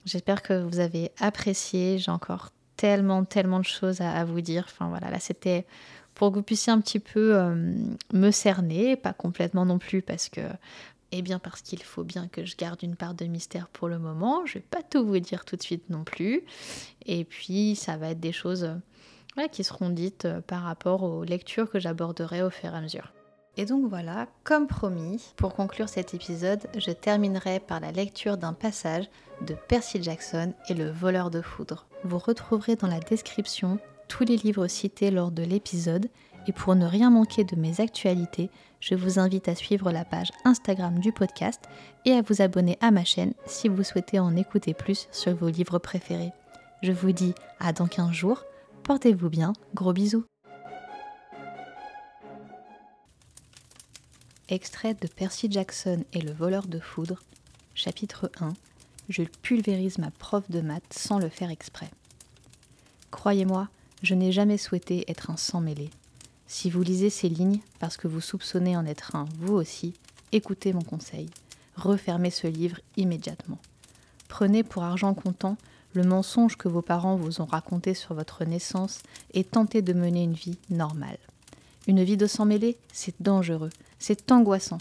J'espère 0.04 0.42
que 0.42 0.62
vous 0.62 0.78
avez 0.78 1.10
apprécié. 1.18 1.98
J'ai 1.98 2.10
encore 2.10 2.50
tellement, 2.76 3.24
tellement 3.24 3.58
de 3.58 3.64
choses 3.64 4.02
à, 4.02 4.24
vous 4.24 4.42
dire. 4.42 4.66
Enfin 4.68 4.88
voilà, 4.88 5.10
là 5.10 5.18
c'était 5.18 5.66
pour 6.14 6.30
que 6.30 6.36
vous 6.36 6.42
puissiez 6.42 6.72
un 6.72 6.80
petit 6.80 7.00
peu 7.00 7.34
euh, 7.34 7.74
me 8.12 8.30
cerner, 8.30 8.96
pas 8.96 9.14
complètement 9.14 9.64
non 9.64 9.78
plus 9.78 10.02
parce 10.02 10.28
que, 10.28 10.42
eh 11.12 11.22
bien 11.22 11.38
parce 11.38 11.62
qu'il 11.62 11.82
faut 11.82 12.04
bien 12.04 12.28
que 12.28 12.44
je 12.44 12.56
garde 12.56 12.82
une 12.82 12.96
part 12.96 13.14
de 13.14 13.24
mystère 13.26 13.68
pour 13.68 13.88
le 13.88 13.98
moment. 13.98 14.44
Je 14.46 14.54
vais 14.54 14.64
pas 14.68 14.82
tout 14.82 15.04
vous 15.04 15.18
dire 15.18 15.44
tout 15.44 15.56
de 15.56 15.62
suite 15.62 15.88
non 15.90 16.04
plus. 16.04 16.42
Et 17.04 17.24
puis 17.24 17.76
ça 17.76 17.96
va 17.96 18.10
être 18.10 18.20
des 18.20 18.32
choses 18.32 18.70
qui 19.52 19.64
seront 19.64 19.90
dites 19.90 20.24
euh, 20.24 20.40
par 20.40 20.62
rapport 20.62 21.02
aux 21.02 21.22
lectures 21.24 21.70
que 21.70 21.78
j'aborderai 21.78 22.42
au 22.42 22.50
fur 22.50 22.72
et 22.72 22.76
à 22.76 22.80
mesure. 22.80 23.12
Et 23.58 23.64
donc 23.64 23.88
voilà, 23.88 24.28
comme 24.44 24.66
promis, 24.66 25.32
pour 25.36 25.54
conclure 25.54 25.88
cet 25.88 26.12
épisode, 26.12 26.66
je 26.76 26.90
terminerai 26.90 27.60
par 27.60 27.80
la 27.80 27.90
lecture 27.90 28.36
d'un 28.36 28.52
passage 28.52 29.08
de 29.46 29.54
Percy 29.54 30.02
Jackson 30.02 30.52
et 30.68 30.74
le 30.74 30.90
voleur 30.90 31.30
de 31.30 31.40
foudre. 31.40 31.86
Vous 32.04 32.18
retrouverez 32.18 32.76
dans 32.76 32.86
la 32.86 33.00
description 33.00 33.78
tous 34.08 34.24
les 34.24 34.36
livres 34.36 34.66
cités 34.66 35.10
lors 35.10 35.30
de 35.30 35.42
l'épisode 35.42 36.08
et 36.46 36.52
pour 36.52 36.74
ne 36.74 36.86
rien 36.86 37.10
manquer 37.10 37.44
de 37.44 37.56
mes 37.56 37.80
actualités, 37.80 38.50
je 38.80 38.94
vous 38.94 39.18
invite 39.18 39.48
à 39.48 39.54
suivre 39.54 39.90
la 39.90 40.04
page 40.04 40.30
Instagram 40.44 40.98
du 40.98 41.12
podcast 41.12 41.62
et 42.04 42.12
à 42.12 42.22
vous 42.22 42.42
abonner 42.42 42.78
à 42.80 42.90
ma 42.90 43.04
chaîne 43.04 43.34
si 43.46 43.68
vous 43.68 43.82
souhaitez 43.82 44.18
en 44.18 44.36
écouter 44.36 44.74
plus 44.74 45.08
sur 45.10 45.34
vos 45.34 45.48
livres 45.48 45.78
préférés. 45.78 46.32
Je 46.82 46.92
vous 46.92 47.12
dis 47.12 47.34
à 47.58 47.72
dans 47.72 47.86
15 47.86 48.12
jours, 48.12 48.44
portez-vous 48.84 49.30
bien, 49.30 49.54
gros 49.74 49.92
bisous 49.92 50.24
Extrait 54.48 54.94
de 54.94 55.08
Percy 55.08 55.50
Jackson 55.50 56.04
et 56.12 56.20
le 56.20 56.32
voleur 56.32 56.68
de 56.68 56.78
foudre, 56.78 57.20
chapitre 57.74 58.30
1 58.40 58.52
Je 59.08 59.24
pulvérise 59.42 59.98
ma 59.98 60.12
prof 60.12 60.48
de 60.50 60.60
maths 60.60 60.92
sans 60.92 61.18
le 61.18 61.28
faire 61.28 61.50
exprès. 61.50 61.90
Croyez-moi, 63.10 63.68
je 64.02 64.14
n'ai 64.14 64.30
jamais 64.30 64.58
souhaité 64.58 65.04
être 65.10 65.30
un 65.30 65.36
sang 65.36 65.60
mêlé. 65.60 65.90
Si 66.48 66.70
vous 66.70 66.82
lisez 66.82 67.10
ces 67.10 67.28
lignes 67.28 67.60
parce 67.80 67.96
que 67.96 68.08
vous 68.08 68.20
soupçonnez 68.20 68.76
en 68.76 68.86
être 68.86 69.16
un 69.16 69.26
vous 69.38 69.54
aussi, 69.54 69.94
écoutez 70.32 70.72
mon 70.72 70.82
conseil. 70.82 71.28
Refermez 71.76 72.30
ce 72.30 72.46
livre 72.46 72.78
immédiatement. 72.96 73.58
Prenez 74.28 74.62
pour 74.62 74.84
argent 74.84 75.14
comptant 75.14 75.56
le 75.92 76.04
mensonge 76.04 76.56
que 76.56 76.68
vos 76.68 76.82
parents 76.82 77.16
vous 77.16 77.40
ont 77.40 77.46
raconté 77.46 77.94
sur 77.94 78.14
votre 78.14 78.44
naissance 78.44 79.00
et 79.32 79.44
tentez 79.44 79.82
de 79.82 79.92
mener 79.92 80.22
une 80.22 80.34
vie 80.34 80.58
normale. 80.70 81.18
Une 81.86 82.02
vie 82.02 82.16
de 82.16 82.26
sang 82.26 82.44
mêlé, 82.44 82.76
c'est 82.92 83.20
dangereux, 83.20 83.70
c'est 83.98 84.30
angoissant. 84.30 84.78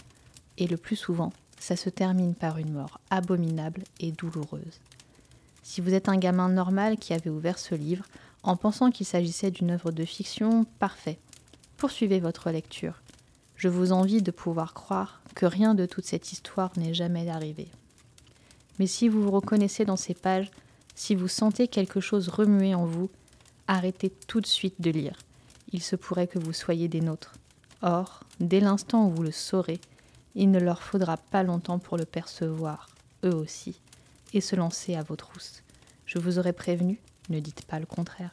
Et 0.58 0.66
le 0.66 0.76
plus 0.76 0.96
souvent, 0.96 1.32
ça 1.58 1.76
se 1.76 1.88
termine 1.88 2.34
par 2.34 2.58
une 2.58 2.72
mort 2.72 3.00
abominable 3.10 3.82
et 4.00 4.12
douloureuse. 4.12 4.80
Si 5.62 5.80
vous 5.80 5.94
êtes 5.94 6.08
un 6.08 6.16
gamin 6.16 6.48
normal 6.48 6.96
qui 6.96 7.12
avait 7.12 7.30
ouvert 7.30 7.58
ce 7.58 7.74
livre 7.74 8.04
en 8.42 8.56
pensant 8.56 8.90
qu'il 8.90 9.06
s'agissait 9.06 9.50
d'une 9.50 9.72
œuvre 9.72 9.90
de 9.90 10.04
fiction, 10.04 10.64
parfait. 10.78 11.18
Poursuivez 11.76 12.20
votre 12.20 12.50
lecture. 12.50 13.02
Je 13.56 13.68
vous 13.68 13.92
envie 13.92 14.22
de 14.22 14.30
pouvoir 14.30 14.72
croire 14.72 15.20
que 15.34 15.44
rien 15.44 15.74
de 15.74 15.84
toute 15.84 16.06
cette 16.06 16.32
histoire 16.32 16.70
n'est 16.78 16.94
jamais 16.94 17.28
arrivé. 17.28 17.68
Mais 18.78 18.86
si 18.86 19.08
vous 19.08 19.22
vous 19.22 19.30
reconnaissez 19.30 19.84
dans 19.84 19.96
ces 19.96 20.14
pages, 20.14 20.50
si 20.94 21.14
vous 21.14 21.28
sentez 21.28 21.68
quelque 21.68 22.00
chose 22.00 22.28
remuer 22.28 22.74
en 22.74 22.86
vous, 22.86 23.10
arrêtez 23.68 24.10
tout 24.26 24.40
de 24.40 24.46
suite 24.46 24.80
de 24.80 24.90
lire. 24.90 25.18
Il 25.72 25.82
se 25.82 25.96
pourrait 25.96 26.26
que 26.26 26.38
vous 26.38 26.54
soyez 26.54 26.88
des 26.88 27.02
nôtres. 27.02 27.34
Or, 27.82 28.20
dès 28.40 28.60
l'instant 28.60 29.06
où 29.06 29.10
vous 29.10 29.22
le 29.22 29.32
saurez, 29.32 29.80
il 30.34 30.50
ne 30.50 30.60
leur 30.60 30.82
faudra 30.82 31.18
pas 31.18 31.42
longtemps 31.42 31.78
pour 31.78 31.98
le 31.98 32.06
percevoir, 32.06 32.88
eux 33.24 33.34
aussi, 33.34 33.78
et 34.32 34.40
se 34.40 34.56
lancer 34.56 34.94
à 34.94 35.02
vos 35.02 35.16
trousses. 35.16 35.62
Je 36.06 36.18
vous 36.18 36.38
aurais 36.38 36.54
prévenu, 36.54 36.98
ne 37.28 37.40
dites 37.40 37.66
pas 37.66 37.80
le 37.80 37.86
contraire. 37.86 38.32